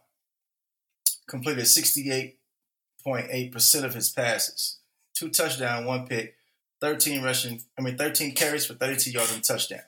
Completed 1.28 1.64
68.8% 1.64 3.84
of 3.84 3.94
his 3.94 4.10
passes. 4.10 4.78
Two 5.14 5.30
touchdown, 5.30 5.84
one 5.84 6.06
pick, 6.06 6.34
13 6.80 7.22
rushing, 7.22 7.62
I 7.78 7.82
mean 7.82 7.96
13 7.96 8.34
carries 8.34 8.66
for 8.66 8.74
32 8.74 9.10
yards 9.10 9.34
and 9.34 9.42
touchdown. 9.42 9.80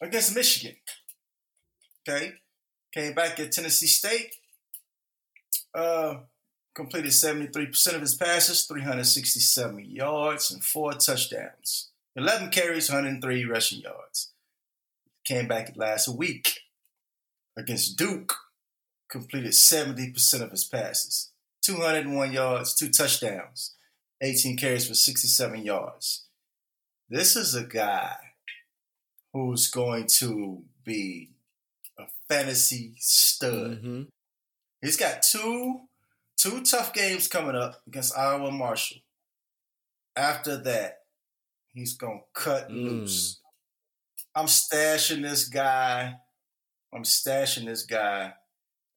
Against 0.00 0.34
Michigan. 0.34 0.76
Okay. 2.08 2.34
Came 2.92 3.14
back 3.14 3.38
at 3.38 3.52
Tennessee 3.52 3.86
State. 3.86 4.36
Uh, 5.74 6.20
completed 6.74 7.10
73% 7.10 7.94
of 7.94 8.00
his 8.00 8.14
passes, 8.14 8.64
367 8.64 9.84
yards, 9.90 10.50
and 10.50 10.64
four 10.64 10.92
touchdowns. 10.92 11.90
11 12.16 12.50
carries, 12.50 12.88
103 12.88 13.44
rushing 13.44 13.80
yards. 13.80 14.32
Came 15.28 15.46
back 15.46 15.74
last 15.76 16.08
week 16.08 16.60
against 17.54 17.98
Duke, 17.98 18.34
completed 19.10 19.50
70% 19.52 20.40
of 20.40 20.50
his 20.50 20.64
passes, 20.64 21.32
201 21.62 22.32
yards, 22.32 22.74
two 22.74 22.88
touchdowns, 22.88 23.74
18 24.22 24.56
carries 24.56 24.88
for 24.88 24.94
67 24.94 25.62
yards. 25.62 26.24
This 27.10 27.36
is 27.36 27.54
a 27.54 27.64
guy 27.64 28.16
who's 29.34 29.68
going 29.70 30.06
to 30.18 30.62
be 30.82 31.32
a 31.98 32.04
fantasy 32.26 32.94
stud. 32.96 33.82
Mm-hmm. 33.82 34.02
He's 34.80 34.96
got 34.96 35.22
two 35.22 35.80
two 36.38 36.62
tough 36.62 36.94
games 36.94 37.28
coming 37.28 37.56
up 37.56 37.82
against 37.86 38.16
Iowa 38.16 38.50
Marshall. 38.50 38.98
After 40.16 40.56
that, 40.62 41.00
he's 41.74 41.94
gonna 41.98 42.20
cut 42.32 42.70
Mm. 42.70 42.84
loose. 42.84 43.40
I'm 44.38 44.46
stashing 44.46 45.22
this 45.22 45.48
guy. 45.48 46.14
I'm 46.94 47.02
stashing 47.02 47.66
this 47.66 47.82
guy. 47.82 48.34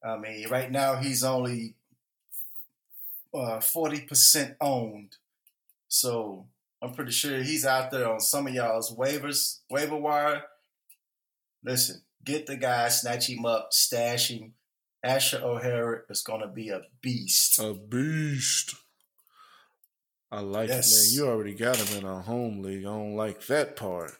I 0.04 0.16
mean, 0.16 0.48
right 0.48 0.70
now 0.70 0.96
he's 0.96 1.24
only 1.24 1.74
uh, 3.34 3.58
forty 3.58 4.02
percent 4.02 4.54
owned, 4.60 5.16
so 5.88 6.46
I'm 6.80 6.92
pretty 6.92 7.10
sure 7.10 7.42
he's 7.42 7.66
out 7.66 7.90
there 7.90 8.08
on 8.08 8.20
some 8.20 8.46
of 8.46 8.54
y'all's 8.54 8.94
waivers, 8.94 9.58
waiver 9.68 9.96
wire. 9.96 10.44
Listen, 11.64 12.02
get 12.24 12.46
the 12.46 12.56
guy, 12.56 12.88
snatch 12.88 13.28
him 13.28 13.44
up, 13.44 13.72
stash 13.72 14.30
him. 14.30 14.54
Asher 15.02 15.40
O'Hara 15.42 16.02
is 16.08 16.22
going 16.22 16.42
to 16.42 16.46
be 16.46 16.68
a 16.68 16.82
beast. 17.00 17.58
A 17.58 17.74
beast. 17.74 18.76
I 20.30 20.38
like 20.38 20.70
it, 20.70 20.74
man. 20.74 21.06
You 21.10 21.26
already 21.26 21.54
got 21.54 21.78
him 21.78 21.98
in 21.98 22.04
a 22.04 22.22
home 22.22 22.62
league. 22.62 22.84
I 22.84 22.90
don't 22.90 23.16
like 23.16 23.44
that 23.48 23.74
part. 23.74 24.12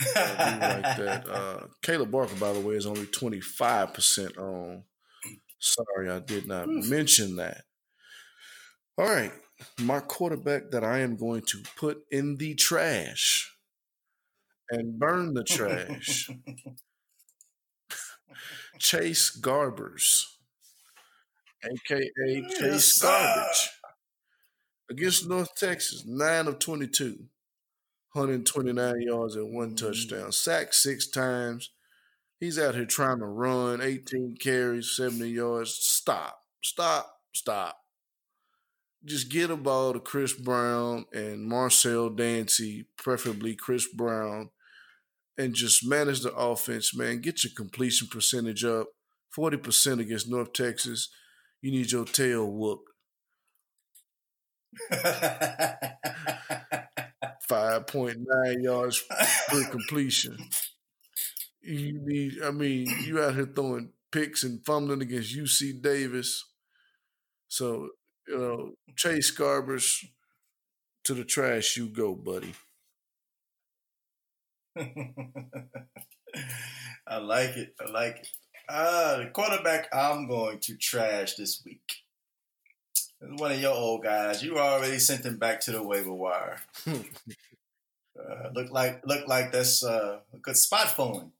Like 0.00 0.96
that. 0.96 1.24
Uh, 1.34 1.66
Kaleb 1.82 2.10
Barker, 2.10 2.34
by 2.36 2.52
the 2.52 2.60
way, 2.60 2.74
is 2.74 2.86
only 2.86 3.06
25% 3.06 4.38
on. 4.38 4.82
Sorry, 5.58 6.10
I 6.10 6.18
did 6.20 6.46
not 6.46 6.68
mention 6.68 7.36
that. 7.36 7.62
All 8.98 9.06
right. 9.06 9.32
My 9.80 10.00
quarterback 10.00 10.70
that 10.72 10.84
I 10.84 10.98
am 10.98 11.16
going 11.16 11.42
to 11.42 11.62
put 11.76 12.02
in 12.10 12.36
the 12.36 12.54
trash 12.54 13.52
and 14.70 14.98
burn 14.98 15.34
the 15.34 15.44
trash. 15.44 16.30
Chase 18.78 19.30
Garbers, 19.40 20.24
aka 21.64 22.42
Chase. 22.58 23.00
Garbage, 23.00 23.70
against 24.90 25.28
North 25.28 25.54
Texas, 25.56 26.04
nine 26.06 26.46
of 26.46 26.58
22, 26.58 27.18
129 28.14 29.00
yards 29.02 29.36
and 29.36 29.54
one 29.54 29.72
Mm. 29.72 29.76
touchdown, 29.76 30.32
sacked 30.32 30.74
six 30.74 31.06
times. 31.08 31.70
He's 32.40 32.58
out 32.58 32.74
here 32.74 32.84
trying 32.86 33.18
to 33.20 33.26
run, 33.26 33.80
18 33.80 34.36
carries, 34.36 34.94
70 34.96 35.30
yards. 35.30 35.70
Stop, 35.72 36.40
stop, 36.62 37.20
stop. 37.34 37.78
Just 39.04 39.28
get 39.30 39.50
a 39.50 39.56
ball 39.56 39.92
to 39.92 40.00
Chris 40.00 40.32
Brown 40.32 41.06
and 41.12 41.44
Marcel 41.46 42.08
Dancy, 42.10 42.86
preferably 42.96 43.54
Chris 43.56 43.86
Brown, 43.88 44.50
and 45.36 45.54
just 45.54 45.84
manage 45.86 46.20
the 46.20 46.32
offense, 46.34 46.94
man. 46.96 47.20
Get 47.20 47.44
your 47.44 47.52
completion 47.56 48.08
percentage 48.08 48.64
up. 48.64 48.88
40% 49.36 50.00
against 50.00 50.28
North 50.28 50.52
Texas. 50.52 51.08
You 51.60 51.70
need 51.72 51.90
your 51.92 52.04
tail 52.04 52.46
whooped. 52.46 52.88
5.9 57.48 58.62
yards 58.62 59.04
per 59.48 59.64
completion. 59.70 60.36
You 61.62 62.00
need, 62.04 62.42
I 62.42 62.50
mean, 62.50 62.86
you 63.04 63.22
out 63.22 63.34
here 63.34 63.46
throwing 63.46 63.92
picks 64.12 64.42
and 64.44 64.64
fumbling 64.64 65.02
against 65.02 65.36
UC 65.36 65.82
Davis. 65.82 66.44
So, 67.48 67.90
you 68.28 68.38
know, 68.38 68.72
Chase 68.96 69.36
Garbers 69.36 70.04
to 71.04 71.14
the 71.14 71.24
trash 71.24 71.76
you 71.76 71.88
go, 71.88 72.14
buddy. 72.14 72.54
I 77.06 77.18
like 77.18 77.56
it. 77.56 77.74
I 77.80 77.90
like 77.90 78.16
it. 78.16 78.28
Uh, 78.68 79.18
the 79.18 79.26
quarterback 79.26 79.88
I'm 79.92 80.26
going 80.26 80.58
to 80.60 80.76
trash 80.76 81.34
this 81.34 81.62
week. 81.64 82.03
One 83.36 83.52
of 83.52 83.60
your 83.60 83.74
old 83.74 84.02
guys. 84.02 84.42
You 84.42 84.58
already 84.58 84.98
sent 84.98 85.24
him 85.24 85.38
back 85.38 85.60
to 85.62 85.72
the 85.72 85.82
waiver 85.82 86.12
wire. 86.12 86.60
uh, 86.86 87.00
look 88.54 88.70
like 88.70 89.06
look 89.06 89.26
like 89.26 89.52
that's 89.52 89.84
uh, 89.84 90.18
a 90.32 90.36
good 90.38 90.56
spot 90.56 90.90
for 90.90 91.20
him. 91.20 91.32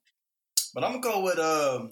But 0.73 0.85
I'm 0.85 1.01
gonna 1.01 1.15
go 1.15 1.21
with 1.21 1.39
um, 1.39 1.91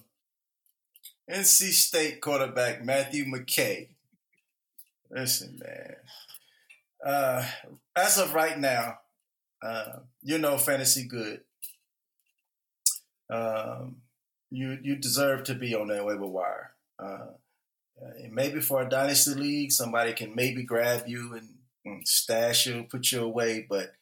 NC 1.30 1.72
State 1.72 2.20
quarterback 2.20 2.84
Matthew 2.84 3.24
McKay. 3.24 3.88
Listen, 5.10 5.60
man. 5.62 5.96
Uh, 7.04 7.46
as 7.94 8.18
of 8.18 8.34
right 8.34 8.58
now, 8.58 8.98
uh, 9.62 9.98
you 10.22 10.38
know 10.38 10.56
fantasy 10.58 11.06
good. 11.06 11.40
Um, 13.30 13.96
you 14.50 14.78
you 14.82 14.96
deserve 14.96 15.44
to 15.44 15.54
be 15.54 15.74
on 15.74 15.88
that 15.88 16.04
waiver 16.04 16.26
wire. 16.26 16.72
Uh, 16.98 17.26
and 18.22 18.32
maybe 18.32 18.60
for 18.60 18.82
a 18.82 18.88
dynasty 18.88 19.34
league, 19.34 19.72
somebody 19.72 20.12
can 20.12 20.34
maybe 20.34 20.62
grab 20.62 21.04
you 21.06 21.34
and, 21.34 21.48
and 21.84 22.06
stash 22.06 22.66
you, 22.66 22.84
put 22.90 23.12
you 23.12 23.22
away. 23.22 23.66
But 23.68 23.94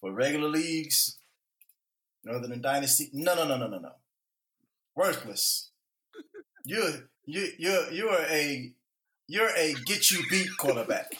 for 0.00 0.12
regular 0.12 0.48
leagues, 0.48 1.18
other 2.28 2.48
than 2.48 2.60
dynasty, 2.62 3.10
no, 3.12 3.34
no, 3.34 3.46
no, 3.46 3.56
no, 3.56 3.68
no, 3.68 3.78
no, 3.78 3.92
worthless. 4.94 5.70
You 6.66 7.08
you 7.26 7.48
you 7.58 7.86
you 7.92 8.08
are 8.08 8.24
a 8.30 8.72
you're 9.28 9.50
a 9.56 9.74
get 9.84 10.10
you 10.10 10.22
beat 10.30 10.48
quarterback. 10.58 11.12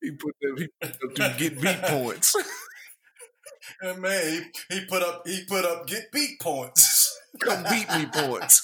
He 0.00 0.10
put 0.12 0.34
them, 0.40 0.56
he 0.58 0.68
put 0.80 1.14
them 1.16 1.32
get 1.38 1.60
beat 1.60 1.82
points. 1.84 2.36
And 3.80 4.00
man, 4.00 4.50
he, 4.68 4.74
he 4.74 4.84
put 4.86 5.02
up 5.02 5.26
he 5.26 5.44
put 5.44 5.64
up 5.64 5.86
get 5.86 6.10
beat 6.12 6.40
points. 6.40 7.18
Come 7.40 7.64
beat 7.64 7.88
me 7.90 8.06
points. 8.12 8.62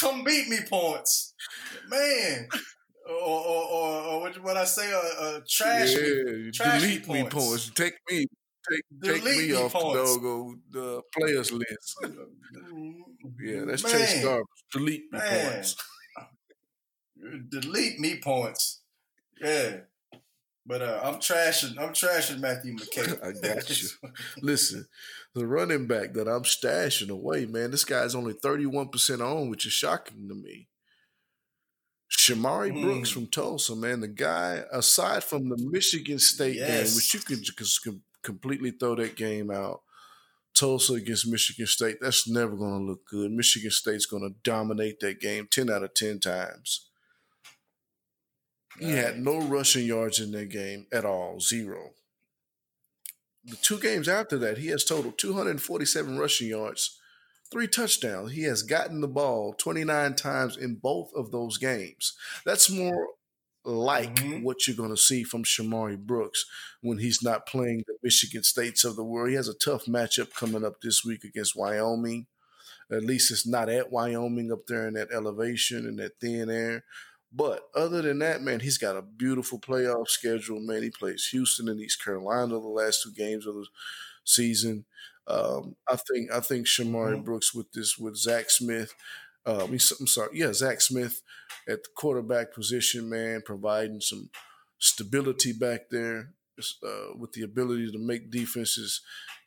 Come 0.00 0.24
beat 0.24 0.48
me 0.48 0.58
points, 0.68 1.34
man. 1.88 2.48
Or 3.08 3.14
or 3.14 3.64
or, 3.64 4.02
or 4.02 4.20
what, 4.20 4.42
what 4.42 4.56
I 4.56 4.64
say? 4.64 4.92
Uh, 4.92 5.22
uh, 5.24 5.40
trash 5.48 5.94
me. 5.96 6.02
yeah, 6.02 6.50
trash 6.52 6.80
delete 6.80 7.08
me 7.08 7.14
me 7.14 7.28
points. 7.28 7.34
points. 7.34 7.70
Take 7.70 7.94
me, 8.10 8.26
take, 8.70 8.82
take 9.02 9.24
me 9.24 9.48
me 9.48 9.54
off 9.54 9.72
points. 9.72 10.14
the 10.14 10.20
doggone 10.20 10.60
the 10.70 11.02
players 11.18 11.52
list. 11.52 11.96
Yeah, 13.42 13.64
that's 13.66 13.82
man, 13.82 13.92
Chase 13.92 14.24
Garbage. 14.24 14.46
Delete 14.72 15.12
me 15.12 15.18
Man. 15.18 15.52
points. 15.52 15.76
Delete 17.50 17.98
me 17.98 18.18
points. 18.20 18.80
Yeah. 19.40 19.78
But 20.66 20.82
uh, 20.82 21.00
I'm 21.02 21.16
trashing. 21.16 21.78
I'm 21.78 21.92
trashing 21.92 22.40
Matthew 22.40 22.76
McKay. 22.76 23.22
I 23.24 23.32
got 23.32 23.82
you. 23.82 23.88
Listen, 24.42 24.86
the 25.34 25.46
running 25.46 25.86
back 25.86 26.14
that 26.14 26.28
I'm 26.28 26.42
stashing 26.42 27.10
away, 27.10 27.46
man, 27.46 27.70
this 27.70 27.84
guy's 27.84 28.14
only 28.14 28.34
31% 28.34 29.20
on, 29.20 29.48
which 29.48 29.66
is 29.66 29.72
shocking 29.72 30.28
to 30.28 30.34
me. 30.34 30.68
Shamari 32.10 32.72
Hmm. 32.72 32.82
Brooks 32.82 33.10
from 33.10 33.28
Tulsa, 33.28 33.76
man, 33.76 34.00
the 34.00 34.08
guy, 34.08 34.64
aside 34.72 35.22
from 35.22 35.48
the 35.48 35.56
Michigan 35.58 36.18
State 36.18 36.56
game, 36.56 36.94
which 36.94 37.14
you 37.14 37.20
could 37.20 37.42
just 37.42 37.86
completely 38.22 38.72
throw 38.72 38.96
that 38.96 39.14
game 39.16 39.50
out, 39.50 39.82
Tulsa 40.54 40.94
against 40.94 41.28
Michigan 41.28 41.66
State, 41.66 41.98
that's 42.00 42.28
never 42.28 42.56
going 42.56 42.80
to 42.80 42.84
look 42.84 43.06
good. 43.06 43.30
Michigan 43.30 43.70
State's 43.70 44.06
going 44.06 44.24
to 44.24 44.34
dominate 44.42 44.98
that 45.00 45.20
game 45.20 45.46
10 45.48 45.70
out 45.70 45.84
of 45.84 45.94
10 45.94 46.18
times. 46.18 46.90
He 48.78 48.90
had 48.90 49.18
no 49.18 49.38
rushing 49.40 49.86
yards 49.86 50.18
in 50.20 50.32
that 50.32 50.48
game 50.48 50.86
at 50.92 51.04
all, 51.04 51.38
zero. 51.40 51.90
The 53.44 53.56
two 53.56 53.78
games 53.78 54.08
after 54.08 54.36
that, 54.38 54.58
he 54.58 54.68
has 54.68 54.84
total 54.84 55.12
247 55.12 56.18
rushing 56.18 56.48
yards, 56.48 56.98
three 57.50 57.66
touchdowns. 57.66 58.32
He 58.32 58.42
has 58.42 58.62
gotten 58.62 59.00
the 59.00 59.08
ball 59.08 59.54
29 59.54 60.14
times 60.14 60.56
in 60.56 60.76
both 60.76 61.10
of 61.14 61.30
those 61.30 61.56
games. 61.58 62.12
That's 62.44 62.68
more 62.70 63.08
like 63.64 64.16
Mhm. 64.16 64.42
what 64.42 64.66
you're 64.66 64.76
going 64.76 64.90
to 64.90 64.96
see 64.96 65.22
from 65.22 65.44
Shamari 65.44 65.98
Brooks 65.98 66.46
when 66.80 66.98
he's 66.98 67.22
not 67.22 67.46
playing 67.46 67.84
the 67.86 67.96
Michigan 68.02 68.42
States 68.42 68.84
of 68.84 68.96
the 68.96 69.04
world. 69.04 69.30
He 69.30 69.36
has 69.36 69.48
a 69.48 69.54
tough 69.54 69.84
matchup 69.84 70.32
coming 70.34 70.64
up 70.64 70.80
this 70.80 71.04
week 71.04 71.24
against 71.24 71.56
Wyoming. 71.56 72.26
At 72.90 73.04
least 73.04 73.30
it's 73.30 73.46
not 73.46 73.68
at 73.68 73.92
Wyoming 73.92 74.50
up 74.50 74.66
there 74.66 74.88
in 74.88 74.94
that 74.94 75.12
elevation 75.12 75.86
and 75.86 75.98
that 75.98 76.18
thin 76.20 76.50
air. 76.50 76.84
But 77.32 77.62
other 77.74 78.02
than 78.02 78.18
that, 78.20 78.42
man, 78.42 78.60
he's 78.60 78.78
got 78.78 78.96
a 78.96 79.02
beautiful 79.02 79.60
playoff 79.60 80.08
schedule. 80.08 80.58
Man, 80.60 80.82
he 80.82 80.90
plays 80.90 81.28
Houston 81.30 81.68
and 81.68 81.80
East 81.80 82.02
Carolina 82.02 82.54
the 82.54 82.58
last 82.58 83.02
two 83.02 83.12
games 83.12 83.46
of 83.46 83.54
the 83.54 83.66
season. 84.24 84.84
Um, 85.26 85.76
I 85.88 85.96
think 85.96 86.32
I 86.32 86.40
think 86.40 86.66
Shamari 86.66 87.14
mm-hmm. 87.14 87.22
Brooks 87.22 87.54
with 87.54 87.70
this 87.72 87.96
with 87.96 88.16
Zach 88.16 88.50
Smith. 88.50 88.94
Uh, 89.46 89.64
I'm 89.64 89.78
sorry, 89.78 90.30
yeah, 90.34 90.52
Zach 90.52 90.80
Smith 90.80 91.22
at 91.68 91.84
the 91.84 91.88
quarterback 91.94 92.52
position, 92.52 93.08
man, 93.08 93.42
providing 93.44 94.00
some 94.00 94.30
stability 94.78 95.52
back 95.52 95.88
there 95.90 96.32
uh, 96.82 97.16
with 97.16 97.32
the 97.32 97.42
ability 97.42 97.90
to 97.92 97.98
make 97.98 98.30
defenses 98.30 99.00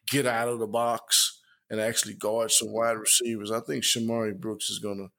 get 0.08 0.26
out 0.26 0.48
of 0.48 0.60
the 0.60 0.68
box 0.68 1.42
and 1.70 1.80
actually 1.80 2.14
guard 2.14 2.52
some 2.52 2.72
wide 2.72 2.98
receivers. 2.98 3.52
I 3.52 3.60
think 3.60 3.84
Shamari 3.84 4.40
Brooks 4.40 4.70
is 4.70 4.80
gonna. 4.80 5.10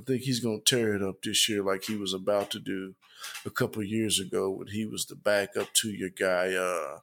I 0.00 0.02
think 0.02 0.22
he's 0.22 0.40
gonna 0.40 0.60
tear 0.64 0.94
it 0.94 1.02
up 1.02 1.20
this 1.22 1.46
year, 1.46 1.62
like 1.62 1.84
he 1.84 1.94
was 1.94 2.14
about 2.14 2.50
to 2.52 2.58
do 2.58 2.94
a 3.44 3.50
couple 3.50 3.82
years 3.82 4.18
ago 4.18 4.50
when 4.50 4.68
he 4.68 4.86
was 4.86 5.04
the 5.04 5.14
backup 5.14 5.74
to 5.74 5.90
your 5.90 6.08
guy. 6.08 6.54
Uh, 6.54 7.00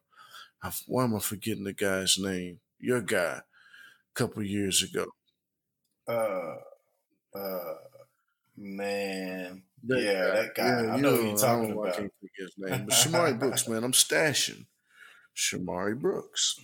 why 0.88 1.04
am 1.04 1.16
I 1.16 1.20
forgetting 1.20 1.64
the 1.64 1.74
guy's 1.74 2.18
name? 2.18 2.60
Your 2.80 3.02
guy, 3.02 3.42
a 3.42 3.44
couple 4.16 4.42
years 4.42 4.82
ago. 4.82 5.06
Uh, 6.08 6.56
uh, 7.38 7.76
man, 8.56 9.62
that 9.84 10.02
yeah, 10.02 10.14
guy. 10.14 10.42
that 10.42 10.56
guy. 10.56 10.84
Yeah, 10.84 10.94
I 10.94 10.96
know, 10.98 11.12
know 11.12 11.18
who 11.18 11.28
you're 11.28 11.38
talking 11.38 11.72
about. 11.74 11.88
I 11.88 11.98
can't 11.98 12.14
forget 12.20 12.48
his 12.48 12.54
name, 12.58 12.86
but 12.86 12.96
Shamari 12.96 13.40
Brooks, 13.40 13.68
man, 13.68 13.84
I'm 13.84 13.92
stashing 13.92 14.66
Shamari 15.36 16.00
Brooks. 16.00 16.60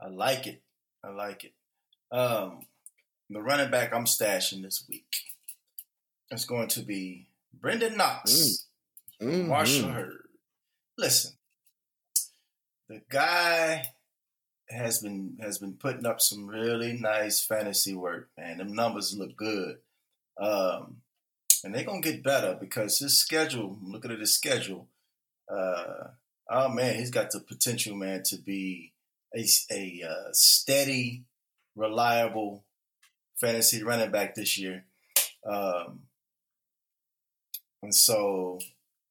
I 0.00 0.08
like 0.08 0.46
it. 0.46 0.62
I 1.04 1.10
like 1.10 1.44
it. 1.44 1.52
Um, 2.10 2.60
the 3.32 3.42
running 3.42 3.70
back 3.70 3.92
I'm 3.92 4.04
stashing 4.04 4.62
this 4.62 4.84
week 4.88 5.14
is 6.30 6.44
going 6.44 6.68
to 6.68 6.80
be 6.80 7.28
Brenden 7.58 7.96
Knox, 7.96 8.66
mm. 9.20 9.26
mm-hmm. 9.26 9.48
Marshall 9.48 9.90
Herd. 9.90 10.28
Listen, 10.98 11.32
the 12.88 13.00
guy 13.08 13.84
has 14.68 15.00
been 15.00 15.36
has 15.40 15.58
been 15.58 15.74
putting 15.74 16.06
up 16.06 16.20
some 16.20 16.46
really 16.46 16.92
nice 16.94 17.44
fantasy 17.44 17.94
work, 17.94 18.28
man. 18.36 18.58
Them 18.58 18.74
numbers 18.74 19.16
look 19.16 19.36
good. 19.36 19.78
Um, 20.40 20.96
and 21.64 21.74
they're 21.74 21.84
gonna 21.84 22.00
get 22.00 22.22
better 22.22 22.56
because 22.58 22.98
his 22.98 23.18
schedule, 23.18 23.78
looking 23.82 24.10
at 24.10 24.20
his 24.20 24.34
schedule, 24.34 24.88
uh, 25.50 26.08
oh 26.50 26.68
man, 26.68 26.96
he's 26.96 27.10
got 27.10 27.30
the 27.30 27.40
potential, 27.40 27.94
man, 27.94 28.22
to 28.24 28.36
be 28.36 28.92
a, 29.34 29.46
a 29.70 30.02
uh, 30.08 30.28
steady, 30.32 31.24
reliable 31.76 32.64
fantasy 33.42 33.82
running 33.82 34.10
back 34.10 34.34
this 34.34 34.56
year. 34.56 34.84
Um, 35.44 36.02
and 37.82 37.94
so 37.94 38.60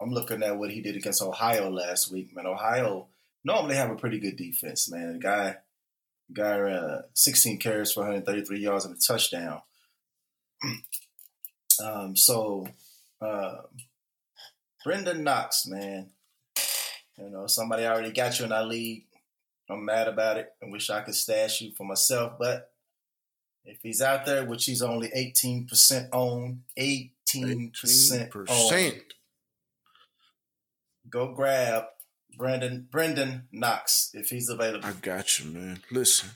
I'm 0.01 0.09
looking 0.09 0.41
at 0.41 0.57
what 0.57 0.71
he 0.71 0.82
did 0.82 0.95
against 0.95 1.21
Ohio 1.21 1.69
last 1.69 2.11
week. 2.11 2.34
Man, 2.34 2.47
Ohio 2.47 3.07
normally 3.43 3.75
have 3.75 3.91
a 3.91 3.95
pretty 3.95 4.19
good 4.19 4.38
defense. 4.38 4.89
Man, 4.89 5.13
the 5.13 5.19
guy, 5.19 5.57
guy, 6.34 6.59
uh, 6.59 7.01
16 7.13 7.59
carries 7.59 7.91
for 7.91 7.99
133 7.99 8.59
yards 8.59 8.86
and 8.86 8.95
a 8.95 8.99
touchdown. 8.99 9.61
um, 11.84 12.15
so, 12.15 12.67
uh, 13.21 13.57
Brenden 14.86 15.19
Knox, 15.19 15.67
man, 15.67 16.09
you 17.17 17.29
know 17.29 17.45
somebody 17.45 17.86
already 17.86 18.11
got 18.11 18.39
you 18.39 18.45
in 18.45 18.51
our 18.51 18.63
league. 18.63 19.03
I'm 19.69 19.86
mad 19.86 20.07
about 20.07 20.38
it. 20.38 20.49
I 20.61 20.69
wish 20.69 20.89
I 20.89 21.01
could 21.01 21.13
stash 21.13 21.61
you 21.61 21.71
for 21.71 21.86
myself, 21.86 22.34
but 22.39 22.70
if 23.66 23.80
he's 23.82 24.01
out 24.01 24.26
there, 24.26 24.45
which 24.45 24.66
he's 24.66 24.82
only 24.82 25.09
18% 25.09 26.09
on, 26.12 26.64
18%, 26.78 27.12
18%. 27.32 28.49
On, 28.49 29.01
go 31.09 31.34
grab 31.34 31.86
Brandon 32.38 32.88
Brenden 32.89 33.43
Knox 33.51 34.12
if 34.14 34.30
he's 34.30 34.49
available. 34.49 34.88
I 34.88 34.93
got 34.93 35.39
you, 35.39 35.51
man. 35.51 35.82
Listen, 35.91 36.30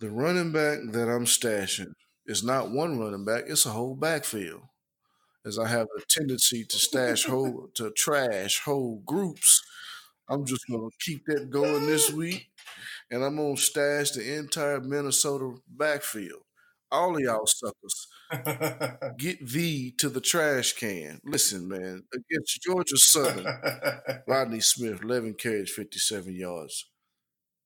the 0.00 0.10
running 0.10 0.52
back 0.52 0.78
that 0.92 1.08
I'm 1.08 1.24
stashing 1.24 1.92
is 2.26 2.42
not 2.42 2.70
one 2.70 2.98
running 2.98 3.24
back; 3.24 3.44
it's 3.46 3.66
a 3.66 3.70
whole 3.70 3.94
backfield. 3.94 4.62
As 5.44 5.58
I 5.58 5.68
have 5.68 5.88
a 5.96 6.02
tendency 6.08 6.64
to 6.64 6.78
stash 6.78 7.24
whole 7.24 7.68
to 7.74 7.90
trash 7.92 8.60
whole 8.64 9.02
groups, 9.06 9.62
I'm 10.28 10.44
just 10.44 10.66
gonna 10.68 10.88
keep 11.00 11.24
that 11.26 11.50
going 11.50 11.86
this 11.86 12.10
week, 12.12 12.50
and 13.12 13.22
I'm 13.22 13.36
gonna 13.36 13.56
stash 13.56 14.10
the 14.12 14.36
entire 14.38 14.80
Minnesota 14.80 15.54
backfield. 15.68 16.42
All 16.90 17.14
of 17.14 17.20
y'all 17.20 17.46
suckers 17.46 18.08
Get 19.18 19.42
V 19.42 19.92
to 19.98 20.08
the 20.08 20.20
trash 20.20 20.72
can. 20.72 21.20
Listen, 21.24 21.68
man, 21.68 22.02
against 22.14 22.62
Georgia 22.62 22.96
Southern, 22.96 23.46
Rodney 24.26 24.60
Smith, 24.60 25.02
11 25.02 25.34
carries, 25.34 25.70
57 25.70 26.34
yards. 26.34 26.86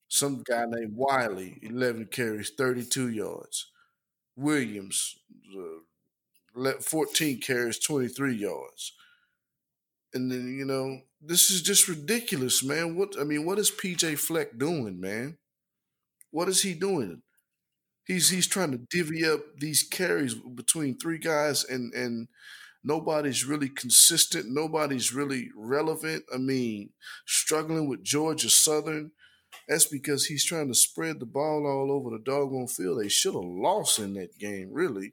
Some 0.08 0.42
guy 0.44 0.64
named 0.68 0.92
Wiley, 0.94 1.58
11 1.62 2.06
carries, 2.06 2.50
32 2.56 3.08
yards. 3.10 3.70
Williams, 4.36 5.16
uh, 5.56 6.72
14 6.80 7.40
carries, 7.40 7.78
23 7.78 8.34
yards. 8.36 8.92
And 10.16 10.30
then, 10.30 10.56
you 10.56 10.64
know, 10.64 11.02
this 11.20 11.50
is 11.50 11.62
just 11.62 11.88
ridiculous, 11.88 12.64
man. 12.64 12.96
What 12.96 13.14
I 13.20 13.24
mean, 13.24 13.46
what 13.46 13.58
is 13.58 13.70
PJ 13.70 14.18
Fleck 14.18 14.58
doing, 14.58 15.00
man? 15.00 15.38
What 16.30 16.48
is 16.48 16.62
he 16.62 16.74
doing? 16.74 17.22
he's 18.06 18.30
he's 18.30 18.46
trying 18.46 18.72
to 18.72 18.78
divvy 18.78 19.28
up 19.28 19.40
these 19.58 19.82
carries 19.82 20.34
between 20.34 20.96
three 20.96 21.18
guys 21.18 21.64
and 21.64 21.92
and 21.92 22.28
nobody's 22.82 23.44
really 23.44 23.68
consistent 23.68 24.46
nobody's 24.48 25.12
really 25.12 25.50
relevant 25.56 26.24
i 26.32 26.38
mean 26.38 26.90
struggling 27.26 27.88
with 27.88 28.04
georgia 28.04 28.48
southern 28.48 29.10
that's 29.68 29.86
because 29.86 30.26
he's 30.26 30.44
trying 30.44 30.68
to 30.68 30.74
spread 30.74 31.18
the 31.18 31.26
ball 31.26 31.66
all 31.66 31.90
over 31.90 32.10
the 32.10 32.22
doggone 32.22 32.68
field 32.68 33.00
they 33.00 33.08
should 33.08 33.34
have 33.34 33.42
lost 33.42 33.98
in 33.98 34.14
that 34.14 34.38
game 34.38 34.68
really 34.72 35.12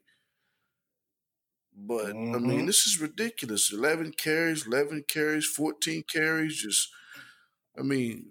but 1.76 2.06
mm-hmm. 2.06 2.34
i 2.34 2.38
mean 2.38 2.58
mm-hmm. 2.58 2.66
this 2.66 2.86
is 2.86 3.00
ridiculous 3.00 3.72
11 3.72 4.12
carries 4.12 4.66
11 4.66 5.04
carries 5.08 5.46
14 5.46 6.04
carries 6.10 6.62
just 6.62 6.88
i 7.78 7.82
mean 7.82 8.26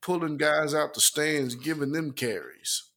pulling 0.00 0.36
guys 0.36 0.74
out 0.74 0.94
the 0.94 1.00
stands 1.00 1.54
giving 1.54 1.92
them 1.92 2.12
carries 2.12 2.90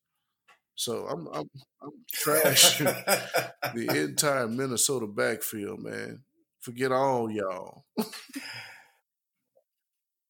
so 0.79 1.07
I'm 1.07 1.27
I'm, 1.33 1.49
I'm 1.81 1.91
trashing 2.15 2.85
the 3.75 4.01
entire 4.03 4.47
Minnesota 4.47 5.07
backfield, 5.07 5.83
man. 5.83 6.21
Forget 6.61 6.93
all 6.93 7.29
y'all. 7.29 7.83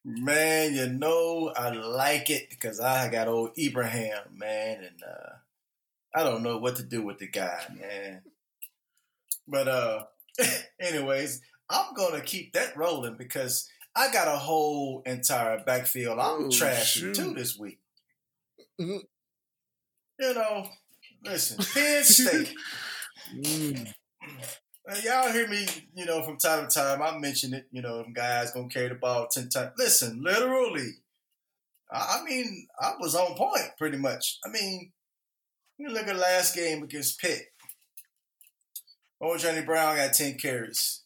man, 0.04 0.74
you 0.74 0.88
know 0.88 1.54
I 1.56 1.70
like 1.70 2.32
it 2.32 2.50
because 2.50 2.80
I 2.80 3.12
got 3.12 3.28
old 3.28 3.60
Ibrahim, 3.60 4.18
man, 4.34 4.78
and 4.78 5.04
uh, 5.04 5.34
I 6.16 6.24
don't 6.24 6.42
know 6.42 6.58
what 6.58 6.78
to 6.78 6.84
do 6.84 7.04
with 7.04 7.20
the 7.20 7.28
guy, 7.28 7.66
man. 7.80 8.24
But 9.50 9.68
uh, 9.68 10.04
anyways, 10.80 11.42
I'm 11.70 11.94
gonna 11.96 12.22
keep 12.22 12.54
that 12.54 12.78
rolling 12.78 13.16
because 13.18 13.68
I 13.96 14.12
got 14.12 14.28
a 14.28 14.38
whole 14.38 15.02
entire 15.06 15.64
backfield 15.64 16.20
I'm 16.20 16.46
oh, 16.46 16.50
trashing 16.50 17.16
too 17.16 17.34
this 17.34 17.58
week. 17.58 17.80
Mm-hmm 18.80 19.00
you 20.20 20.34
know, 20.34 20.68
listen, 21.24 21.58
Penn 21.74 22.04
State. 22.04 22.54
mm. 23.34 23.94
Y'all 25.04 25.32
hear 25.32 25.48
me, 25.48 25.68
you 25.94 26.06
know, 26.06 26.24
from 26.24 26.38
time 26.38 26.68
to 26.68 26.74
time. 26.74 27.02
I 27.02 27.18
mention 27.18 27.54
it, 27.54 27.68
you 27.72 27.82
know, 27.82 28.02
them 28.02 28.14
guys 28.14 28.52
gonna 28.52 28.70
carry 28.70 28.90
the 28.90 28.96
ball 28.96 29.28
ten 29.28 29.50
times. 29.50 29.72
Listen, 29.78 30.22
literally, 30.24 30.90
I 31.92 32.24
mean, 32.28 32.68
I 32.80 32.94
was 33.00 33.16
on 33.16 33.36
point 33.36 33.78
pretty 33.78 33.98
much. 33.98 34.40
I 34.46 34.50
mean, 34.50 34.92
you 35.78 35.90
look 35.90 36.08
at 36.08 36.16
last 36.16 36.56
game 36.56 36.84
against 36.84 37.20
Pitt. 37.20 37.44
Old 39.22 39.40
Journey 39.40 39.62
Brown 39.62 39.98
got 39.98 40.14
10 40.14 40.36
carries. 40.36 41.02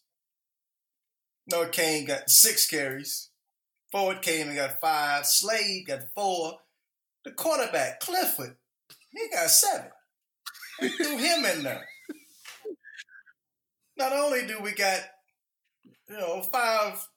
Noah 1.51 1.69
Cain 1.69 2.05
got 2.05 2.29
six 2.29 2.67
carries. 2.67 3.29
Ford 3.91 4.21
came 4.21 4.47
and 4.47 4.55
got 4.55 4.79
five. 4.79 5.25
Slade 5.25 5.87
got 5.87 6.03
four. 6.15 6.59
The 7.25 7.31
quarterback, 7.31 7.99
Clifford, 8.01 8.55
he 9.11 9.29
got 9.31 9.49
seven. 9.49 9.91
They 10.81 10.89
threw 10.89 11.17
him 11.17 11.45
in 11.45 11.63
there. 11.63 11.85
Not 13.97 14.11
only 14.11 14.45
do 14.45 14.59
we 14.61 14.73
got, 14.73 14.99
you 16.09 16.17
know, 16.17 16.41
five 16.41 17.07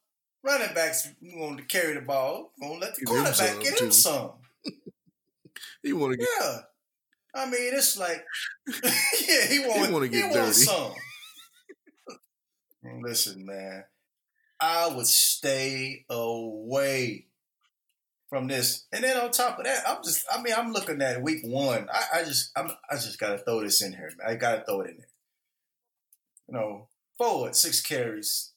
running 0.45 0.75
backs 0.75 1.09
going 1.21 1.57
to 1.57 1.65
carry 1.65 1.95
the 1.95 2.03
ball, 2.03 2.53
going 2.61 2.75
to 2.75 2.87
let 2.87 2.95
the 2.95 3.05
quarterback 3.05 3.61
get 3.61 3.81
him 3.81 3.91
some. 3.91 4.33
he 5.83 5.93
want 5.93 6.13
to 6.13 6.19
get. 6.19 6.29
Yeah. 6.41 6.59
I 7.37 7.45
mean, 7.47 7.75
it's 7.75 7.99
like, 7.99 8.25
yeah, 8.67 9.47
he 9.49 9.59
want, 9.61 9.81
he 9.87 9.93
want 9.93 10.05
to 10.05 10.09
get 10.09 10.29
he 10.29 10.33
dirty. 10.35 10.53
some. 10.53 10.93
Listen, 13.03 13.45
man, 13.45 13.85
I 14.61 14.89
would 14.89 15.07
stay 15.07 16.05
away 16.09 17.27
from 18.29 18.49
this. 18.49 18.87
And 18.93 19.05
then 19.05 19.17
on 19.17 19.31
top 19.31 19.59
of 19.59 19.65
that, 19.65 19.83
I'm 19.87 20.03
just 20.03 20.25
I 20.33 20.41
mean, 20.43 20.55
I'm 20.57 20.73
looking 20.73 21.01
at 21.03 21.23
week 21.23 21.43
one. 21.45 21.89
I, 21.93 22.21
I 22.21 22.25
just 22.25 22.53
I'm 22.57 22.71
I 22.91 22.95
just 22.95 23.19
gotta 23.19 23.39
throw 23.39 23.63
this 23.63 23.83
in 23.83 23.93
here, 23.93 24.11
man. 24.19 24.29
I 24.29 24.35
gotta 24.37 24.65
throw 24.65 24.81
it 24.81 24.91
in 24.91 24.97
there. 24.99 25.09
You 26.49 26.55
know, 26.55 26.89
forward 27.19 27.57
six 27.57 27.81
carries, 27.81 28.53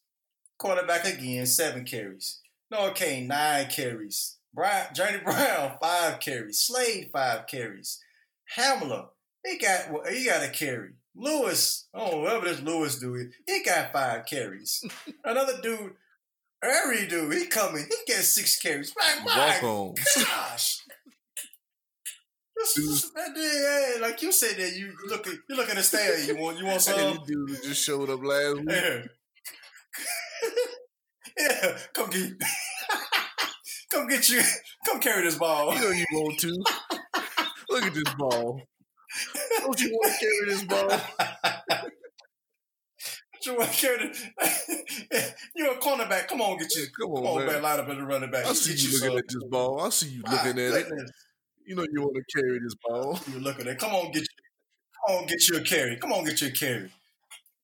quarterback 0.58 1.06
again 1.06 1.46
seven 1.46 1.86
carries. 1.86 2.40
Noah 2.72 2.94
Cain 2.94 3.28
nine 3.28 3.68
carries. 3.68 4.38
Brian, 4.54 4.94
Journey 4.94 5.20
Brown 5.24 5.74
five 5.82 6.20
carries. 6.20 6.60
Slade 6.60 7.10
five 7.12 7.48
carries. 7.48 8.00
Hamler 8.58 9.10
he 9.46 9.58
got 9.58 10.08
he 10.10 10.26
got 10.26 10.44
a 10.44 10.50
carry. 10.50 10.92
Lewis, 11.16 11.88
oh 11.94 12.22
whatever 12.22 12.46
this 12.46 12.62
Lewis 12.62 13.00
dude, 13.00 13.32
he 13.46 13.64
got 13.64 13.92
five 13.92 14.26
carries. 14.26 14.84
Another 15.24 15.60
dude, 15.62 15.94
every 16.64 17.08
dude, 17.08 17.34
he 17.34 17.46
coming, 17.48 17.86
he 17.88 18.14
gets 18.14 18.34
six 18.34 18.60
carries. 18.60 18.94
My, 18.98 19.26
my 19.26 19.60
gosh. 19.62 20.80
This, 22.76 23.12
like 24.02 24.22
you 24.22 24.34
said 24.34 24.58
that 24.58 24.76
you 24.76 24.94
look 25.08 25.26
at 25.28 25.34
you 25.48 25.56
looking 25.56 25.76
to 25.76 25.84
stay. 25.84 26.26
You 26.28 26.38
want 26.38 26.58
you 26.58 26.66
want 26.66 26.82
some? 26.82 27.20
Dude 27.26 27.64
just 27.64 27.84
showed 27.86 28.10
up 28.10 28.22
last 28.22 28.58
week. 28.58 28.68
Yeah, 28.70 29.02
yeah. 31.40 31.78
Come 31.94 32.10
get, 32.10 32.34
come 33.92 34.08
get 34.08 34.28
you, 34.30 34.42
come 34.86 35.00
carry 35.00 35.24
this 35.24 35.38
ball. 35.38 35.74
You 35.74 35.82
know 35.82 35.90
you 35.90 36.06
want 36.12 36.38
to. 36.40 36.64
Look 37.80 37.88
at 37.88 37.94
this 37.94 38.14
ball. 38.16 38.62
Don't 39.60 39.80
you 39.82 39.90
want 39.92 40.14
to 40.14 40.20
carry 40.20 40.46
this 40.48 40.64
ball? 40.64 40.92
you 43.46 43.56
want 43.56 43.72
to 43.72 43.78
carry 43.78 44.10
the, 44.10 45.34
You're 45.56 45.74
a 45.74 45.78
cornerback. 45.78 46.28
Come 46.28 46.42
on, 46.42 46.58
get 46.58 46.76
you. 46.76 46.88
Come 47.00 47.12
on, 47.12 47.24
come 47.24 47.26
on 47.28 47.46
man. 47.46 47.62
Line 47.62 47.80
up 47.80 47.88
as 47.88 47.98
a 47.98 48.04
running 48.04 48.32
back. 48.32 48.46
I 48.46 48.54
see 48.54 48.74
you, 48.74 49.00
looking 49.00 49.18
at 49.18 49.28
this 49.30 49.44
ball. 49.46 49.80
I 49.80 49.90
see 49.90 50.10
you 50.10 50.22
looking 50.24 50.50
at 50.50 50.56
goodness. 50.56 50.92
it. 50.92 51.12
You 51.68 51.76
know 51.76 51.86
you 51.90 52.02
want 52.02 52.18
to 52.18 52.24
carry 52.38 52.60
this 52.60 52.76
ball. 52.86 53.18
You're 53.32 53.40
looking 53.40 53.68
at 53.68 53.74
it. 53.74 53.80
Come 53.80 53.94
on, 53.94 54.12
get 54.12 54.24
you. 54.24 54.28
Come 55.08 55.16
on, 55.18 55.26
get 55.28 55.48
you 55.48 55.58
a 55.58 55.62
carry. 55.62 55.96
Come 55.96 56.12
on, 56.12 56.26
get 56.26 56.42
you 56.42 56.50
a 56.50 56.52
carry. 56.52 56.92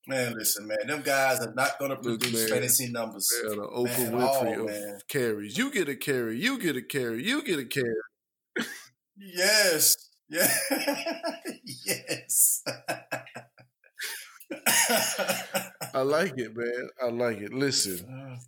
Man, 0.07 0.36
listen, 0.38 0.66
man. 0.66 0.78
Them 0.88 1.01
guys 1.01 1.41
are 1.41 1.53
not 1.53 1.78
going 1.78 1.91
to 1.91 1.97
produce 1.97 2.32
man, 2.32 2.47
fantasy 2.47 2.89
numbers. 2.89 3.30
Man, 3.43 3.57
the 3.57 3.63
Oprah 3.63 4.11
man, 4.11 4.22
Winfrey 4.22 4.57
oh, 4.57 4.61
of 4.61 4.66
man. 4.68 4.99
carries. 5.09 5.57
You 5.57 5.72
get 5.72 5.89
a 5.89 5.95
carry. 5.95 6.39
You 6.39 6.57
get 6.57 6.78
a 6.78 6.82
carry. 6.82 7.26
You 7.28 7.43
get 7.43 7.59
a 7.59 7.66
carry. 7.66 8.68
yes. 9.18 10.05
Yeah. 10.30 10.47
yes. 11.86 12.63
I 15.93 16.01
like 16.01 16.34
it, 16.38 16.51
man. 16.55 16.89
I 17.01 17.09
like 17.09 17.38
it. 17.38 17.53
Listen, 17.53 18.39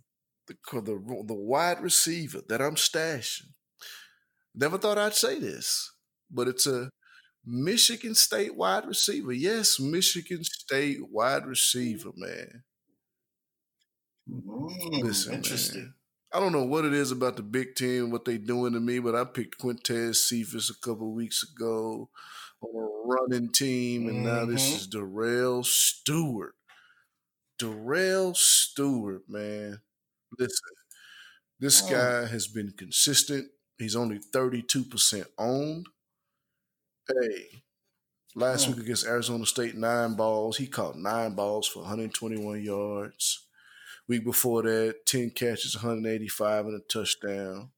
the, 0.46 0.54
the 0.72 1.24
the 1.26 1.34
wide 1.34 1.80
receiver 1.80 2.40
that 2.48 2.60
I'm 2.60 2.74
stashing. 2.76 3.52
Never 4.54 4.78
thought 4.78 4.98
I'd 4.98 5.14
say 5.14 5.38
this, 5.38 5.92
but 6.30 6.48
it's 6.48 6.66
a 6.66 6.90
Michigan 7.44 8.14
State 8.14 8.56
wide 8.56 8.86
receiver. 8.86 9.32
Yes, 9.32 9.78
Michigan 9.80 10.44
State 10.44 10.98
wide 11.10 11.46
receiver, 11.46 12.10
man. 12.16 12.64
Mm, 14.28 15.02
Listen, 15.02 15.34
interesting. 15.34 15.82
Man. 15.82 15.94
I 16.32 16.40
don't 16.40 16.52
know 16.52 16.64
what 16.64 16.84
it 16.84 16.92
is 16.92 17.10
about 17.10 17.36
the 17.36 17.42
Big 17.42 17.74
Ten, 17.74 18.10
what 18.10 18.24
they're 18.24 18.36
doing 18.36 18.74
to 18.74 18.80
me, 18.80 18.98
but 18.98 19.14
I 19.14 19.24
picked 19.24 19.58
Quintez 19.58 20.16
Cephus 20.16 20.68
a 20.68 20.74
couple 20.74 21.12
weeks 21.12 21.42
ago 21.42 22.10
on 22.60 22.70
a 22.74 22.88
running 23.06 23.50
team, 23.50 24.08
and 24.08 24.18
mm-hmm. 24.18 24.26
now 24.26 24.44
this 24.44 24.66
mm-hmm. 24.66 24.76
is 24.76 24.86
Darrell 24.88 25.64
Stewart. 25.64 26.54
Darrell 27.58 28.34
Stewart, 28.34 29.22
man. 29.28 29.80
Listen, 30.38 30.68
this 31.58 31.82
oh. 31.84 31.90
guy 31.90 32.26
has 32.26 32.46
been 32.46 32.72
consistent. 32.76 33.48
He's 33.78 33.96
only 33.96 34.18
32% 34.18 35.24
owned. 35.38 35.86
Hey, 37.08 37.62
last 38.34 38.68
oh. 38.68 38.72
week 38.72 38.80
against 38.80 39.06
Arizona 39.06 39.46
State, 39.46 39.76
nine 39.76 40.14
balls. 40.14 40.58
He 40.58 40.66
caught 40.66 40.96
nine 40.96 41.34
balls 41.34 41.66
for 41.66 41.80
121 41.80 42.62
yards. 42.62 43.47
Week 44.08 44.24
before 44.24 44.62
that, 44.62 45.04
10 45.06 45.30
catches, 45.30 45.76
185 45.76 46.66
and 46.66 46.80
a 46.80 46.84
touchdown. 46.92 47.70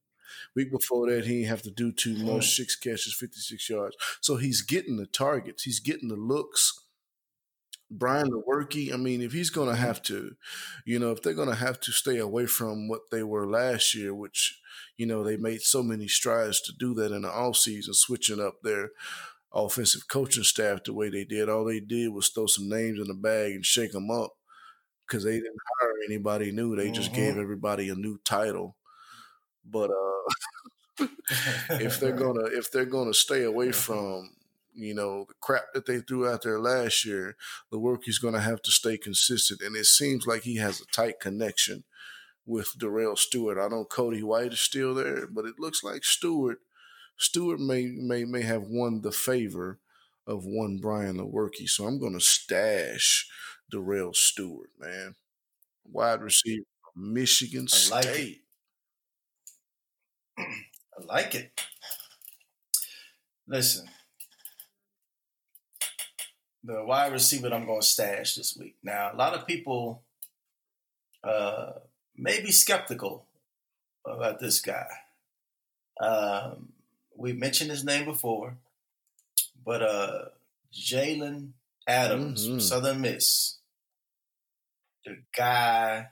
Week 0.55 0.71
before 0.71 1.09
that, 1.09 1.25
he 1.25 1.39
didn't 1.39 1.49
have 1.49 1.61
to 1.63 1.71
do 1.71 1.91
too 1.91 2.17
much. 2.23 2.43
Mm. 2.43 2.55
Six 2.55 2.75
catches, 2.77 3.13
56 3.13 3.69
yards. 3.69 3.97
So 4.21 4.37
he's 4.37 4.61
getting 4.61 4.97
the 4.97 5.05
targets. 5.05 5.63
He's 5.63 5.79
getting 5.79 6.07
the 6.07 6.15
looks. 6.15 6.85
Brian 7.89 8.31
Lewerke, 8.31 8.93
I 8.93 8.97
mean, 8.97 9.21
if 9.21 9.33
he's 9.33 9.49
going 9.49 9.67
to 9.67 9.73
mm-hmm. 9.73 9.83
have 9.83 10.01
to, 10.03 10.35
you 10.85 10.97
know, 10.97 11.11
if 11.11 11.21
they're 11.21 11.33
going 11.33 11.49
to 11.49 11.55
have 11.55 11.79
to 11.81 11.91
stay 11.91 12.17
away 12.17 12.45
from 12.45 12.87
what 12.87 13.11
they 13.11 13.23
were 13.23 13.45
last 13.45 13.93
year, 13.93 14.15
which, 14.15 14.61
you 14.95 15.05
know, 15.05 15.23
they 15.23 15.35
made 15.35 15.61
so 15.61 15.83
many 15.83 16.07
strides 16.07 16.61
to 16.61 16.71
do 16.71 16.93
that 16.93 17.11
in 17.11 17.23
the 17.23 17.27
offseason, 17.27 17.93
switching 17.93 18.39
up 18.39 18.61
their 18.63 18.91
offensive 19.53 20.07
coaching 20.07 20.43
staff 20.43 20.85
the 20.85 20.93
way 20.93 21.09
they 21.09 21.25
did. 21.25 21.49
All 21.49 21.65
they 21.65 21.81
did 21.81 22.13
was 22.13 22.29
throw 22.29 22.45
some 22.45 22.69
names 22.69 22.97
in 22.97 23.07
the 23.07 23.13
bag 23.13 23.51
and 23.51 23.65
shake 23.65 23.91
them 23.91 24.09
up 24.09 24.37
because 25.11 25.25
they 25.25 25.33
didn't 25.33 25.57
hire 25.79 25.93
anybody 26.07 26.51
new. 26.53 26.75
They 26.75 26.85
mm-hmm. 26.85 26.93
just 26.93 27.13
gave 27.13 27.33
mm-hmm. 27.33 27.41
everybody 27.41 27.89
a 27.89 27.95
new 27.95 28.17
title. 28.23 28.77
But 29.69 29.91
uh, 29.91 31.07
if 31.69 31.99
they're 31.99 32.11
gonna 32.15 32.45
if 32.45 32.71
they're 32.71 32.85
gonna 32.85 33.13
stay 33.13 33.43
away 33.43 33.73
from 33.73 34.31
you 34.73 34.93
know 34.93 35.25
the 35.27 35.33
crap 35.41 35.73
that 35.73 35.85
they 35.85 35.99
threw 35.99 36.27
out 36.27 36.43
there 36.43 36.59
last 36.59 37.05
year, 37.05 37.35
the 37.71 37.79
work 37.79 38.03
he's 38.05 38.19
gonna 38.19 38.39
have 38.39 38.61
to 38.61 38.71
stay 38.71 38.97
consistent. 38.97 39.61
And 39.61 39.75
it 39.75 39.85
seems 39.85 40.25
like 40.25 40.43
he 40.43 40.55
has 40.57 40.79
a 40.79 40.85
tight 40.85 41.19
connection 41.19 41.83
with 42.45 42.77
Darrell 42.79 43.17
Stewart. 43.17 43.57
I 43.57 43.67
know 43.67 43.83
Cody 43.83 44.23
White 44.23 44.53
is 44.53 44.61
still 44.61 44.95
there, 44.95 45.27
but 45.27 45.45
it 45.45 45.59
looks 45.59 45.83
like 45.83 46.05
Stewart 46.05 46.59
Stewart 47.17 47.59
may 47.59 47.85
may 47.85 48.23
may 48.23 48.43
have 48.43 48.63
won 48.63 49.01
the 49.01 49.11
favor 49.11 49.79
of 50.25 50.45
one 50.45 50.77
Brian 50.77 51.17
the 51.17 51.25
Lewerke. 51.25 51.67
So 51.67 51.85
I'm 51.85 51.99
gonna 51.99 52.21
stash 52.21 53.27
Darrell 53.71 54.13
Stewart, 54.13 54.69
man. 54.79 55.15
Wide 55.89 56.21
receiver 56.21 56.65
from 56.93 57.13
Michigan 57.13 57.67
I 57.71 57.75
State. 57.75 58.41
Like 60.37 60.47
I 60.99 61.05
like 61.05 61.35
it. 61.35 61.61
Listen, 63.47 63.87
the 66.63 66.83
wide 66.85 67.11
receiver 67.11 67.49
that 67.49 67.55
I'm 67.55 67.65
going 67.65 67.81
to 67.81 67.87
stash 67.87 68.35
this 68.35 68.55
week. 68.57 68.75
Now, 68.83 69.11
a 69.13 69.17
lot 69.17 69.33
of 69.33 69.47
people 69.47 70.03
uh, 71.23 71.71
may 72.15 72.41
be 72.41 72.51
skeptical 72.51 73.25
about 74.05 74.39
this 74.39 74.61
guy. 74.61 74.87
Um, 75.99 76.73
we 77.15 77.33
mentioned 77.33 77.71
his 77.71 77.83
name 77.83 78.05
before, 78.05 78.55
but 79.65 79.81
uh, 79.81 80.25
Jaylond 80.73 81.49
Adams 81.87 82.47
mm-hmm. 82.47 82.59
Southern 82.59 83.01
Miss 83.01 83.57
the 85.05 85.17
guy 85.35 86.07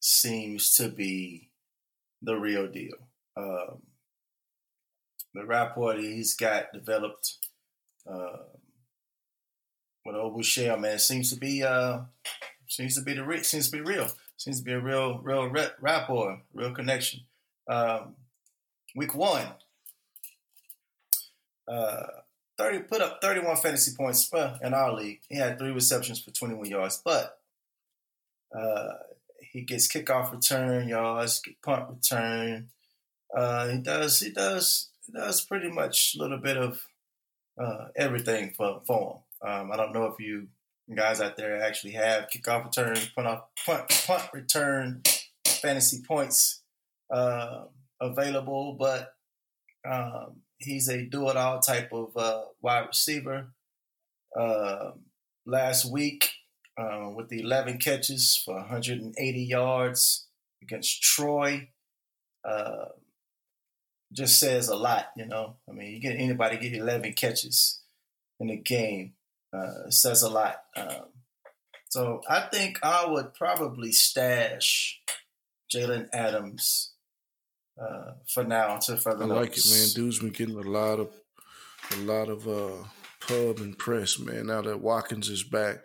seems 0.00 0.74
to 0.76 0.88
be 0.88 1.50
the 2.22 2.36
real 2.36 2.68
deal. 2.68 2.96
Um, 3.36 3.82
the 5.34 5.44
rapport 5.44 5.94
he's 5.94 6.34
got 6.34 6.72
developed 6.72 7.38
uh, 8.10 8.36
with 10.04 10.16
Obushaire, 10.16 10.78
man, 10.80 10.98
seems 10.98 11.30
to 11.30 11.38
be 11.38 11.62
uh, 11.62 12.00
seems 12.68 12.96
to 12.96 13.02
be 13.02 13.14
the 13.14 13.24
re- 13.24 13.42
seems 13.42 13.70
to 13.70 13.76
be 13.76 13.80
real. 13.80 14.08
Seems 14.36 14.58
to 14.58 14.64
be 14.64 14.72
a 14.72 14.80
real 14.80 15.20
real 15.20 15.52
rapport, 15.80 16.42
real 16.52 16.72
connection. 16.72 17.20
Um, 17.68 18.16
week 18.94 19.14
one, 19.14 19.46
uh, 21.68 22.06
thirty 22.58 22.80
put 22.80 23.00
up 23.00 23.20
thirty 23.22 23.40
one 23.40 23.56
fantasy 23.56 23.92
points 23.96 24.30
in 24.62 24.74
our 24.74 24.92
league. 24.92 25.20
He 25.28 25.36
had 25.36 25.58
three 25.58 25.70
receptions 25.70 26.20
for 26.20 26.32
twenty 26.32 26.54
one 26.54 26.68
yards, 26.68 27.00
but 27.04 27.38
uh, 28.56 28.92
he 29.40 29.62
gets 29.62 29.92
kickoff 29.92 30.32
return 30.32 30.88
yards, 30.88 31.42
punt 31.64 31.88
return. 31.90 32.68
Uh, 33.36 33.68
he 33.68 33.78
does 33.78 34.20
he 34.20 34.30
does 34.30 34.90
he 35.06 35.12
does 35.12 35.44
pretty 35.44 35.70
much 35.70 36.14
a 36.14 36.22
little 36.22 36.38
bit 36.38 36.56
of 36.56 36.86
uh, 37.60 37.86
everything 37.96 38.52
for 38.56 38.80
for 38.86 39.22
him. 39.42 39.48
Um, 39.48 39.72
I 39.72 39.76
don't 39.76 39.92
know 39.92 40.06
if 40.06 40.20
you 40.20 40.48
guys 40.94 41.20
out 41.20 41.36
there 41.36 41.60
actually 41.60 41.92
have 41.92 42.28
kickoff 42.28 42.64
return, 42.64 42.96
punt 43.14 43.28
off, 43.28 43.44
punt, 43.64 44.04
punt 44.06 44.22
return, 44.32 45.02
fantasy 45.46 46.02
points 46.06 46.60
uh, 47.10 47.64
available, 48.00 48.76
but 48.78 49.14
um, 49.88 50.42
he's 50.58 50.88
a 50.88 51.02
do 51.04 51.28
it 51.28 51.36
all 51.36 51.60
type 51.60 51.92
of 51.92 52.16
uh, 52.16 52.42
wide 52.60 52.86
receiver. 52.88 53.52
Uh, 54.38 54.92
last 55.44 55.90
week, 55.90 56.31
uh, 56.78 57.10
with 57.14 57.28
the 57.28 57.40
11 57.40 57.78
catches 57.78 58.36
for 58.36 58.54
180 58.54 59.42
yards 59.42 60.26
against 60.62 61.02
Troy. 61.02 61.68
Uh, 62.44 62.86
just 64.12 64.38
says 64.38 64.68
a 64.68 64.76
lot, 64.76 65.06
you 65.16 65.26
know. 65.26 65.56
I 65.68 65.72
mean, 65.72 65.92
you 65.92 66.00
get 66.00 66.16
anybody 66.16 66.58
get 66.58 66.74
11 66.74 67.14
catches 67.14 67.80
in 68.38 68.50
a 68.50 68.56
game 68.56 69.14
uh, 69.52 69.90
says 69.90 70.22
a 70.22 70.30
lot. 70.30 70.62
Um, 70.76 71.06
so 71.88 72.22
I 72.28 72.40
think 72.40 72.78
I 72.82 73.06
would 73.06 73.34
probably 73.34 73.92
stash 73.92 75.00
Jaylond 75.72 76.08
Adams 76.12 76.92
uh, 77.80 78.12
for 78.26 78.44
now 78.44 78.78
to 78.78 78.96
further. 78.96 79.24
I 79.24 79.26
like 79.26 79.56
it, 79.56 79.66
man. 79.68 79.88
Dude's 79.94 80.18
been 80.18 80.30
getting 80.30 80.56
a 80.56 80.62
lot 80.62 81.00
of 81.00 81.10
a 81.92 81.96
lot 81.96 82.28
of 82.28 82.48
uh, 82.48 82.84
pub 83.26 83.58
and 83.58 83.78
press, 83.78 84.18
man. 84.18 84.46
Now 84.46 84.62
that 84.62 84.80
Watkins 84.80 85.28
is 85.28 85.42
back, 85.42 85.84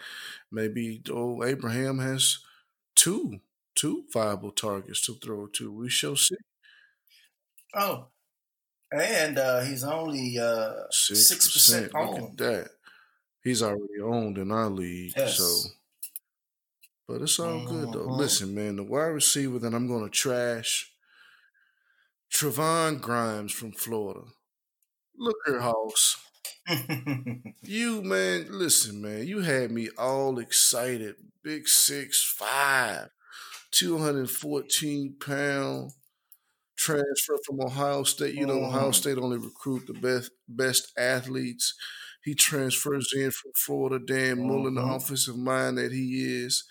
maybe 0.51 1.01
old 1.11 1.43
Abraham 1.43 1.99
has 1.99 2.39
two 2.95 3.39
two 3.75 4.03
viable 4.11 4.51
targets 4.51 5.05
to 5.05 5.13
throw 5.15 5.47
to. 5.47 5.71
We 5.71 5.89
shall 5.89 6.15
see. 6.15 6.35
Oh, 7.75 8.07
and 8.91 9.37
uh, 9.37 9.61
he's 9.61 9.83
only 9.83 10.37
uh, 10.39 10.73
six 10.91 11.53
percent 11.53 11.91
owned. 11.95 12.21
Look 12.21 12.31
at 12.31 12.37
that. 12.37 12.69
He's 13.43 13.61
already 13.61 14.01
owned 14.03 14.37
in 14.37 14.51
our 14.51 14.69
league, 14.69 15.13
yes. 15.15 15.37
so. 15.37 15.69
But 17.07 17.21
it's 17.21 17.39
all 17.39 17.59
mm-hmm. 17.59 17.67
good 17.67 17.93
though. 17.93 18.07
Mm-hmm. 18.07 18.19
Listen, 18.19 18.55
man, 18.55 18.75
the 18.75 18.83
wide 18.83 19.07
receiver 19.07 19.59
that 19.59 19.73
I'm 19.73 19.87
going 19.87 20.03
to 20.03 20.09
trash, 20.09 20.91
Trevon 22.33 22.99
Grimes 22.99 23.53
from 23.53 23.71
Florida. 23.71 24.25
Look 25.17 25.37
here, 25.45 25.61
Hoss. 25.61 26.17
you 27.61 28.01
man, 28.01 28.47
listen, 28.49 29.01
man, 29.01 29.27
you 29.27 29.41
had 29.41 29.71
me 29.71 29.89
all 29.97 30.39
excited. 30.39 31.15
Big 31.43 31.67
six 31.67 32.23
five, 32.23 33.09
214 33.71 35.15
pound 35.19 35.91
transfer 36.77 37.37
from 37.45 37.61
Ohio 37.61 38.03
State. 38.03 38.35
You 38.35 38.45
know, 38.45 38.65
Ohio 38.65 38.83
mm-hmm. 38.83 38.91
State 38.91 39.17
only 39.17 39.37
recruit 39.37 39.87
the 39.87 39.93
best 39.93 40.31
best 40.47 40.91
athletes. 40.97 41.73
He 42.23 42.35
transfers 42.35 43.13
in 43.15 43.31
from 43.31 43.51
Florida. 43.55 43.99
Dan 44.05 44.47
Mullen, 44.47 44.75
the 44.75 44.81
mm-hmm. 44.81 44.91
offensive 44.91 45.37
mind 45.37 45.77
that 45.77 45.91
he 45.91 46.43
is. 46.43 46.65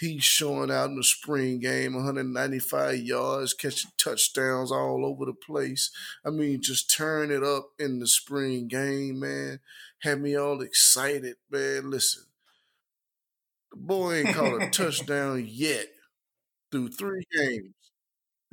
He's 0.00 0.24
showing 0.24 0.70
out 0.70 0.90
in 0.90 0.96
the 0.96 1.04
spring 1.04 1.60
game, 1.60 1.94
195 1.94 2.96
yards, 3.00 3.54
catching 3.54 3.92
touchdowns 3.98 4.72
all 4.72 5.04
over 5.06 5.26
the 5.26 5.34
place. 5.34 5.90
I 6.24 6.30
mean, 6.30 6.62
just 6.62 6.90
turn 6.94 7.30
it 7.30 7.44
up 7.44 7.70
in 7.78 8.00
the 8.00 8.06
spring 8.08 8.66
game, 8.68 9.20
man. 9.20 9.60
Had 10.00 10.22
me 10.22 10.36
all 10.36 10.62
excited, 10.62 11.36
man. 11.50 11.90
Listen, 11.90 12.24
the 13.70 13.76
boy 13.78 14.14
ain't 14.14 14.34
caught 14.34 14.62
a 14.62 14.70
touchdown 14.70 15.44
yet 15.48 15.86
through 16.72 16.90
three 16.90 17.24
games. 17.36 17.74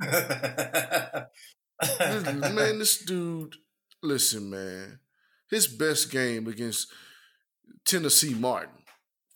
man, 2.00 2.78
this 2.78 2.98
dude, 3.04 3.56
listen, 4.02 4.50
man. 4.50 4.98
His 5.50 5.66
best 5.66 6.10
game 6.10 6.46
against 6.46 6.88
Tennessee 7.84 8.34
Martin, 8.34 8.74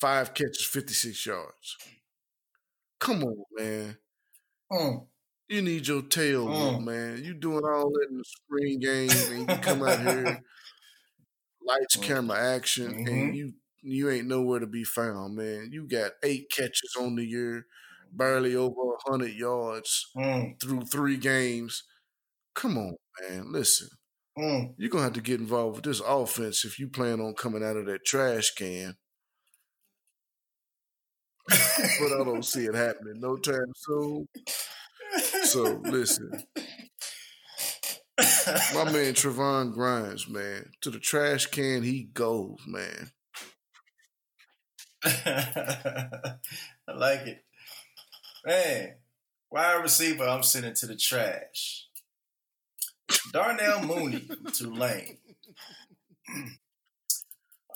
five 0.00 0.34
catches, 0.34 0.64
56 0.66 1.26
yards. 1.26 1.76
Come 3.02 3.24
on, 3.24 3.44
man. 3.58 3.96
Mm. 4.70 5.06
You 5.48 5.62
need 5.62 5.88
your 5.88 6.02
tail, 6.02 6.46
mm. 6.46 6.84
man. 6.84 7.24
You 7.24 7.34
doing 7.34 7.64
all 7.64 7.90
that 7.90 8.06
in 8.08 8.18
the 8.18 8.24
spring 8.24 8.78
game, 8.78 9.10
and 9.10 9.50
you 9.50 9.56
come 9.56 9.82
out 9.82 10.00
here, 10.00 10.40
lights, 11.66 11.96
mm. 11.96 12.02
camera, 12.02 12.38
action, 12.54 12.92
mm-hmm. 12.92 13.08
and 13.08 13.36
you 13.36 13.54
you 13.82 14.08
ain't 14.08 14.28
nowhere 14.28 14.60
to 14.60 14.68
be 14.68 14.84
found, 14.84 15.34
man. 15.34 15.70
You 15.72 15.88
got 15.88 16.12
eight 16.22 16.48
catches 16.48 16.94
on 16.96 17.16
the 17.16 17.24
year, 17.24 17.66
barely 18.12 18.54
over 18.54 18.92
hundred 19.04 19.32
yards 19.32 20.06
mm. 20.16 20.60
through 20.60 20.82
three 20.82 21.16
games. 21.16 21.82
Come 22.54 22.78
on, 22.78 22.94
man. 23.20 23.50
Listen, 23.50 23.88
mm. 24.38 24.74
you're 24.78 24.90
gonna 24.90 25.02
have 25.02 25.14
to 25.14 25.20
get 25.20 25.40
involved 25.40 25.74
with 25.74 25.84
this 25.86 26.00
offense 26.06 26.64
if 26.64 26.78
you 26.78 26.86
plan 26.86 27.20
on 27.20 27.34
coming 27.34 27.64
out 27.64 27.76
of 27.76 27.86
that 27.86 28.04
trash 28.04 28.52
can 28.54 28.94
but 31.48 32.12
I 32.12 32.24
don't 32.24 32.44
see 32.44 32.64
it 32.66 32.74
happening 32.74 33.20
no 33.20 33.36
time 33.36 33.72
soon. 33.76 34.28
So 35.44 35.80
listen, 35.84 36.30
my 38.74 38.84
man 38.84 39.14
Trevon 39.14 39.72
Grimes, 39.72 40.28
man, 40.28 40.70
to 40.80 40.90
the 40.90 40.98
trash 40.98 41.46
can 41.46 41.82
he 41.82 42.04
goes, 42.04 42.58
man. 42.66 43.10
I 45.04 46.38
like 46.94 47.26
it, 47.26 47.44
man. 48.46 48.94
Wide 49.50 49.82
receiver, 49.82 50.24
I'm 50.24 50.42
sending 50.42 50.74
to 50.74 50.86
the 50.86 50.96
trash. 50.96 51.86
Darnell 53.32 53.82
Mooney 53.82 54.28
Tulane. 54.52 55.18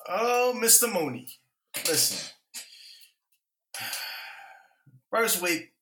Oh, 0.08 0.54
Mr. 0.62 0.92
Mooney. 0.92 1.26
Listen, 1.86 2.32
First 5.10 5.42
week, 5.42 5.72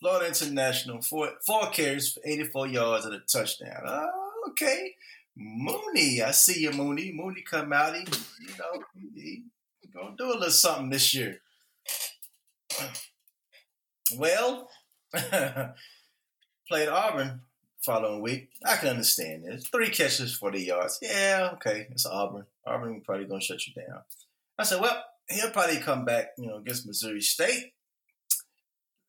Florida 0.00 0.28
International, 0.28 1.02
four, 1.02 1.30
four 1.46 1.70
carries 1.70 2.12
for 2.12 2.20
84 2.24 2.68
yards 2.68 3.04
and 3.04 3.14
a 3.14 3.20
touchdown. 3.20 3.82
Oh, 3.84 4.50
okay. 4.50 4.94
Mooney, 5.36 6.22
I 6.22 6.32
see 6.32 6.62
you, 6.62 6.72
Mooney. 6.72 7.12
Mooney 7.12 7.42
come 7.42 7.72
out. 7.72 7.94
He, 7.94 8.00
you 8.00 8.54
know, 8.58 8.82
he, 9.14 9.44
he 9.80 9.88
gonna 9.88 10.16
do 10.16 10.26
a 10.26 10.34
little 10.34 10.50
something 10.50 10.90
this 10.90 11.14
year. 11.14 11.40
Well, 14.16 14.70
played 15.12 16.88
Auburn 16.88 17.42
following 17.84 18.22
week. 18.22 18.48
I 18.64 18.76
can 18.76 18.88
understand 18.88 19.44
this. 19.44 19.68
Three 19.68 19.90
catches, 19.90 20.34
40 20.34 20.62
yards. 20.62 20.98
Yeah, 21.02 21.50
okay. 21.52 21.88
It's 21.90 22.06
Auburn. 22.06 22.46
Auburn 22.66 23.02
probably 23.02 23.26
gonna 23.26 23.42
shut 23.42 23.66
you 23.66 23.74
down. 23.74 24.00
I 24.58 24.62
said, 24.62 24.80
well, 24.80 25.04
he'll 25.30 25.50
probably 25.50 25.78
come 25.78 26.04
back, 26.04 26.28
you 26.38 26.46
know, 26.48 26.56
against 26.56 26.86
Missouri 26.86 27.20
State 27.20 27.72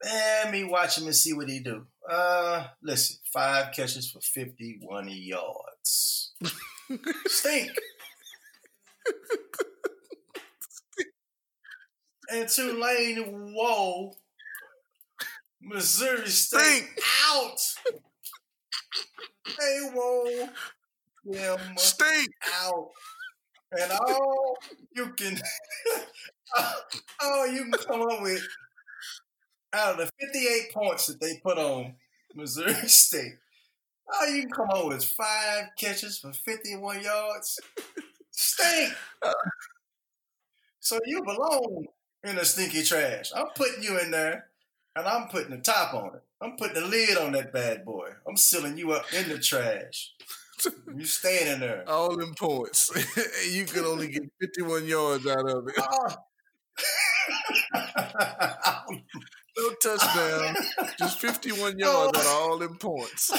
let 0.03 0.51
me 0.51 0.63
watch 0.63 0.97
him 0.97 1.05
and 1.05 1.15
see 1.15 1.33
what 1.33 1.49
he 1.49 1.59
do. 1.59 1.85
Uh, 2.09 2.67
listen, 2.81 3.17
five 3.33 3.73
catches 3.73 4.09
for 4.09 4.21
51 4.21 5.07
yards. 5.09 6.33
Stink. 7.27 7.71
and 12.31 12.47
Tulane, 12.47 13.53
whoa. 13.53 14.13
Missouri 15.61 16.27
State 16.29 16.59
Stink. 16.61 16.99
out. 17.29 17.57
Hey, 19.45 19.79
whoa. 19.93 20.49
Them 21.25 21.59
Stink. 21.77 22.29
out. 22.63 22.89
And 23.71 23.91
all 23.91 24.57
you 24.95 25.09
can, 25.13 25.39
all 27.23 27.47
you 27.47 27.63
can 27.63 27.73
come 27.73 28.01
up 28.01 28.21
with 28.21 28.41
out 29.73 29.93
of 29.93 29.97
the 29.97 30.11
58 30.19 30.73
points 30.73 31.07
that 31.07 31.21
they 31.21 31.39
put 31.43 31.57
on 31.57 31.93
Missouri 32.35 32.73
State, 32.87 33.33
all 34.13 34.27
you 34.27 34.41
can 34.43 34.51
come 34.51 34.69
up 34.71 34.87
with 34.87 35.03
five 35.03 35.65
catches 35.77 36.19
for 36.19 36.33
51 36.33 37.01
yards. 37.01 37.59
Stink. 38.31 38.93
So 40.79 40.99
you 41.05 41.21
belong 41.23 41.85
in 42.23 42.35
the 42.35 42.45
stinky 42.45 42.83
trash. 42.83 43.31
I'm 43.35 43.47
putting 43.55 43.83
you 43.83 43.99
in 43.99 44.11
there, 44.11 44.47
and 44.95 45.07
I'm 45.07 45.27
putting 45.27 45.51
the 45.51 45.57
top 45.57 45.93
on 45.93 46.15
it. 46.15 46.23
I'm 46.41 46.55
putting 46.57 46.81
the 46.81 46.87
lid 46.87 47.17
on 47.17 47.33
that 47.33 47.53
bad 47.53 47.85
boy. 47.85 48.09
I'm 48.27 48.37
sealing 48.37 48.77
you 48.77 48.91
up 48.93 49.05
in 49.13 49.29
the 49.29 49.37
trash. 49.39 50.13
You 50.95 51.05
staying 51.05 51.53
in 51.53 51.59
there. 51.59 51.83
All 51.87 52.19
in 52.19 52.33
points. 52.33 52.91
you 53.51 53.65
could 53.65 53.85
only 53.85 54.07
get 54.07 54.23
51 54.41 54.85
yards 54.85 55.25
out 55.27 55.49
of 55.49 55.67
it. 55.67 55.77
Uh, 55.77 56.15
no 59.57 59.69
touchdown, 59.81 60.55
just 60.97 61.19
51 61.19 61.77
yards 61.79 62.17
on 62.17 62.27
all 62.27 62.57
them 62.57 62.77
points. 62.77 63.31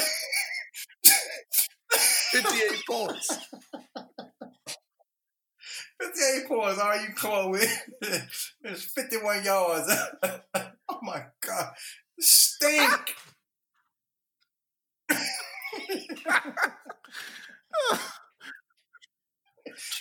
58 1.93 2.83
points. 2.89 3.39
58 6.01 6.49
points. 6.49 6.81
All 6.81 7.03
you 7.03 7.09
come 7.15 7.33
up 7.33 7.51
with 7.51 7.83
is 8.65 8.85
51 8.85 9.45
yards. 9.45 9.93
oh 10.89 10.99
my 11.03 11.25
God. 11.45 11.73
Stink. 12.19 13.17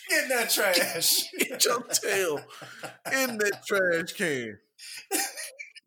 Get 0.10 0.24
in 0.24 0.30
that 0.30 0.50
trash. 0.50 1.30
Get 1.40 1.66
your 1.66 1.84
tail 1.84 2.40
in 3.12 3.38
that 3.38 3.64
trash 3.66 4.14
can. 4.14 4.58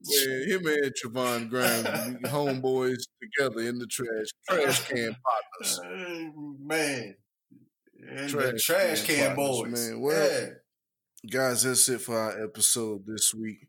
Man, 0.05 0.49
him 0.49 0.67
and 0.67 0.93
Trevon 0.95 1.49
Grimes, 1.49 2.19
homeboys 2.25 3.05
together 3.21 3.61
in 3.61 3.79
the 3.79 3.87
trash, 3.87 4.27
trash 4.49 4.89
can 4.89 5.17
partners. 5.61 5.81
man, 6.61 7.17
trash, 8.29 8.65
trash 8.65 9.05
can, 9.05 9.17
can 9.29 9.37
boys, 9.37 9.71
man. 9.71 10.01
Well, 10.01 10.41
yeah. 10.43 10.49
guys, 11.31 11.63
that's 11.63 11.89
it 11.89 12.01
for 12.01 12.19
our 12.19 12.43
episode 12.43 13.07
this 13.07 13.33
week. 13.33 13.69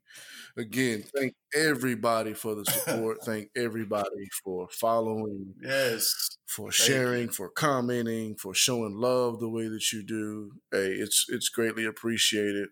Again, 0.56 1.04
thank 1.16 1.34
everybody 1.56 2.34
for 2.34 2.54
the 2.54 2.64
support. 2.66 3.18
thank 3.26 3.50
everybody 3.56 4.28
for 4.44 4.68
following. 4.70 5.56
Yes. 5.60 6.38
For 6.46 6.72
sharing, 6.72 7.30
for 7.30 7.50
commenting, 7.50 8.36
for 8.36 8.54
showing 8.54 8.96
love 8.96 9.40
the 9.40 9.50
way 9.50 9.68
that 9.68 9.92
you 9.92 10.04
do. 10.04 10.52
Hey, 10.72 10.92
it's 10.92 11.26
it's 11.30 11.50
greatly 11.50 11.86
appreciated. 11.86 12.70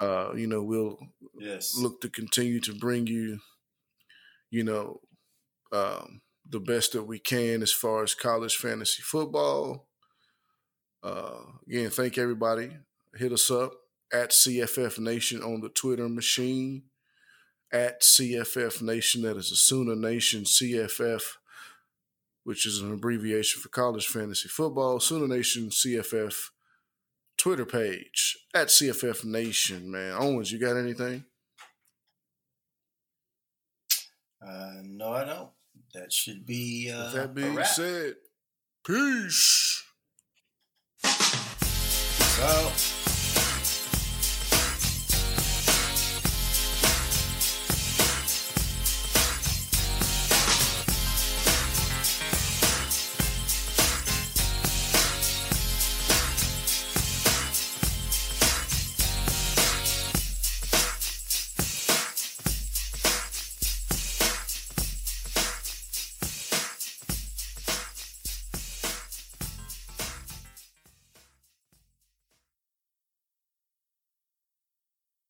Uh, 0.00 0.32
you 0.34 0.48
know, 0.48 0.64
we'll 0.64 0.98
yes. 1.38 1.76
look 1.78 2.00
to 2.00 2.08
continue 2.08 2.58
to 2.60 2.74
bring 2.74 3.06
you, 3.06 3.38
you 4.50 4.64
know, 4.64 5.00
um, 5.72 6.22
the 6.50 6.58
best 6.58 6.92
that 6.92 7.04
we 7.04 7.20
can 7.20 7.62
as 7.62 7.72
far 7.72 8.02
as 8.02 8.16
college 8.16 8.56
fantasy 8.56 9.02
football. 9.02 9.86
Uh, 11.04 11.38
again, 11.68 11.90
thank 11.90 12.18
everybody. 12.18 12.70
Hit 13.16 13.30
us 13.30 13.48
up 13.48 13.83
at 14.12 14.30
CFF 14.30 14.98
Nation 14.98 15.42
on 15.42 15.60
the 15.60 15.68
Twitter 15.68 16.08
machine. 16.08 16.84
At 17.72 18.02
CFF 18.02 18.82
Nation, 18.82 19.22
that 19.22 19.36
is 19.36 19.50
a 19.50 19.56
Sooner 19.56 19.96
Nation 19.96 20.44
CFF, 20.44 21.22
which 22.44 22.66
is 22.66 22.78
an 22.80 22.92
abbreviation 22.92 23.60
for 23.60 23.68
college 23.68 24.06
fantasy 24.06 24.48
football. 24.48 25.00
Sooner 25.00 25.26
Nation 25.26 25.70
CFF 25.70 26.50
Twitter 27.36 27.66
page 27.66 28.38
at 28.54 28.68
CFF 28.68 29.24
Nation, 29.24 29.90
man. 29.90 30.14
Owens, 30.16 30.52
you 30.52 30.60
got 30.60 30.76
anything? 30.76 31.24
Uh, 34.40 34.74
no, 34.84 35.12
I 35.12 35.24
don't. 35.24 35.50
That 35.94 36.12
should 36.12 36.46
be. 36.46 36.92
Uh, 36.94 37.04
With 37.04 37.12
that 37.14 37.34
being 37.34 37.64
said, 37.64 38.14
peace. 38.86 39.82
Peace 41.02 42.40
out. 42.40 43.13